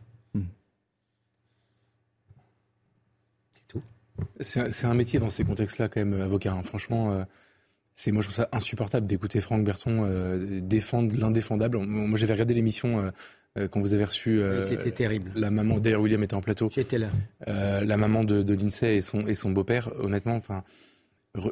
C'est 4.40 4.86
un 4.86 4.94
métier 4.94 5.18
dans 5.18 5.30
ces 5.30 5.44
contextes-là, 5.44 5.88
quand 5.88 6.00
même, 6.00 6.20
avocat. 6.20 6.52
Hein. 6.52 6.62
Franchement, 6.62 7.12
euh, 7.12 7.24
c'est 7.94 8.12
moi 8.12 8.22
je 8.22 8.28
trouve 8.28 8.36
ça 8.36 8.48
insupportable 8.52 9.06
d'écouter 9.06 9.40
Franck 9.40 9.64
Berton 9.64 10.04
euh, 10.04 10.60
défendre 10.62 11.14
l'indéfendable. 11.16 11.78
Moi, 11.78 12.18
j'avais 12.18 12.32
regardé 12.32 12.54
l'émission 12.54 13.10
euh, 13.56 13.68
quand 13.68 13.80
vous 13.80 13.92
avez 13.94 14.04
reçu. 14.04 14.40
C'était 14.62 14.92
terrible. 14.92 15.32
La 15.34 15.50
maman, 15.50 15.78
d'ailleurs, 15.78 16.00
William 16.00 16.22
était 16.22 16.34
en 16.34 16.40
plateau. 16.40 16.70
J'étais 16.72 16.98
là. 16.98 17.10
la 17.46 17.96
maman 17.96 18.24
de, 18.24 18.42
de 18.42 18.54
l'INSEE 18.54 18.96
et 18.96 19.00
son, 19.00 19.26
et 19.26 19.34
son 19.34 19.50
beau-père, 19.50 19.90
honnêtement, 19.98 20.36
enfin. 20.36 20.64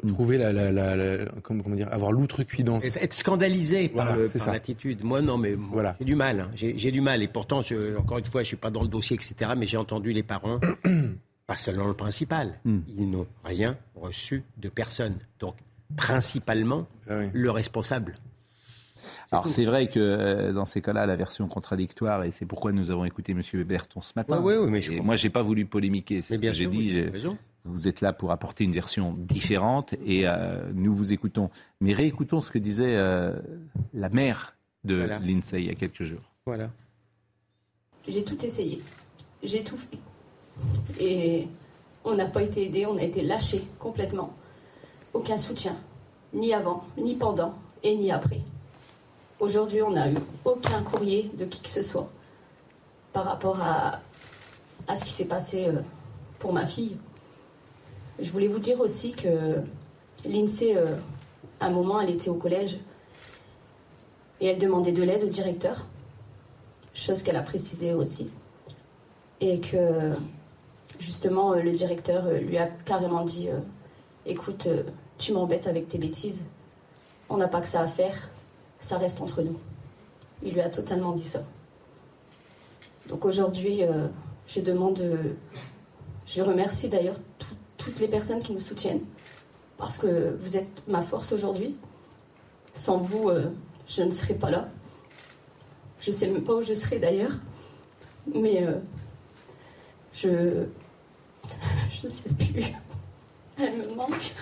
Trouver 0.09 0.37
la, 0.37 0.51
la, 0.51 0.73
la, 0.73 1.25
comment, 1.41 1.63
dire, 1.73 1.87
avoir 1.89 2.11
l'outrecuidance. 2.11 2.97
Être 2.97 3.13
scandalisé 3.13 3.87
par, 3.87 4.17
l'attitude. 4.47 5.05
Moi, 5.05 5.21
non, 5.21 5.37
mais 5.37 5.53
voilà. 5.53 5.95
j'ai 5.99 6.05
du 6.05 6.15
mal. 6.15 6.41
Hein. 6.41 6.51
J'ai 6.53 6.91
du 6.91 6.99
mal. 6.99 7.23
Et 7.23 7.29
pourtant, 7.29 7.61
je, 7.61 7.95
encore 7.95 8.17
une 8.17 8.25
fois, 8.25 8.41
je 8.41 8.47
suis 8.47 8.57
pas 8.57 8.71
dans 8.71 8.81
le 8.81 8.89
dossier, 8.89 9.15
etc. 9.15 9.51
Mais 9.57 9.67
j'ai 9.67 9.77
entendu 9.77 10.11
les 10.11 10.21
parents 10.23 10.59
pas 11.49 11.57
seulement 11.57 11.87
le 11.87 11.95
principal. 11.95 12.59
Hmm. 12.63 12.81
Ils 12.87 13.09
n'ont 13.09 13.25
rien 13.43 13.75
reçu 13.95 14.43
de 14.57 14.69
personne. 14.69 15.15
Donc, 15.39 15.55
principalement, 15.97 16.87
ah 17.09 17.23
le 17.33 17.49
responsable. 17.49 18.13
Alors 19.31 19.47
c'est 19.47 19.65
vrai 19.65 19.87
que 19.87 19.99
euh, 19.99 20.53
dans 20.53 20.67
ces 20.67 20.79
cas-là, 20.81 21.07
la 21.07 21.15
version 21.15 21.47
contradictoire, 21.47 22.23
et 22.23 22.31
c'est 22.31 22.45
pourquoi 22.45 22.71
nous 22.71 22.91
avons 22.91 23.03
écouté 23.03 23.31
M. 23.31 23.41
Berton 23.63 23.99
ce 24.01 24.13
matin. 24.15 24.43
Mais 24.69 24.81
je 24.81 24.93
et 24.93 25.01
moi, 25.01 25.15
j'ai 25.15 25.31
pas 25.31 25.41
voulu 25.41 25.65
polémiquer, 25.65 26.21
c'est 26.21 26.35
ce 26.35 26.41
que 26.41 26.53
j'ai 26.53 26.67
dit. 26.67 27.03
Vous 27.65 27.87
êtes 27.87 28.01
là 28.01 28.13
pour 28.13 28.31
apporter 28.31 28.63
une 28.63 28.71
version 28.71 29.15
différente 29.17 29.95
et 30.05 30.27
euh, 30.27 30.71
nous 30.73 30.93
vous 30.93 31.13
écoutons. 31.13 31.49
Mais 31.81 31.93
réécoutons 31.93 32.41
ce 32.41 32.51
que 32.51 32.59
disait 32.59 32.95
euh, 32.95 33.33
la 33.93 34.09
mère 34.09 34.55
de 34.83 34.95
l'INSEE 34.95 35.59
il 35.59 35.65
y 35.65 35.69
a 35.69 35.75
quelques 35.75 36.03
jours. 36.03 36.31
Voilà. 36.45 36.69
J'ai 38.07 38.23
tout 38.23 38.45
essayé. 38.45 38.81
J'ai 39.43 39.63
tout 39.63 39.77
fait. 39.77 39.97
Et 40.99 41.47
on 42.03 42.15
n'a 42.15 42.25
pas 42.25 42.43
été 42.43 42.65
aidé, 42.65 42.85
on 42.85 42.97
a 42.97 43.03
été 43.03 43.21
lâché 43.21 43.65
complètement. 43.79 44.33
Aucun 45.13 45.37
soutien, 45.37 45.75
ni 46.33 46.53
avant, 46.53 46.83
ni 46.97 47.15
pendant 47.15 47.53
et 47.83 47.95
ni 47.95 48.11
après. 48.11 48.41
Aujourd'hui, 49.39 49.81
on 49.81 49.91
n'a 49.91 50.09
eu 50.09 50.17
aucun 50.45 50.83
courrier 50.83 51.31
de 51.37 51.45
qui 51.45 51.61
que 51.61 51.69
ce 51.69 51.81
soit 51.81 52.09
par 53.13 53.25
rapport 53.25 53.59
à, 53.61 53.99
à 54.87 54.95
ce 54.95 55.05
qui 55.05 55.11
s'est 55.11 55.25
passé 55.25 55.67
euh, 55.67 55.81
pour 56.39 56.53
ma 56.53 56.65
fille. 56.65 56.97
Je 58.19 58.31
voulais 58.31 58.47
vous 58.47 58.59
dire 58.59 58.79
aussi 58.81 59.13
que 59.13 59.61
l'INSEE, 60.25 60.75
euh, 60.75 60.95
à 61.59 61.67
un 61.67 61.69
moment, 61.69 62.01
elle 62.01 62.09
était 62.09 62.29
au 62.29 62.35
collège 62.35 62.77
et 64.41 64.47
elle 64.47 64.59
demandait 64.59 64.91
de 64.91 65.03
l'aide 65.03 65.23
au 65.23 65.29
directeur, 65.29 65.85
chose 66.93 67.21
qu'elle 67.23 67.35
a 67.35 67.41
précisé 67.41 67.93
aussi. 67.93 68.29
Et 69.41 69.59
que 69.59 70.11
justement, 70.99 71.53
euh, 71.53 71.61
le 71.61 71.71
directeur 71.71 72.25
euh, 72.27 72.37
lui 72.37 72.57
a 72.57 72.67
carrément 72.67 73.23
dit 73.23 73.49
euh, 73.49 73.59
Écoute, 74.25 74.67
tu 75.17 75.33
m'embêtes 75.33 75.65
avec 75.65 75.87
tes 75.87 75.97
bêtises. 75.97 76.43
On 77.29 77.37
n'a 77.37 77.47
pas 77.47 77.61
que 77.61 77.67
ça 77.67 77.81
à 77.81 77.87
faire. 77.87 78.29
Ça 78.79 78.97
reste 78.97 79.21
entre 79.21 79.41
nous. 79.41 79.57
Il 80.43 80.53
lui 80.53 80.61
a 80.61 80.69
totalement 80.69 81.13
dit 81.13 81.23
ça. 81.23 81.43
Donc 83.07 83.25
aujourd'hui, 83.25 83.81
je 84.45 84.61
demande. 84.61 85.01
je 86.27 86.41
remercie 86.43 86.89
d'ailleurs 86.89 87.15
toutes 87.77 87.99
les 87.99 88.07
personnes 88.07 88.39
qui 88.39 88.53
nous 88.53 88.59
soutiennent. 88.59 89.01
Parce 89.77 89.97
que 89.97 90.35
vous 90.39 90.57
êtes 90.57 90.83
ma 90.87 91.01
force 91.01 91.31
aujourd'hui. 91.31 91.75
Sans 92.75 92.97
vous, 92.97 93.31
je 93.87 94.03
ne 94.03 94.11
serais 94.11 94.35
pas 94.35 94.51
là. 94.51 94.67
Je 96.01 96.11
ne 96.11 96.15
sais 96.15 96.27
même 96.27 96.43
pas 96.43 96.53
où 96.53 96.61
je 96.61 96.73
serais 96.73 96.99
d'ailleurs. 96.99 97.33
Mais 98.33 98.65
je, 100.13 100.65
je 101.99 102.05
ne 102.05 102.11
sais 102.11 102.29
plus. 102.29 102.63
Elle 103.57 103.77
me 103.77 103.95
manque. 103.95 104.33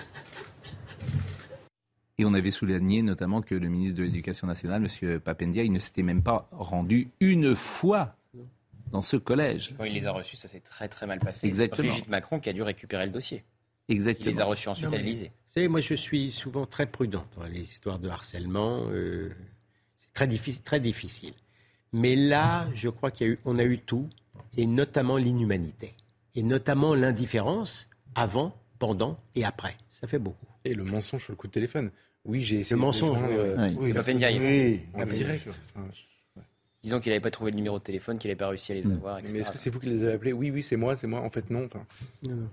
Et 2.18 2.24
on 2.24 2.34
avait 2.34 2.50
souligné 2.50 3.02
notamment 3.02 3.42
que 3.42 3.54
le 3.54 3.68
ministre 3.68 3.96
de 3.98 4.02
l'Éducation 4.02 4.46
nationale, 4.46 4.84
M. 4.84 5.20
Papendia, 5.20 5.62
il 5.62 5.72
ne 5.72 5.78
s'était 5.78 6.02
même 6.02 6.22
pas 6.22 6.48
rendu 6.52 7.08
une 7.20 7.54
fois 7.54 8.16
dans 8.90 9.02
ce 9.02 9.16
collège. 9.16 9.74
Quand 9.76 9.84
il 9.84 9.92
les 9.92 10.06
a 10.06 10.12
reçus, 10.12 10.36
ça 10.36 10.48
s'est 10.48 10.60
très 10.60 10.88
très 10.88 11.06
mal 11.06 11.18
passé. 11.18 11.46
Exactement. 11.46 11.88
C'est 11.88 11.88
Brigitte 11.88 12.08
Macron 12.08 12.40
qui 12.40 12.48
a 12.48 12.52
dû 12.52 12.62
récupérer 12.62 13.06
le 13.06 13.12
dossier. 13.12 13.44
Exactement. 13.88 14.30
Il 14.30 14.32
les 14.32 14.40
a 14.40 14.44
reçus 14.44 14.68
ensuite 14.68 14.92
à 14.92 14.96
l'Élysée. 14.96 15.26
Vous 15.28 15.54
savez, 15.54 15.68
moi 15.68 15.80
je 15.80 15.94
suis 15.94 16.32
souvent 16.32 16.66
très 16.66 16.86
prudent 16.86 17.24
dans 17.36 17.44
les 17.44 17.60
histoires 17.60 17.98
de 17.98 18.08
harcèlement. 18.08 18.86
Euh, 18.90 19.30
c'est 19.96 20.12
très 20.12 20.26
difficile, 20.26 20.62
très 20.62 20.80
difficile. 20.80 21.34
Mais 21.92 22.16
là, 22.16 22.68
je 22.74 22.88
crois 22.88 23.10
qu'on 23.10 23.58
a, 23.58 23.62
a 23.62 23.64
eu 23.64 23.78
tout, 23.78 24.08
et 24.56 24.66
notamment 24.66 25.16
l'inhumanité 25.16 25.94
et 26.38 26.42
notamment 26.44 26.94
l'indifférence 26.94 27.88
avant, 28.14 28.54
pendant 28.78 29.16
et 29.34 29.44
après. 29.44 29.76
Ça 29.90 30.06
fait 30.06 30.20
beaucoup. 30.20 30.46
Et 30.64 30.72
le 30.72 30.84
mensonge 30.84 31.24
sur 31.24 31.32
le 31.32 31.36
coup 31.36 31.48
de 31.48 31.52
téléphone. 31.52 31.90
Oui, 32.24 32.42
j'ai 32.44 32.60
essayé. 32.60 32.76
Le 32.76 32.80
mensonge. 32.80 33.18
Euh, 33.24 33.70
oui, 33.76 33.92
oui, 33.92 34.80
en 34.94 35.04
direct. 35.04 35.60
Disons 36.80 37.00
qu'il 37.00 37.10
n'avait 37.10 37.20
pas 37.20 37.32
trouvé 37.32 37.50
le 37.50 37.56
numéro 37.56 37.80
de 37.80 37.82
téléphone, 37.82 38.18
qu'il 38.18 38.28
n'avait 38.28 38.38
pas 38.38 38.46
réussi 38.46 38.70
à 38.70 38.76
les 38.76 38.86
avoir, 38.86 39.18
etc. 39.18 39.32
Mais 39.34 39.40
est-ce 39.40 39.50
que 39.50 39.58
c'est 39.58 39.68
vous 39.68 39.80
qui 39.80 39.86
les 39.86 40.04
avez 40.04 40.12
appelés? 40.12 40.32
Oui, 40.32 40.52
oui, 40.52 40.62
c'est 40.62 40.76
moi, 40.76 40.94
c'est 40.94 41.08
moi. 41.08 41.22
En 41.22 41.30
fait, 41.30 41.50
non. 41.50 41.64
Enfin... 41.64 41.84
non, 42.22 42.36
non. 42.36 42.48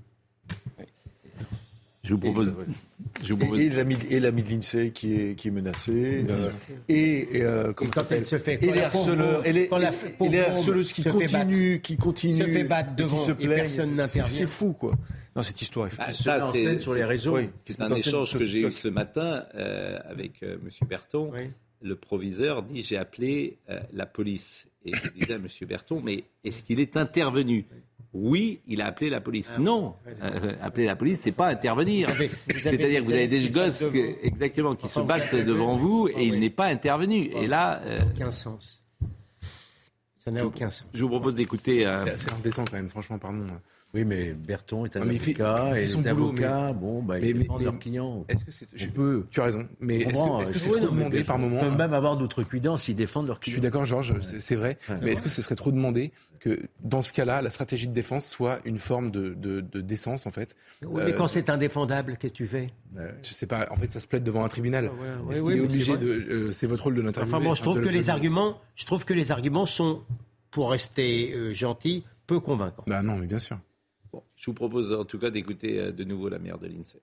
Je 2.06 2.14
vous 2.14 2.20
propose. 2.20 2.50
Et, 2.50 3.26
je 3.26 3.34
vous 3.34 3.40
propose... 3.40 3.60
et, 3.60 3.70
l'ami, 3.70 3.98
et 4.10 4.20
l'INSEE 4.20 4.92
qui 4.92 5.16
est, 5.16 5.36
qui 5.36 5.48
est 5.48 5.52
menacé. 5.52 6.26
Euh, 6.30 6.50
et, 6.88 7.38
et, 7.38 7.44
euh, 7.44 7.74
comment 7.74 7.92
quand 7.92 8.12
elle 8.12 8.26
se 8.26 8.38
fait. 8.38 8.64
Et 8.64 8.72
les 8.72 8.82
harceleurs. 8.82 9.46
Et 9.46 9.52
les, 9.52 9.70
et 10.22 10.30
les 10.30 10.40
harceleuses 10.40 10.94
qui 10.94 11.04
continuent, 11.04 11.80
qui 11.80 11.98
continuent. 11.98 12.46
Se 12.46 12.52
fait 12.52 12.64
battre 12.64 12.96
devant 12.96 13.18
qui 13.18 13.26
se 13.26 13.32
et 13.32 13.48
personne 13.48 13.96
n'intervient. 13.96 14.34
C'est 14.34 14.48
fou, 14.48 14.74
quoi. 14.74 14.94
Non, 15.36 15.44
cette 15.44 15.62
histoire 15.62 15.88
est. 15.88 15.96
Ah, 15.98 16.14
ça, 16.14 16.50
c'est, 16.54 16.80
sur 16.80 16.94
les 16.94 17.04
réseaux. 17.04 17.36
Oui, 17.36 17.50
c'est 17.66 17.82
un 17.82 17.94
échange 17.94 18.38
que 18.38 18.46
j'ai 18.46 18.62
eu 18.62 18.72
ce 18.72 18.88
matin 18.88 19.44
euh, 19.56 20.00
avec 20.06 20.44
euh, 20.44 20.58
M. 20.64 20.88
Berton. 20.88 21.32
Oui. 21.34 21.50
Le 21.82 21.96
proviseur 21.96 22.64
dit 22.64 22.84
J'ai 22.84 22.98
appelé 22.98 23.58
euh, 23.70 23.80
la 23.92 24.06
police. 24.06 24.68
Et 24.86 24.94
je 24.94 25.10
disais 25.10 25.34
à 25.34 25.38
M. 25.38 25.48
Berton 25.68 26.02
Mais 26.04 26.24
est-ce 26.44 26.64
qu'il 26.64 26.80
est 26.80 26.96
intervenu? 26.96 27.66
Oui, 28.16 28.62
il 28.66 28.82
a 28.82 28.88
appelé 28.88 29.10
la 29.10 29.20
police. 29.20 29.52
Ah 29.54 29.60
non, 29.60 29.96
euh, 30.24 30.54
appeler 30.62 30.86
la 30.86 30.96
police, 30.96 31.20
c'est 31.20 31.34
pas 31.34 31.48
intervenir. 31.48 32.10
C'est-à-dire 32.48 33.02
que 33.02 33.06
vous 33.06 33.12
avez 33.12 33.28
des 33.28 33.50
gosses 33.50 33.84
exactement 34.24 34.76
qui 34.76 34.88
se 34.88 35.02
battent 35.02 35.36
devant 35.36 35.76
vous 35.78 36.08
et 36.08 36.24
il 36.24 36.40
n'est 36.40 36.50
pas 36.50 36.68
intervenu. 36.68 37.30
Et 37.36 37.48
là, 37.48 37.82
euh, 37.86 38.00
aucun 38.14 38.32
sens. 38.32 38.82
Ça 40.18 40.32
n'a 40.32 40.46
aucun 40.46 40.72
sens. 40.72 40.88
Je 40.94 41.04
vous 41.04 41.10
propose 41.10 41.36
d'écouter. 41.36 41.84
C'est 42.18 42.32
indécent 42.32 42.64
quand 42.64 42.78
même, 42.78 42.90
franchement, 42.90 43.20
pardon. 43.20 43.48
Oui, 43.96 44.04
mais 44.04 44.34
Berton 44.34 44.84
est 44.86 44.98
un 44.98 45.02
Ah, 45.02 45.06
mais 45.06 45.14
il 45.16 45.20
fait- 45.20 45.40
avocat 45.42 45.70
il 45.70 45.76
fait 45.76 45.84
et 45.84 45.88
son 45.88 46.02
les 46.02 46.12
boulot, 46.14 46.28
avocats, 46.28 46.68
mais- 46.68 46.74
bon, 46.74 47.02
bah, 47.02 47.18
ils 47.18 47.26
mais- 47.34 47.34
défendent 47.44 47.60
mais- 47.60 47.64
leurs 47.66 47.80
clients. 47.80 48.26
Est-ce 48.28 48.44
que 48.44 48.52
c'est, 48.52 48.68
je- 48.76 48.88
On 48.88 48.92
peut. 48.92 49.26
Tu 49.32 49.40
as 49.40 49.44
raison, 49.46 49.68
mais 49.80 50.00
est-ce 50.02 50.08
que, 50.22 50.42
est-ce 50.42 50.52
que 50.52 50.60
je- 50.60 50.64
c'est 50.64 50.70
oui, 50.72 50.78
trop 50.82 50.86
non, 50.88 50.92
demandé 50.96 51.24
par 51.24 51.38
moment? 51.40 51.58
On 51.62 51.70
peut 51.70 51.78
même 51.78 51.94
avoir 51.94 52.18
d'autres 52.18 52.44
cuidants 52.44 52.76
s'ils 52.76 52.96
défendent 52.98 53.28
leurs 53.28 53.38
Je 53.40 53.44
suis 53.44 53.52
clients. 53.54 53.64
d'accord, 53.64 53.86
Georges, 53.86 54.14
c'est- 54.20 54.42
c'est 54.42 54.56
vrai. 54.58 54.78
Mais 55.02 55.14
est-ce 55.14 55.22
que 55.22 55.30
ce 55.30 55.42
serait 55.42 55.56
trop 55.56 55.72
demandé 55.72 56.12
que, 56.42 56.60
dans 56.84 57.02
ce 57.02 57.14
cas-là, 57.14 57.42
la 57.42 57.50
stratégie 57.50 57.88
de 57.88 57.94
défense 57.94 58.28
soit 58.28 58.60
une 58.66 58.78
forme 58.80 59.12
de, 59.12 59.34
de- 59.34 59.62
de 59.62 59.80
décence, 59.82 60.26
en 60.28 60.32
fait? 60.32 60.56
Oui, 60.84 61.02
mais 61.06 61.14
Euh, 61.14 61.16
quand 61.16 61.28
c'est 61.30 61.50
indéfendable, 61.50 62.18
qu'est-ce 62.20 62.34
que 62.34 62.38
tu 62.38 62.48
fais? 62.48 62.72
Je 63.24 63.34
sais 63.34 63.48
pas. 63.48 63.68
En 63.72 63.76
fait, 63.78 63.90
ça 63.92 64.02
se 64.02 64.08
plaide 64.08 64.24
devant 64.24 64.44
un 64.44 64.50
tribunal. 64.50 64.86
ouais, 65.26 65.36
Est-ce 65.36 65.42
qu'il 65.44 65.58
est 65.58 65.60
obligé 65.62 65.94
c'est 65.94 65.98
de 66.00 66.08
euh, 66.08 66.52
C'est 66.52 66.68
votre 66.68 66.84
rôle 66.84 66.96
de 66.96 67.02
l'interviewer? 67.02 67.36
Enfin 67.38 67.44
bon, 67.46 67.56
je 67.56 67.62
trouve 67.62 67.80
que 67.80 67.88
les 67.90 68.10
arguments, 68.10 68.60
je 68.76 68.86
trouve 68.86 69.06
que 69.06 69.14
les 69.14 69.32
arguments 69.32 69.66
sont, 69.66 70.02
pour 70.52 70.72
rester 70.72 71.34
euh, 71.34 71.54
gentil, 71.54 72.04
peu 72.28 72.40
convaincants. 72.40 72.84
Bah 72.88 73.04
non, 73.04 73.18
mais 73.18 73.26
bien 73.28 73.40
sûr. 73.40 73.58
Je 74.46 74.52
vous 74.52 74.54
propose 74.54 74.94
en 74.94 75.06
tout 75.06 75.18
cas 75.18 75.32
d'écouter 75.32 75.80
euh, 75.80 75.92
de 75.92 76.04
nouveau 76.04 76.30
la 76.30 76.38
maire 76.38 76.60
de 76.60 76.68
l'INSEE. 76.68 77.02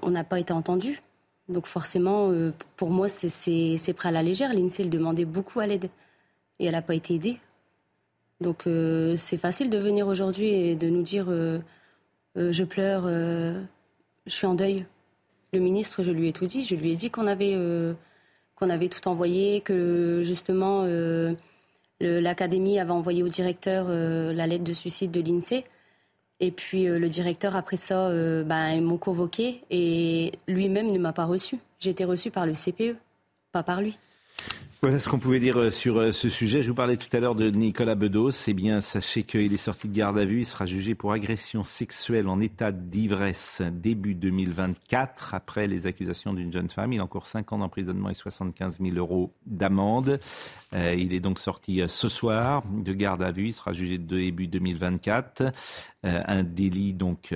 On 0.00 0.10
n'a 0.10 0.24
pas 0.24 0.40
été 0.40 0.54
entendu. 0.54 1.02
Donc 1.50 1.66
forcément, 1.66 2.30
euh, 2.30 2.50
pour 2.78 2.88
moi, 2.88 3.10
c'est- 3.10 3.92
pris 3.92 4.08
à 4.08 4.10
la 4.10 4.22
légère. 4.22 4.54
L'INSEE, 4.54 4.88
demandait 4.88 5.26
beaucoup 5.26 5.60
à 5.60 5.66
l'aide. 5.66 5.90
Et 6.58 6.64
elle 6.64 6.72
n'a 6.72 6.80
pas 6.80 6.94
été 6.94 7.16
aidée. 7.16 7.36
Donc 8.40 8.66
euh, 8.66 9.16
c'est 9.16 9.36
facile 9.36 9.68
de 9.68 9.76
venir 9.76 10.08
aujourd'hui 10.08 10.48
et 10.48 10.76
de 10.76 10.88
nous 10.88 11.02
dire 11.02 11.26
je 12.36 12.64
pleure, 12.64 13.04
je 13.06 14.32
suis 14.34 14.46
en 14.46 14.54
deuil. 14.54 14.86
Le 15.52 15.58
ministre, 15.60 16.02
je 16.02 16.10
lui 16.10 16.28
ai 16.28 16.32
tout 16.32 16.46
dit. 16.46 16.64
Je 16.64 16.74
lui 16.74 16.92
ai 16.92 16.96
dit 16.96 17.10
qu'on 17.10 17.26
avait, 17.26 17.54
qu'on 18.56 18.70
avait 18.70 18.88
tout 18.88 19.06
envoyé, 19.08 19.60
que 19.60 20.22
justement 20.24 20.86
l'académie 22.00 22.78
avait 22.78 22.90
envoyé 22.90 23.22
au 23.22 23.28
directeur 23.28 23.86
euh, 23.88 24.32
la 24.32 24.46
lettre 24.46 24.64
de 24.64 24.72
suicide 24.72 25.10
de 25.10 25.20
l'INSEE. 25.20 25.64
Et 26.40 26.50
puis 26.50 26.88
euh, 26.88 26.98
le 26.98 27.08
directeur, 27.08 27.56
après 27.56 27.76
ça, 27.76 28.08
euh, 28.08 28.42
ben, 28.42 28.70
ils 28.70 28.82
m'ont 28.82 28.98
convoqué 28.98 29.62
et 29.70 30.32
lui-même 30.48 30.90
ne 30.90 30.98
m'a 30.98 31.12
pas 31.12 31.24
reçu. 31.24 31.58
J'ai 31.78 31.90
été 31.90 32.04
reçue 32.04 32.30
par 32.30 32.46
le 32.46 32.54
CPE, 32.54 32.96
pas 33.52 33.62
par 33.62 33.80
lui. 33.80 33.96
Voilà 34.84 34.98
ce 34.98 35.08
qu'on 35.08 35.18
pouvait 35.18 35.40
dire 35.40 35.58
euh, 35.58 35.70
sur 35.70 35.96
euh, 35.96 36.12
ce 36.12 36.28
sujet. 36.28 36.60
Je 36.60 36.68
vous 36.68 36.74
parlais 36.74 36.98
tout 36.98 37.08
à 37.16 37.18
l'heure 37.18 37.34
de 37.34 37.48
Nicolas 37.48 37.94
Bedos. 37.94 38.32
Eh 38.48 38.52
bien, 38.52 38.82
sachez 38.82 39.22
qu'il 39.22 39.50
est 39.54 39.56
sorti 39.56 39.88
de 39.88 39.94
garde 39.94 40.18
à 40.18 40.26
vue. 40.26 40.40
Il 40.40 40.44
sera 40.44 40.66
jugé 40.66 40.94
pour 40.94 41.12
agression 41.12 41.64
sexuelle 41.64 42.28
en 42.28 42.38
état 42.38 42.70
d'ivresse 42.70 43.62
début 43.72 44.14
2024. 44.14 45.32
Après 45.32 45.66
les 45.68 45.86
accusations 45.86 46.34
d'une 46.34 46.52
jeune 46.52 46.68
femme, 46.68 46.92
il 46.92 47.00
a 47.00 47.04
encore 47.04 47.26
5 47.26 47.54
ans 47.54 47.58
d'emprisonnement 47.60 48.10
et 48.10 48.14
75 48.14 48.80
000 48.82 48.94
euros 48.96 49.32
d'amende. 49.46 50.20
Euh, 50.74 50.94
il 50.98 51.14
est 51.14 51.20
donc 51.20 51.38
sorti 51.38 51.80
ce 51.86 52.08
soir 52.08 52.62
de 52.70 52.92
garde 52.92 53.22
à 53.22 53.30
vue. 53.30 53.46
Il 53.46 53.52
sera 53.54 53.72
jugé 53.72 53.96
début 53.96 54.48
2024. 54.48 55.44
Euh, 56.04 56.20
un 56.26 56.42
délit 56.42 56.92
donc 56.92 57.32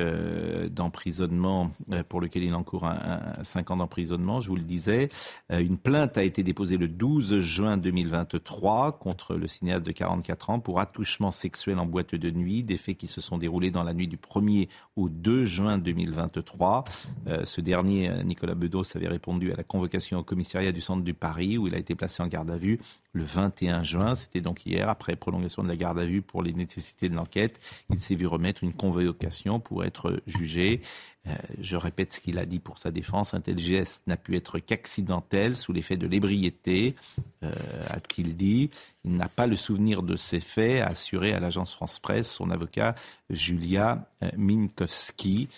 d'emprisonnement 0.70 1.70
pour 2.10 2.20
lequel 2.20 2.42
il 2.42 2.52
encourt 2.52 2.84
un, 2.84 3.22
un, 3.38 3.44
5 3.44 3.70
ans 3.70 3.76
d'emprisonnement, 3.78 4.42
je 4.42 4.50
vous 4.50 4.56
le 4.56 4.62
disais. 4.62 5.08
Une 5.48 5.78
plainte 5.78 6.18
a 6.18 6.24
été 6.24 6.42
déposée 6.42 6.76
le 6.76 6.88
12 6.88 7.37
juin 7.40 7.76
2023 7.76 8.98
contre 8.98 9.34
le 9.34 9.48
cinéaste 9.48 9.84
de 9.84 9.92
44 9.92 10.50
ans 10.50 10.60
pour 10.60 10.80
attouchement 10.80 11.30
sexuel 11.30 11.78
en 11.78 11.86
boîte 11.86 12.14
de 12.14 12.30
nuit, 12.30 12.62
des 12.62 12.78
faits 12.78 12.96
qui 12.96 13.06
se 13.06 13.20
sont 13.20 13.38
déroulés 13.38 13.70
dans 13.70 13.82
la 13.82 13.94
nuit 13.94 14.08
du 14.08 14.16
1er 14.16 14.68
au 14.96 15.08
2 15.08 15.44
juin 15.44 15.78
2023. 15.78 16.84
Euh, 17.26 17.44
ce 17.44 17.60
dernier, 17.60 18.10
Nicolas 18.24 18.54
Bedos, 18.54 18.96
avait 18.96 19.08
répondu 19.08 19.52
à 19.52 19.56
la 19.56 19.64
convocation 19.64 20.18
au 20.18 20.22
commissariat 20.22 20.72
du 20.72 20.80
centre 20.80 21.02
du 21.02 21.14
Paris 21.14 21.58
où 21.58 21.66
il 21.66 21.74
a 21.74 21.78
été 21.78 21.94
placé 21.94 22.22
en 22.22 22.26
garde 22.26 22.50
à 22.50 22.56
vue 22.56 22.78
le 23.12 23.24
21 23.24 23.82
juin. 23.82 24.14
C'était 24.14 24.40
donc 24.40 24.64
hier, 24.66 24.88
après 24.88 25.16
prolongation 25.16 25.62
de 25.62 25.68
la 25.68 25.76
garde 25.76 25.98
à 25.98 26.04
vue 26.04 26.22
pour 26.22 26.42
les 26.42 26.52
nécessités 26.52 27.08
de 27.08 27.14
l'enquête. 27.14 27.60
Il 27.90 28.00
s'est 28.00 28.14
vu 28.14 28.26
remettre 28.26 28.64
une 28.64 28.72
convocation 28.72 29.60
pour 29.60 29.84
être 29.84 30.22
jugé. 30.26 30.80
Euh, 31.28 31.34
je 31.60 31.76
répète 31.76 32.12
ce 32.12 32.20
qu'il 32.20 32.38
a 32.38 32.46
dit 32.46 32.58
pour 32.58 32.78
sa 32.78 32.90
défense. 32.90 33.34
Un 33.34 33.40
tel 33.40 33.58
geste 33.58 34.06
n'a 34.06 34.16
pu 34.16 34.36
être 34.36 34.58
qu'accidentel, 34.58 35.56
sous 35.56 35.72
l'effet 35.72 35.96
de 35.96 36.06
l'ébriété, 36.06 36.94
euh, 37.42 37.52
a-t-il 37.88 38.36
dit. 38.36 38.70
Il 39.04 39.16
n'a 39.16 39.28
pas 39.28 39.46
le 39.46 39.56
souvenir 39.56 40.02
de 40.02 40.16
ces 40.16 40.40
faits, 40.40 40.82
a 40.82 40.86
assuré 40.88 41.32
à 41.32 41.40
l'agence 41.40 41.72
France-Presse 41.74 42.30
son 42.30 42.50
avocat 42.50 42.94
Julia 43.30 44.06
euh, 44.22 44.30
Minkowski. 44.36 45.48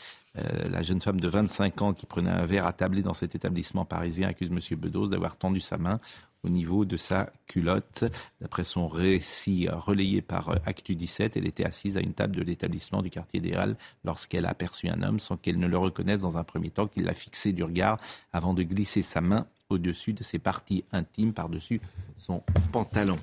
La 0.71 0.81
jeune 0.83 1.01
femme 1.01 1.21
de 1.21 1.27
25 1.27 1.83
ans 1.83 1.93
qui 1.93 2.07
prenait 2.07 2.31
un 2.31 2.47
verre 2.47 2.65
à 2.65 2.73
tabler 2.73 3.03
dans 3.03 3.15
cet 3.15 3.35
établissement 3.35 3.85
parisien 3.85 4.29
accuse 4.29 4.49
M. 4.49 4.79
Bedos 4.79 5.09
d'avoir 5.09 5.37
tendu 5.37 5.59
sa 5.59 5.77
main 5.77 5.99
au 6.43 6.49
niveau 6.49 6.85
de 6.85 6.97
sa 6.97 7.31
culotte. 7.47 8.05
D'après 8.41 8.65
son 8.65 8.89
récit 8.89 9.69
relayé 9.71 10.23
par 10.23 10.51
Actu 10.67 10.95
17, 10.95 11.37
elle 11.37 11.47
était 11.47 11.65
assise 11.65 11.97
à 11.97 12.01
une 12.01 12.15
table 12.15 12.37
de 12.37 12.43
l'établissement 12.43 13.03
du 13.03 13.11
quartier 13.11 13.41
des 13.41 13.53
Halles 13.53 13.77
lorsqu'elle 14.05 14.47
a 14.47 14.51
aperçu 14.51 14.89
un 14.89 15.03
homme 15.03 15.19
sans 15.19 15.37
qu'elle 15.37 15.59
ne 15.59 15.67
le 15.67 15.79
reconnaisse 15.79 16.21
dans 16.21 16.39
un 16.39 16.45
premier 16.45 16.71
temps, 16.71 16.87
qu'il 16.87 17.05
l'a 17.05 17.15
fixé 17.15 17.53
du 17.53 17.63
regard 17.63 17.99
avant 18.33 18.55
de 18.55 18.63
glisser 18.63 19.03
sa 19.03 19.21
main 19.21 19.47
au-dessus 19.69 20.13
de 20.13 20.23
ses 20.23 20.39
parties 20.39 20.85
intimes, 20.93 21.33
par-dessus 21.33 21.81
son 22.17 22.43
pantalon. 22.73 23.19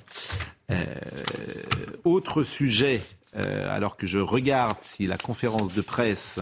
Euh, 0.70 0.94
autre 2.04 2.42
sujet, 2.42 3.02
euh, 3.36 3.74
alors 3.74 3.96
que 3.96 4.06
je 4.06 4.18
regarde 4.18 4.78
si 4.82 5.06
la 5.06 5.18
conférence 5.18 5.74
de 5.74 5.82
presse 5.82 6.40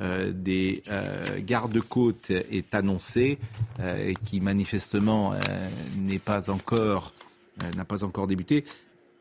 euh, 0.00 0.32
des 0.32 0.82
euh, 0.90 1.40
gardes-côtes 1.40 2.30
est 2.30 2.74
annoncée, 2.74 3.38
euh, 3.80 4.08
et 4.08 4.14
qui 4.14 4.40
manifestement 4.40 5.34
n'est 5.96 6.18
pas 6.18 6.50
encore 6.50 7.12
n'a 7.76 7.84
pas 7.84 8.04
encore 8.04 8.28
débuté. 8.28 8.64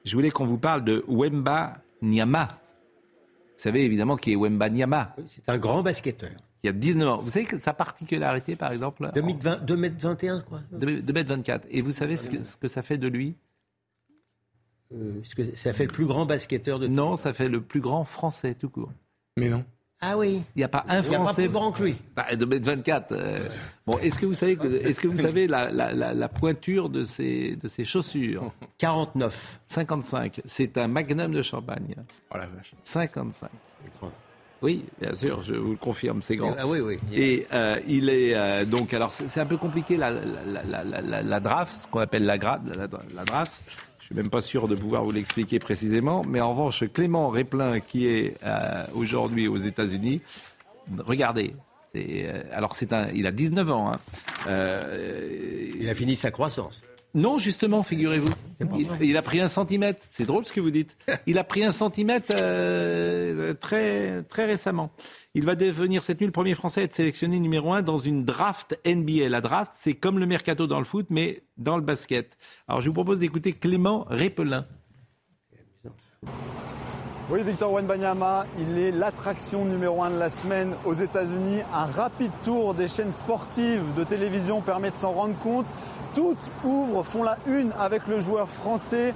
Je 0.05 0.15
voulais 0.15 0.29
qu'on 0.29 0.45
vous 0.45 0.59
parle 0.59 0.83
de 0.83 1.03
Wemba 1.07 1.81
Nyama. 2.03 2.45
Vous 2.45 3.63
savez 3.63 3.83
évidemment 3.83 4.15
qui 4.15 4.33
est 4.33 4.35
Wemba 4.35 4.69
Nyama. 4.69 5.15
C'est 5.25 5.49
un 5.49 5.57
grand 5.57 5.81
basketteur. 5.81 6.29
Il 6.63 6.67
y 6.67 6.69
a 6.69 6.73
19 6.73 7.09
ans. 7.09 7.17
Vous 7.17 7.31
savez 7.31 7.45
que 7.45 7.57
sa 7.57 7.73
particularité, 7.73 8.55
par 8.55 8.71
exemple 8.71 9.09
2 9.15 9.21
m 9.21 9.95
21, 9.97 10.41
quoi. 10.41 10.61
2 10.71 10.99
m 10.99 11.25
24. 11.25 11.67
Et 11.71 11.81
vous 11.81 11.91
savez 11.91 12.17
ce 12.17 12.29
que, 12.29 12.43
ce 12.43 12.57
que 12.57 12.67
ça 12.67 12.83
fait 12.83 12.97
de 12.97 13.07
lui? 13.07 13.35
Euh, 14.93 15.21
que 15.35 15.55
ça 15.55 15.73
fait 15.73 15.85
le 15.85 15.91
plus 15.91 16.05
grand 16.05 16.25
basketteur 16.25 16.79
de 16.79 16.87
Non, 16.87 17.15
ça 17.15 17.33
fait 17.33 17.49
le 17.49 17.61
plus 17.61 17.81
grand 17.81 18.05
français 18.05 18.53
tout 18.53 18.69
court. 18.69 18.91
Mais 19.35 19.49
non. 19.49 19.65
Ah 19.99 20.15
oui. 20.17 20.43
Il 20.55 20.59
n'y 20.59 20.63
a 20.63 20.67
pas 20.67 20.85
un 20.87 21.01
Il 21.01 21.09
n'y 21.09 21.15
a 21.15 21.17
pas 21.19 21.23
Français. 21.25 21.43
plus 21.43 21.51
grand 21.51 21.71
que 21.71 21.83
lui. 21.83 21.95
Bah, 22.15 22.25
2m24. 22.31 23.03
euh, 23.13 23.39
Bon, 23.85 23.97
est-ce 23.97 24.19
que 24.19 24.25
vous 24.27 24.35
savez, 24.35 24.55
que, 24.55 24.67
est-ce 24.67 24.99
que 24.99 25.07
vous 25.07 25.17
savez 25.19 25.47
la, 25.47 25.71
la, 25.71 25.91
la, 25.93 26.13
la 26.13 26.29
pointure 26.29 26.89
de 26.89 27.03
ses, 27.03 27.55
de 27.55 27.67
ses 27.67 27.83
chaussures? 27.83 28.51
49. 28.77 29.59
55. 29.65 30.41
C'est 30.45 30.77
un 30.77 30.87
magnum 30.87 31.31
de 31.31 31.41
champagne. 31.41 31.95
Oh 32.31 32.37
la 32.37 32.45
vache. 32.45 32.73
55. 32.83 33.49
Oui, 34.61 34.85
bien 34.99 35.13
sûr, 35.13 35.43
je 35.43 35.53
vous 35.53 35.71
le 35.71 35.77
confirme, 35.77 36.21
c'est 36.23 36.35
grand. 36.35 36.55
Ah 36.57 36.65
oui, 36.67 36.79
oui. 36.79 36.97
Et 37.13 37.45
euh, 37.53 37.79
il 37.87 38.09
est 38.09 38.33
euh, 38.35 38.65
donc, 38.65 38.91
alors 38.93 39.11
c'est, 39.11 39.27
c'est 39.27 39.39
un 39.39 39.45
peu 39.45 39.57
compliqué 39.57 39.97
la, 39.97 40.09
la, 40.09 40.63
la, 40.63 40.83
la, 40.83 41.01
la, 41.01 41.21
la 41.21 41.39
draft, 41.39 41.83
ce 41.83 41.87
qu'on 41.87 41.99
appelle 41.99 42.25
la, 42.25 42.37
gra- 42.39 42.59
la, 42.75 42.87
la 43.15 43.23
draft. 43.23 43.61
Je 44.07 44.13
suis 44.13 44.23
même 44.23 44.29
pas 44.29 44.41
sûr 44.41 44.69
de 44.69 44.75
pouvoir 44.75 45.03
vous 45.03 45.11
l'expliquer 45.11 45.59
précisément, 45.59 46.21
mais 46.25 46.39
en 46.39 46.51
revanche, 46.51 46.85
Clément 46.93 47.27
Réplin, 47.27 47.81
qui 47.81 48.07
est 48.07 48.35
euh, 48.41 48.85
aujourd'hui 48.95 49.49
aux 49.49 49.57
États-Unis, 49.57 50.21
regardez. 50.97 51.53
C'est, 51.91 52.25
euh, 52.25 52.41
alors 52.53 52.73
c'est 52.73 52.93
un, 52.93 53.09
il 53.13 53.27
a 53.27 53.31
19 53.31 53.69
ans. 53.69 53.91
Hein. 53.91 53.99
Euh, 54.47 55.73
Il 55.77 55.89
a 55.89 55.93
fini 55.93 56.15
sa 56.15 56.31
croissance. 56.31 56.83
non, 57.15 57.37
justement, 57.37 57.83
figurez-vous. 57.83 58.31
Il, 58.77 58.87
il 59.01 59.17
a 59.17 59.21
pris 59.21 59.41
un 59.41 59.49
centimètre. 59.49 59.99
C'est 60.09 60.25
drôle 60.25 60.45
ce 60.45 60.53
que 60.53 60.61
vous 60.61 60.71
dites. 60.71 60.95
Il 61.25 61.37
a 61.37 61.43
pris 61.43 61.65
un 61.65 61.73
centimètre 61.73 62.33
euh, 62.33 63.53
très, 63.55 64.23
très 64.23 64.45
récemment. 64.45 64.89
Il 65.33 65.45
va 65.45 65.55
devenir 65.55 66.03
cette 66.03 66.19
nuit 66.19 66.25
le 66.25 66.31
premier 66.31 66.55
Français 66.55 66.81
à 66.81 66.83
être 66.85 66.95
sélectionné 66.95 67.39
numéro 67.39 67.73
un 67.73 67.81
dans 67.81 67.97
une 67.97 68.25
draft 68.25 68.79
NBA. 68.85 69.29
La 69.29 69.41
draft, 69.41 69.73
c'est 69.75 69.93
comme 69.93 70.19
le 70.19 70.25
mercato 70.25 70.67
dans 70.67 70.79
le 70.79 70.85
foot, 70.85 71.07
mais 71.09 71.43
dans 71.57 71.77
le 71.77 71.83
basket. 71.83 72.37
Alors, 72.67 72.81
je 72.81 72.87
vous 72.87 72.93
propose 72.93 73.19
d'écouter 73.19 73.53
Clément 73.53 74.05
Répelin. 74.09 74.65
Oui, 77.29 77.43
Victor 77.43 77.73
Wenbanyama, 77.73 78.45
il 78.57 78.77
est 78.77 78.91
l'attraction 78.91 79.65
numéro 79.65 80.01
un 80.01 80.11
de 80.11 80.17
la 80.17 80.29
semaine 80.29 80.73
aux 80.85 80.93
États-Unis. 80.93 81.59
Un 81.73 81.85
rapide 81.85 82.31
tour 82.41 82.73
des 82.73 82.87
chaînes 82.87 83.11
sportives 83.11 83.93
de 83.97 84.05
télévision 84.05 84.61
permet 84.61 84.91
de 84.91 84.95
s'en 84.95 85.11
rendre 85.11 85.37
compte. 85.37 85.67
Toutes 86.15 86.51
ouvrent, 86.63 87.03
font 87.03 87.21
la 87.23 87.37
une 87.45 87.71
avec 87.79 88.07
le 88.07 88.19
joueur 88.19 88.49
français, 88.49 89.13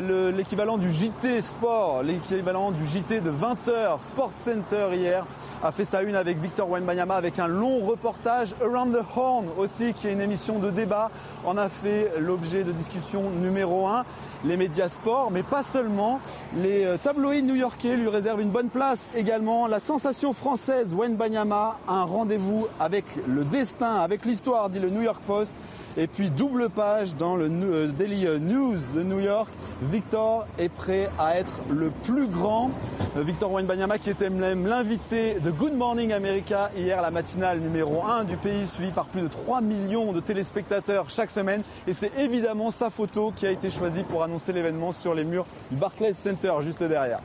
le- 0.00 0.30
l'équivalent 0.30 0.78
du 0.78 0.92
JT 0.92 1.40
Sport, 1.40 2.02
l'équivalent 2.04 2.70
du 2.70 2.86
JT 2.86 3.20
de 3.20 3.30
20h, 3.30 4.00
Sport 4.06 4.30
Center 4.36 4.88
hier, 4.94 5.26
a 5.64 5.72
fait 5.72 5.84
sa 5.84 6.02
une 6.02 6.14
avec 6.14 6.38
Victor 6.40 6.68
Wenbanyama 6.70 7.14
avec 7.16 7.38
un 7.38 7.48
long 7.48 7.84
reportage. 7.86 8.54
Around 8.62 8.94
the 8.94 9.02
Horn 9.16 9.46
aussi, 9.58 9.94
qui 9.94 10.06
est 10.08 10.12
une 10.12 10.20
émission 10.20 10.58
de 10.58 10.70
débat, 10.70 11.10
en 11.44 11.56
a 11.56 11.68
fait 11.68 12.12
l'objet 12.18 12.62
de 12.62 12.70
discussion 12.72 13.30
numéro 13.30 13.86
un. 13.88 14.04
Les 14.44 14.56
médias 14.58 14.90
sports, 14.90 15.30
mais 15.32 15.42
pas 15.42 15.62
seulement. 15.62 16.20
Les 16.54 16.84
euh, 16.84 16.98
tabloïds 17.02 17.42
new-yorkais 17.42 17.96
lui 17.96 18.08
réservent 18.08 18.42
une 18.42 18.50
bonne 18.50 18.68
place 18.68 19.08
également. 19.16 19.66
La 19.66 19.80
sensation 19.80 20.34
française 20.34 20.94
Wenbanyama 20.94 21.78
un 21.88 22.04
rendez-vous 22.04 22.66
avec 22.78 23.06
le 23.26 23.44
destin, 23.44 23.96
avec 23.96 24.26
l'histoire, 24.26 24.68
dit 24.68 24.80
le 24.80 24.90
New 24.90 25.00
York 25.02 25.20
Post. 25.26 25.54
Et 25.96 26.06
puis 26.06 26.30
double 26.30 26.70
page 26.70 27.14
dans 27.14 27.36
le 27.36 27.48
euh, 27.48 27.86
Daily 27.88 28.26
News 28.40 28.78
de 28.94 29.02
New 29.02 29.20
York. 29.20 29.52
Victor 29.82 30.46
est 30.58 30.68
prêt 30.68 31.08
à 31.18 31.38
être 31.38 31.54
le 31.70 31.90
plus 31.90 32.26
grand. 32.26 32.70
Euh, 33.16 33.22
Victor 33.22 33.52
Wembanyama 33.52 33.98
qui 33.98 34.10
était 34.10 34.30
même 34.30 34.66
l'invité 34.66 35.38
de 35.40 35.50
Good 35.50 35.74
Morning 35.74 36.12
America 36.12 36.70
hier, 36.76 37.00
la 37.00 37.10
matinale 37.10 37.60
numéro 37.60 38.02
1 38.02 38.24
du 38.24 38.36
pays, 38.36 38.66
suivi 38.66 38.90
par 38.90 39.06
plus 39.06 39.22
de 39.22 39.28
3 39.28 39.60
millions 39.60 40.12
de 40.12 40.20
téléspectateurs 40.20 41.10
chaque 41.10 41.30
semaine. 41.30 41.62
Et 41.86 41.92
c'est 41.92 42.12
évidemment 42.18 42.70
sa 42.70 42.90
photo 42.90 43.32
qui 43.34 43.46
a 43.46 43.50
été 43.50 43.70
choisie 43.70 44.02
pour 44.02 44.22
annoncer 44.22 44.52
l'événement 44.52 44.92
sur 44.92 45.14
les 45.14 45.24
murs 45.24 45.46
du 45.70 45.76
Barclays 45.76 46.12
Center 46.12 46.54
juste 46.62 46.82
derrière. 46.82 47.20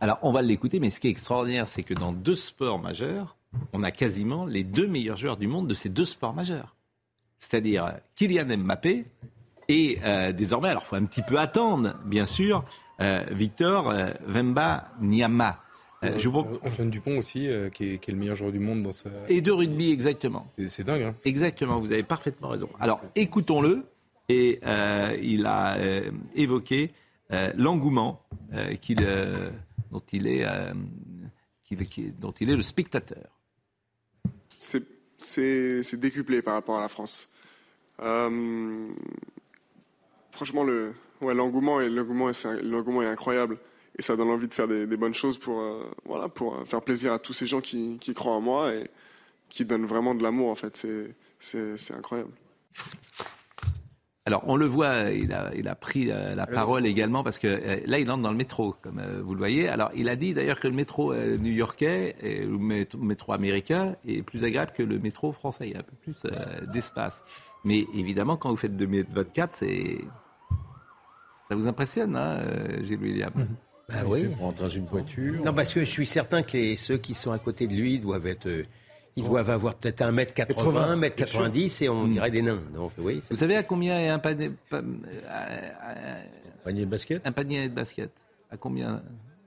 Alors, 0.00 0.18
on 0.22 0.32
va 0.32 0.42
l'écouter, 0.42 0.80
mais 0.80 0.90
ce 0.90 0.98
qui 0.98 1.06
est 1.06 1.10
extraordinaire, 1.10 1.68
c'est 1.68 1.84
que 1.84 1.94
dans 1.94 2.10
deux 2.10 2.34
sports 2.34 2.80
majeurs, 2.80 3.36
on 3.72 3.84
a 3.84 3.92
quasiment 3.92 4.46
les 4.46 4.64
deux 4.64 4.88
meilleurs 4.88 5.16
joueurs 5.16 5.36
du 5.36 5.46
monde 5.46 5.68
de 5.68 5.74
ces 5.74 5.88
deux 5.88 6.04
sports 6.04 6.34
majeurs. 6.34 6.74
C'est-à-dire 7.42 7.94
Kylian 8.14 8.46
Mbappé 8.56 9.04
et 9.68 9.98
euh, 10.04 10.32
désormais, 10.32 10.68
alors 10.68 10.84
il 10.86 10.88
faut 10.88 10.96
un 10.96 11.04
petit 11.04 11.22
peu 11.22 11.38
attendre, 11.38 11.94
bien 12.04 12.26
sûr, 12.26 12.64
euh, 13.00 13.24
Victor 13.30 13.90
euh, 13.90 14.10
Vemba 14.26 14.92
je 16.18 16.28
vous... 16.28 16.40
Antoine 16.64 16.90
Dupont 16.90 17.18
aussi, 17.18 17.48
qui 17.74 17.84
est, 17.94 18.08
le 18.08 18.16
meilleur 18.16 18.34
joueur 18.34 18.50
du 18.50 18.58
monde 18.58 18.82
dans 18.82 18.90
sa... 18.90 19.08
Et 19.28 19.40
de 19.40 19.52
rugby, 19.52 19.92
exactement. 19.92 20.48
C'est 20.66 20.82
dingue. 20.82 21.02
Hein 21.02 21.14
exactement, 21.24 21.78
vous 21.78 21.92
avez 21.92 22.02
parfaitement 22.02 22.48
raison. 22.48 22.68
Alors, 22.80 23.00
écoutons-le. 23.14 23.86
Et 24.28 24.58
il 25.22 25.46
a 25.46 25.78
évoqué 26.34 26.90
l'engouement 27.54 28.20
qu'il 28.80 29.06
dont 29.92 30.02
il 30.12 30.26
est, 30.26 30.44
euh, 30.44 30.72
dont 32.18 32.32
il 32.32 32.50
est 32.50 32.56
le 32.56 32.62
spectateur. 32.62 33.38
C'est 34.58 36.00
décuplé 36.00 36.42
par 36.42 36.54
rapport 36.54 36.78
à 36.78 36.80
la 36.80 36.88
France. 36.88 37.31
Euh, 38.02 38.88
franchement, 40.30 40.64
le, 40.64 40.92
ouais, 41.20 41.34
l'engouement 41.34 41.80
est, 41.80 41.88
l'engouement 41.88 42.30
est, 42.30 43.06
incroyable. 43.06 43.58
Et 43.98 44.02
ça 44.02 44.16
donne 44.16 44.30
envie 44.30 44.48
de 44.48 44.54
faire 44.54 44.68
des, 44.68 44.86
bonnes 44.96 45.14
choses 45.14 45.38
pour, 45.38 45.60
euh, 45.60 45.84
voilà, 46.04 46.28
pour 46.28 46.66
faire 46.66 46.82
plaisir 46.82 47.12
à 47.12 47.18
tous 47.18 47.32
ces 47.32 47.46
gens 47.46 47.60
qui, 47.60 47.98
qui, 48.00 48.14
croient 48.14 48.32
en 48.32 48.40
moi 48.40 48.74
et 48.74 48.90
qui 49.48 49.64
donnent 49.64 49.86
vraiment 49.86 50.14
de 50.14 50.22
l'amour, 50.22 50.48
en 50.48 50.54
fait. 50.54 50.86
C'est 51.38 51.94
incroyable. 51.94 52.32
Alors, 54.24 54.44
on 54.46 54.54
le 54.54 54.66
voit, 54.66 55.10
il 55.10 55.32
a, 55.32 55.50
il 55.56 55.66
a 55.66 55.74
pris 55.74 56.04
la, 56.04 56.36
la 56.36 56.46
parole 56.46 56.86
également 56.86 57.24
parce 57.24 57.40
que 57.40 57.48
euh, 57.48 57.80
là, 57.86 57.98
il 57.98 58.08
entre 58.08 58.22
dans 58.22 58.30
le 58.30 58.36
métro, 58.36 58.76
comme 58.80 59.00
euh, 59.00 59.20
vous 59.20 59.34
le 59.34 59.38
voyez. 59.38 59.68
Alors, 59.68 59.90
il 59.96 60.08
a 60.08 60.14
dit 60.14 60.32
d'ailleurs 60.32 60.60
que 60.60 60.68
le 60.68 60.74
métro 60.74 61.12
euh, 61.12 61.36
new-yorkais 61.38 62.14
le 62.22 62.56
métro, 62.98 63.32
américain 63.32 63.96
est 64.06 64.22
plus 64.22 64.44
agréable 64.44 64.72
que 64.76 64.84
le 64.84 65.00
métro 65.00 65.32
français. 65.32 65.66
Il 65.66 65.72
y 65.72 65.76
a 65.76 65.80
un 65.80 65.82
peu 65.82 65.96
plus 66.00 66.22
d'espace. 66.72 67.24
Mais 67.64 67.84
évidemment, 67.94 68.36
quand 68.36 68.50
vous 68.50 68.56
faites 68.56 68.76
2 68.76 68.86
minutes 68.86 69.12
24, 69.12 69.54
c'est. 69.54 69.98
Ça 71.48 71.56
vous 71.56 71.66
impressionne, 71.66 72.16
hein, 72.16 72.38
Gilles 72.82 73.02
William? 73.02 73.32
Mmh. 73.34 73.46
Bah 73.88 73.96
oui. 74.06 74.26
dans 74.58 74.68
une 74.68 74.86
voiture. 74.86 75.44
Non, 75.44 75.52
parce 75.52 75.74
que 75.74 75.80
je 75.80 75.90
suis 75.90 76.06
certain 76.06 76.42
que 76.42 76.76
ceux 76.76 76.96
qui 76.96 77.14
sont 77.14 77.32
à 77.32 77.38
côté 77.38 77.66
de 77.66 77.74
lui 77.74 77.98
doivent 77.98 78.26
être 78.26 78.48
ils 79.16 79.24
doivent 79.24 79.50
avoir 79.50 79.74
peut-être 79.74 80.00
1m80, 80.02 80.98
1m90 81.00 81.84
et 81.84 81.88
on 81.88 82.08
dirait 82.08 82.30
des 82.30 82.42
nains. 82.42 82.62
Donc, 82.74 82.92
oui, 82.98 83.20
Vous 83.30 83.36
savez 83.36 83.56
à 83.56 83.62
combien 83.62 83.98
est 83.98 84.08
un 84.08 84.18
panier, 84.18 84.50
panier 86.64 86.84
de 86.84 86.90
basket 86.90 87.26
Un 87.26 87.32
panier 87.32 87.68
de 87.68 87.74
basket? 87.74 88.10
À 88.50 88.56
combien 88.56 88.94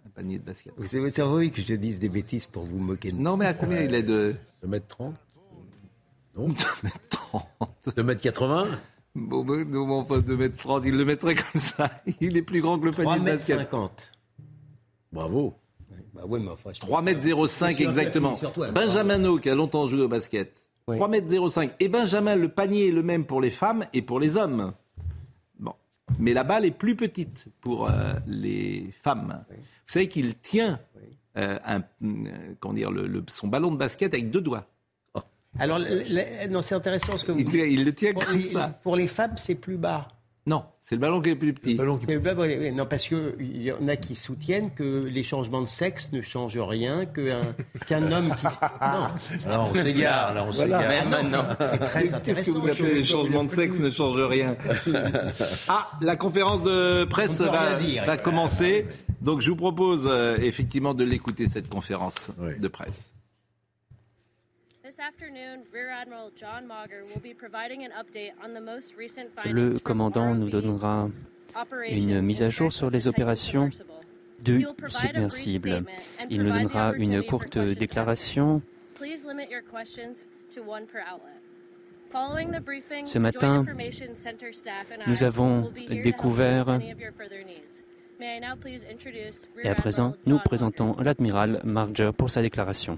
un 0.06 0.10
panier 0.14 0.38
de 0.40 0.44
basket? 0.44 0.74
Vous 0.78 0.96
avez 0.96 1.22
envie 1.22 1.52
que 1.52 1.62
je 1.62 1.74
dise 1.76 2.00
des 2.00 2.10
bêtises 2.10 2.46
pour 2.46 2.64
vous 2.64 2.78
moquer 2.80 3.12
de 3.12 3.18
Non, 3.18 3.38
mais 3.38 3.46
à 3.46 3.54
combien 3.54 3.82
il 3.82 3.94
est 3.96 4.04
de 4.04 4.36
2m30 4.66 5.14
Non, 6.38 6.50
2m30. 6.54 7.44
2m80 7.96 8.68
Bon, 9.16 9.46
non, 9.46 9.90
enfin 9.92 10.20
2m30, 10.20 10.82
il 10.86 10.98
le 10.98 11.06
mettrait 11.06 11.36
comme 11.36 11.62
ça. 11.62 11.90
Il 12.20 12.36
est 12.36 12.42
plus 12.42 12.62
grand 12.62 12.78
que 12.78 12.86
le 12.86 12.92
panier 12.92 13.18
de 13.20 13.24
basket. 13.24 13.72
3m50. 13.72 13.90
Bravo. 15.14 15.54
Bah 16.16 16.24
3m05 16.26 17.82
exactement. 17.88 18.38
Benjamin 18.74 19.38
qui 19.40 19.50
a 19.50 19.56
longtemps 19.56 19.86
joué 19.86 20.02
au 20.02 20.08
basket. 20.08 20.66
3m05. 20.88 21.72
Et 21.80 21.90
Benjamin, 21.90 22.36
le 22.36 22.50
panier 22.50 22.90
est 22.90 22.92
le 22.92 23.04
même 23.04 23.26
pour 23.26 23.42
les 23.42 23.52
femmes 23.52 23.86
et 23.94 24.02
pour 24.02 24.20
les 24.20 24.38
hommes. 24.38 24.74
Bon. 25.60 25.74
Mais 26.20 26.34
la 26.34 26.44
balle 26.44 26.66
est 26.66 26.72
plus 26.72 26.96
petite 26.96 27.48
pour 27.62 27.90
euh, 27.90 28.14
les 28.28 28.92
femmes. 29.02 29.44
Vous 29.50 29.56
savez 29.88 30.08
qu'il 30.08 30.36
tient 30.36 30.80
euh, 31.38 31.58
un, 31.66 31.82
euh, 32.04 32.74
dire, 32.74 32.92
le, 32.92 33.24
son 33.30 33.48
ballon 33.48 33.72
de 33.72 33.78
basket 33.78 34.14
avec 34.14 34.30
deux 34.30 34.42
doigts. 34.42 34.66
Oh. 35.16 35.22
Alors, 35.60 35.80
non, 36.50 36.62
c'est 36.62 36.76
intéressant 36.76 37.18
ce 37.18 37.26
que 37.26 37.32
vous 37.32 37.44
dites. 37.44 37.54
Il, 37.54 37.84
le 37.84 37.94
tient 37.94 38.14
comme 38.14 38.42
ça. 38.42 38.80
Pour 38.84 38.96
les 38.96 39.08
femmes, 39.08 39.38
c'est 39.38 39.56
plus 39.56 39.78
bas. 39.78 40.08
Non, 40.48 40.64
c'est 40.80 40.94
le 40.94 41.02
ballon 41.02 41.22
qui 41.22 41.30
est 41.30 41.36
plus 41.36 41.54
petit. 41.54 41.76
Non, 41.76 42.86
parce 42.86 43.08
qu'il 43.08 43.64
y 43.64 43.72
en 43.72 43.88
a 43.88 43.96
qui 43.96 44.14
soutiennent 44.14 44.72
que 44.76 45.06
les 45.06 45.24
changements 45.24 45.64
de 45.64 45.68
sexe 45.68 46.12
ne 46.12 46.22
changent 46.22 46.60
rien, 46.60 47.06
qu'un 47.88 48.12
homme 48.12 48.30
qui. 48.30 48.46
Non. 48.46 49.50
Alors 49.52 49.70
on 49.72 49.74
s'égare, 49.74 50.36
là 50.36 50.46
on 50.48 50.52
s'égare. 50.52 51.06
Non, 51.08 51.24
non, 51.24 51.44
c'est 51.60 51.78
très 51.80 52.14
intéressant. 52.14 52.20
Qu'est-ce 52.24 52.42
que 52.46 52.52
vous 52.52 52.68
appelez 52.68 52.94
les 52.94 53.04
changements 53.04 53.44
de 53.44 53.50
sexe 53.50 53.80
ne 53.80 53.90
changent 53.90 54.22
rien 54.22 54.56
Ah, 55.68 55.90
la 56.02 56.16
conférence 56.16 56.62
de 56.62 57.06
presse 57.06 57.42
va, 57.42 57.80
va 58.06 58.18
commencer. 58.18 58.86
Donc 59.22 59.42
je 59.42 59.50
vous 59.50 59.56
propose 59.56 60.04
euh, 60.06 60.38
effectivement 60.38 60.94
de 60.94 61.04
l'écouter, 61.04 61.48
cette 61.48 61.70
conférence 61.70 62.30
de 62.60 62.68
presse. 62.68 63.15
Le 69.46 69.80
commandant 69.80 70.36
nous 70.36 70.50
donnera 70.50 71.10
une 71.90 72.22
mise 72.22 72.44
à 72.44 72.50
jour 72.50 72.72
sur 72.72 72.90
les 72.90 73.08
opérations 73.08 73.70
du 74.40 74.66
submersible. 74.88 75.86
Il 76.30 76.44
nous 76.44 76.52
donnera 76.52 76.94
une 76.94 77.24
courte 77.24 77.58
déclaration. 77.58 78.62
Ce 83.04 83.20
matin, 83.20 83.66
nous 85.08 85.24
avons 85.24 85.72
découvert 85.90 86.80
et 89.64 89.68
à 89.68 89.76
présent, 89.76 90.16
nous 90.26 90.40
présentons 90.40 90.96
l'admiral 91.02 91.60
Marger 91.66 92.12
pour 92.18 92.30
sa 92.30 92.42
déclaration. 92.42 92.98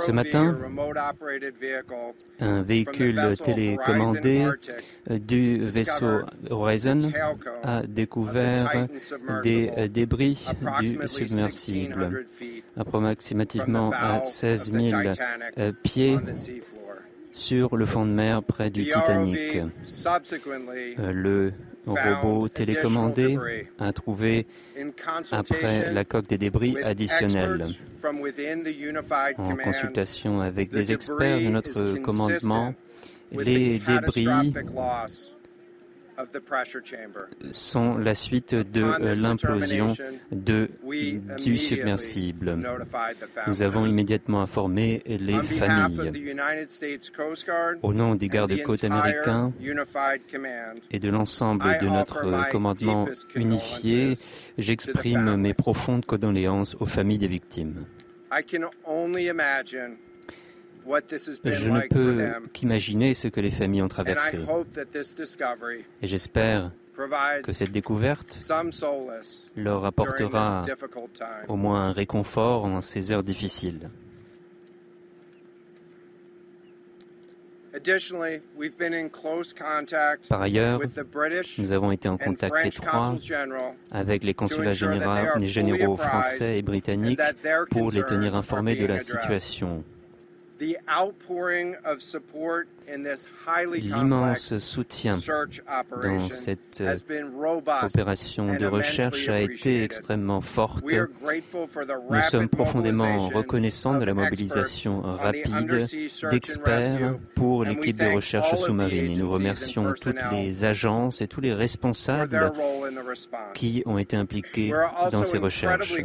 Ce 0.00 0.10
matin, 0.12 0.56
un 2.40 2.62
véhicule 2.62 3.36
télécommandé 3.42 4.46
du 5.10 5.58
vaisseau 5.58 6.20
Horizon 6.50 6.98
a 7.62 7.82
découvert 7.82 8.86
des 9.42 9.88
débris 9.88 10.46
du 10.80 10.98
submersible, 11.06 12.26
approximativement 12.76 13.92
à 13.94 14.24
16 14.24 14.72
000 14.72 15.72
pieds 15.82 16.16
sur 17.32 17.76
le 17.76 17.86
fond 17.86 18.06
de 18.06 18.12
mer 18.12 18.42
près 18.42 18.70
du 18.70 18.84
Titanic. 18.84 19.62
Euh, 20.98 21.12
le 21.12 21.52
robot 21.86 22.48
télécommandé 22.48 23.38
a 23.78 23.92
trouvé, 23.92 24.46
après 25.30 25.92
la 25.92 26.04
coque 26.04 26.26
des 26.26 26.38
débris 26.38 26.76
additionnels, 26.82 27.64
en 29.38 29.56
consultation 29.56 30.40
avec 30.40 30.70
des 30.70 30.92
experts 30.92 31.40
de 31.40 31.48
notre 31.48 31.98
commandement, 31.98 32.74
les 33.32 33.78
débris 33.78 34.52
sont 37.50 37.98
la 37.98 38.14
suite 38.14 38.54
de 38.54 38.82
euh, 38.82 39.14
l'implosion 39.14 39.94
du 40.30 41.58
submersible. 41.58 42.58
Nous 43.46 43.62
avons 43.62 43.86
immédiatement 43.86 44.42
informé 44.42 45.02
les 45.06 45.42
familles. 45.42 46.12
Au 47.82 47.92
nom 47.92 48.14
des 48.14 48.28
gardes-côtes 48.28 48.84
américains 48.84 49.52
et 50.90 50.98
de 50.98 51.08
l'ensemble 51.10 51.78
de 51.80 51.86
notre 51.86 52.50
commandement 52.50 53.08
unifié, 53.34 54.14
j'exprime 54.58 55.36
mes 55.36 55.54
profondes 55.54 56.04
condoléances 56.06 56.76
aux 56.80 56.86
familles 56.86 57.18
des 57.18 57.28
victimes. 57.28 57.86
Je 60.86 61.68
ne 61.70 61.88
peux 61.88 62.48
qu'imaginer 62.52 63.14
ce 63.14 63.28
que 63.28 63.40
les 63.40 63.50
familles 63.50 63.82
ont 63.82 63.88
traversé. 63.88 64.38
Et 66.02 66.06
j'espère 66.06 66.72
que 67.42 67.52
cette 67.52 67.72
découverte 67.72 68.38
leur 69.56 69.84
apportera 69.84 70.62
au 71.48 71.56
moins 71.56 71.88
un 71.88 71.92
réconfort 71.92 72.64
en 72.64 72.80
ces 72.80 73.12
heures 73.12 73.22
difficiles. 73.22 73.90
Par 80.28 80.42
ailleurs, 80.42 80.80
nous 81.58 81.72
avons 81.72 81.90
été 81.92 82.08
en 82.08 82.18
contact 82.18 82.66
étroit 82.66 83.14
avec 83.90 84.24
les 84.24 84.34
consulats 84.34 84.72
généraux 84.72 85.96
français 85.96 86.58
et 86.58 86.62
britanniques 86.62 87.20
pour 87.70 87.90
les 87.90 88.02
tenir 88.02 88.34
informés 88.34 88.76
de 88.76 88.84
la 88.84 88.98
situation. 88.98 89.84
the 90.62 90.78
outpouring 90.88 91.74
of 91.84 92.00
support 92.00 92.68
L'immense 93.74 94.58
soutien 94.58 95.18
dans 96.02 96.30
cette 96.30 96.82
opération 97.82 98.54
de 98.54 98.66
recherche 98.66 99.28
a 99.28 99.40
été 99.40 99.84
extrêmement 99.84 100.40
forte. 100.40 100.84
Nous 102.10 102.22
sommes 102.22 102.48
profondément 102.48 103.18
reconnaissants 103.28 103.98
de 103.98 104.04
la 104.04 104.14
mobilisation 104.14 105.02
rapide 105.02 105.86
d'experts 106.30 107.18
pour 107.34 107.64
l'équipe 107.64 107.96
de 107.96 108.14
recherche 108.14 108.54
sous-marine 108.56 109.12
et 109.12 109.16
nous 109.16 109.30
remercions 109.30 109.92
toutes 110.00 110.22
les 110.32 110.64
agences 110.64 111.20
et 111.20 111.28
tous 111.28 111.40
les 111.40 111.54
responsables 111.54 112.52
qui 113.54 113.82
ont 113.86 113.98
été 113.98 114.16
impliqués 114.16 114.72
dans 115.10 115.24
ces 115.24 115.38
recherches. 115.38 115.96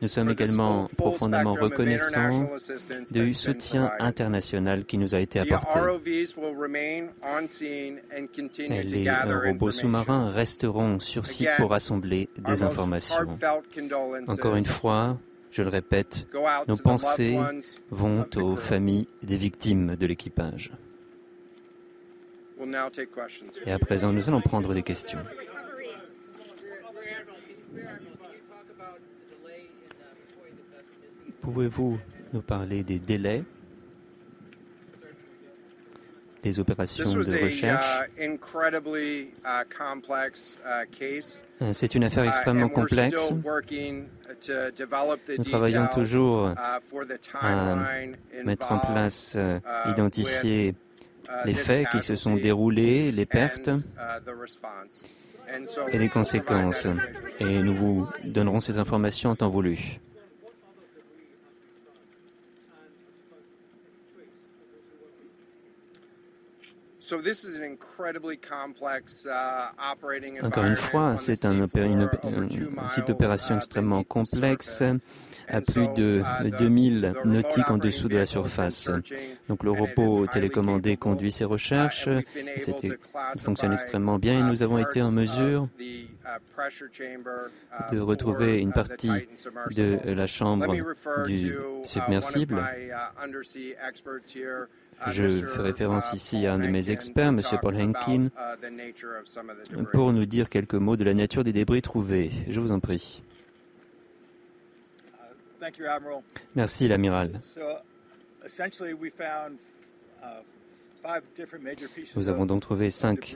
Nous 0.00 0.08
sommes 0.08 0.30
également 0.30 0.88
profondément 0.96 1.52
reconnaissants 1.52 2.48
du 3.10 3.34
soutien 3.34 3.90
international 3.98 4.84
qui 4.84 4.98
nous 4.98 5.14
a 5.14 5.20
été 5.20 5.40
apporté. 5.40 5.78
Les 8.84 9.10
robots 9.44 9.70
sous-marins 9.70 10.30
resteront 10.30 11.00
sur 11.00 11.26
site 11.26 11.48
pour 11.56 11.70
rassembler 11.70 12.28
des 12.38 12.62
informations. 12.62 13.38
Encore 14.26 14.56
une 14.56 14.64
fois, 14.64 15.18
je 15.50 15.62
le 15.62 15.68
répète, 15.68 16.26
nos 16.66 16.76
pensées 16.76 17.38
vont 17.90 18.26
aux 18.36 18.56
familles 18.56 19.06
des 19.22 19.36
victimes 19.36 19.96
de 19.96 20.06
l'équipage. 20.06 20.72
Et 23.66 23.72
à 23.72 23.78
présent, 23.78 24.12
nous 24.12 24.28
allons 24.28 24.40
prendre 24.40 24.74
des 24.74 24.82
questions. 24.82 25.20
Pouvez-vous 31.40 31.98
nous 32.32 32.42
parler 32.42 32.82
des 32.82 32.98
délais 32.98 33.44
des 36.42 36.60
opérations 36.60 37.12
de 37.12 37.44
recherche. 37.44 37.86
Uh, 38.18 38.24
uh, 38.24 38.38
uh, 41.60 41.72
C'est 41.72 41.94
une 41.94 42.04
affaire 42.04 42.24
extrêmement 42.24 42.68
complexe. 42.68 43.32
Nous 45.38 45.44
travaillons 45.44 45.86
toujours 45.92 46.52
à 46.58 46.80
mettre 48.44 48.72
en 48.72 48.78
place, 48.78 49.38
identifier 49.86 50.74
les 51.44 51.54
faits 51.54 51.88
qui 51.90 52.02
se 52.02 52.16
sont 52.16 52.36
déroulés, 52.36 53.12
les 53.12 53.26
pertes 53.26 53.70
et 55.92 55.98
les 55.98 56.08
conséquences. 56.08 56.86
Et 57.40 57.62
nous 57.62 57.74
vous 57.74 58.08
donnerons 58.24 58.60
ces 58.60 58.78
informations 58.78 59.30
en 59.30 59.36
temps 59.36 59.50
voulu. 59.50 60.00
Encore 70.42 70.64
une 70.64 70.76
fois, 70.76 71.16
c'est 71.16 71.44
un, 71.44 71.68
site 72.88 73.06
d'opération 73.06 73.56
extrêmement 73.56 74.04
complexe 74.04 74.82
à 75.48 75.60
plus 75.60 75.88
de 75.94 76.22
2000 76.58 77.14
uh, 77.24 77.28
nautiques 77.28 77.70
en 77.70 77.78
dessous 77.78 78.08
de 78.08 78.16
la 78.16 78.26
surface. 78.26 78.90
Donc 79.48 79.64
le 79.64 79.70
robot 79.70 80.26
télécommandé 80.26 80.96
conduit 80.96 81.32
ses 81.32 81.44
recherches, 81.44 82.08
c'était, 82.58 82.98
fonctionne 83.38 83.72
extrêmement 83.72 84.18
bien 84.18 84.38
et 84.38 84.42
nous 84.42 84.62
avons 84.62 84.78
été 84.78 85.00
en 85.00 85.10
mesure 85.10 85.68
uh, 85.80 86.08
uh, 86.28 87.94
de 87.94 88.00
retrouver 88.00 88.58
une 88.58 88.72
partie 88.72 89.10
de 89.70 89.98
la 90.04 90.26
chambre 90.26 90.74
du 91.26 91.56
submersible. 91.84 92.62
Je 95.06 95.46
fais 95.46 95.62
référence 95.62 96.12
ici 96.12 96.46
à 96.46 96.54
un 96.54 96.58
de 96.58 96.66
mes 96.66 96.90
experts, 96.90 97.28
M. 97.28 97.40
Paul 97.62 97.76
Henkin, 97.76 98.28
pour 99.92 100.12
nous 100.12 100.26
dire 100.26 100.48
quelques 100.48 100.74
mots 100.74 100.96
de 100.96 101.04
la 101.04 101.14
nature 101.14 101.44
des 101.44 101.52
débris 101.52 101.82
trouvés. 101.82 102.30
Je 102.48 102.60
vous 102.60 102.72
en 102.72 102.80
prie. 102.80 103.22
Merci, 106.54 106.88
l'amiral. 106.88 107.40
Nous 112.16 112.28
avons 112.28 112.46
donc 112.46 112.60
trouvé 112.62 112.90
cinq 112.90 113.34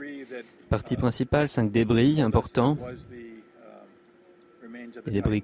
parties 0.69 0.97
principales, 0.97 1.47
cinq 1.47 1.71
débris 1.71 2.21
importants. 2.21 2.77
Des 5.05 5.11
débris 5.11 5.43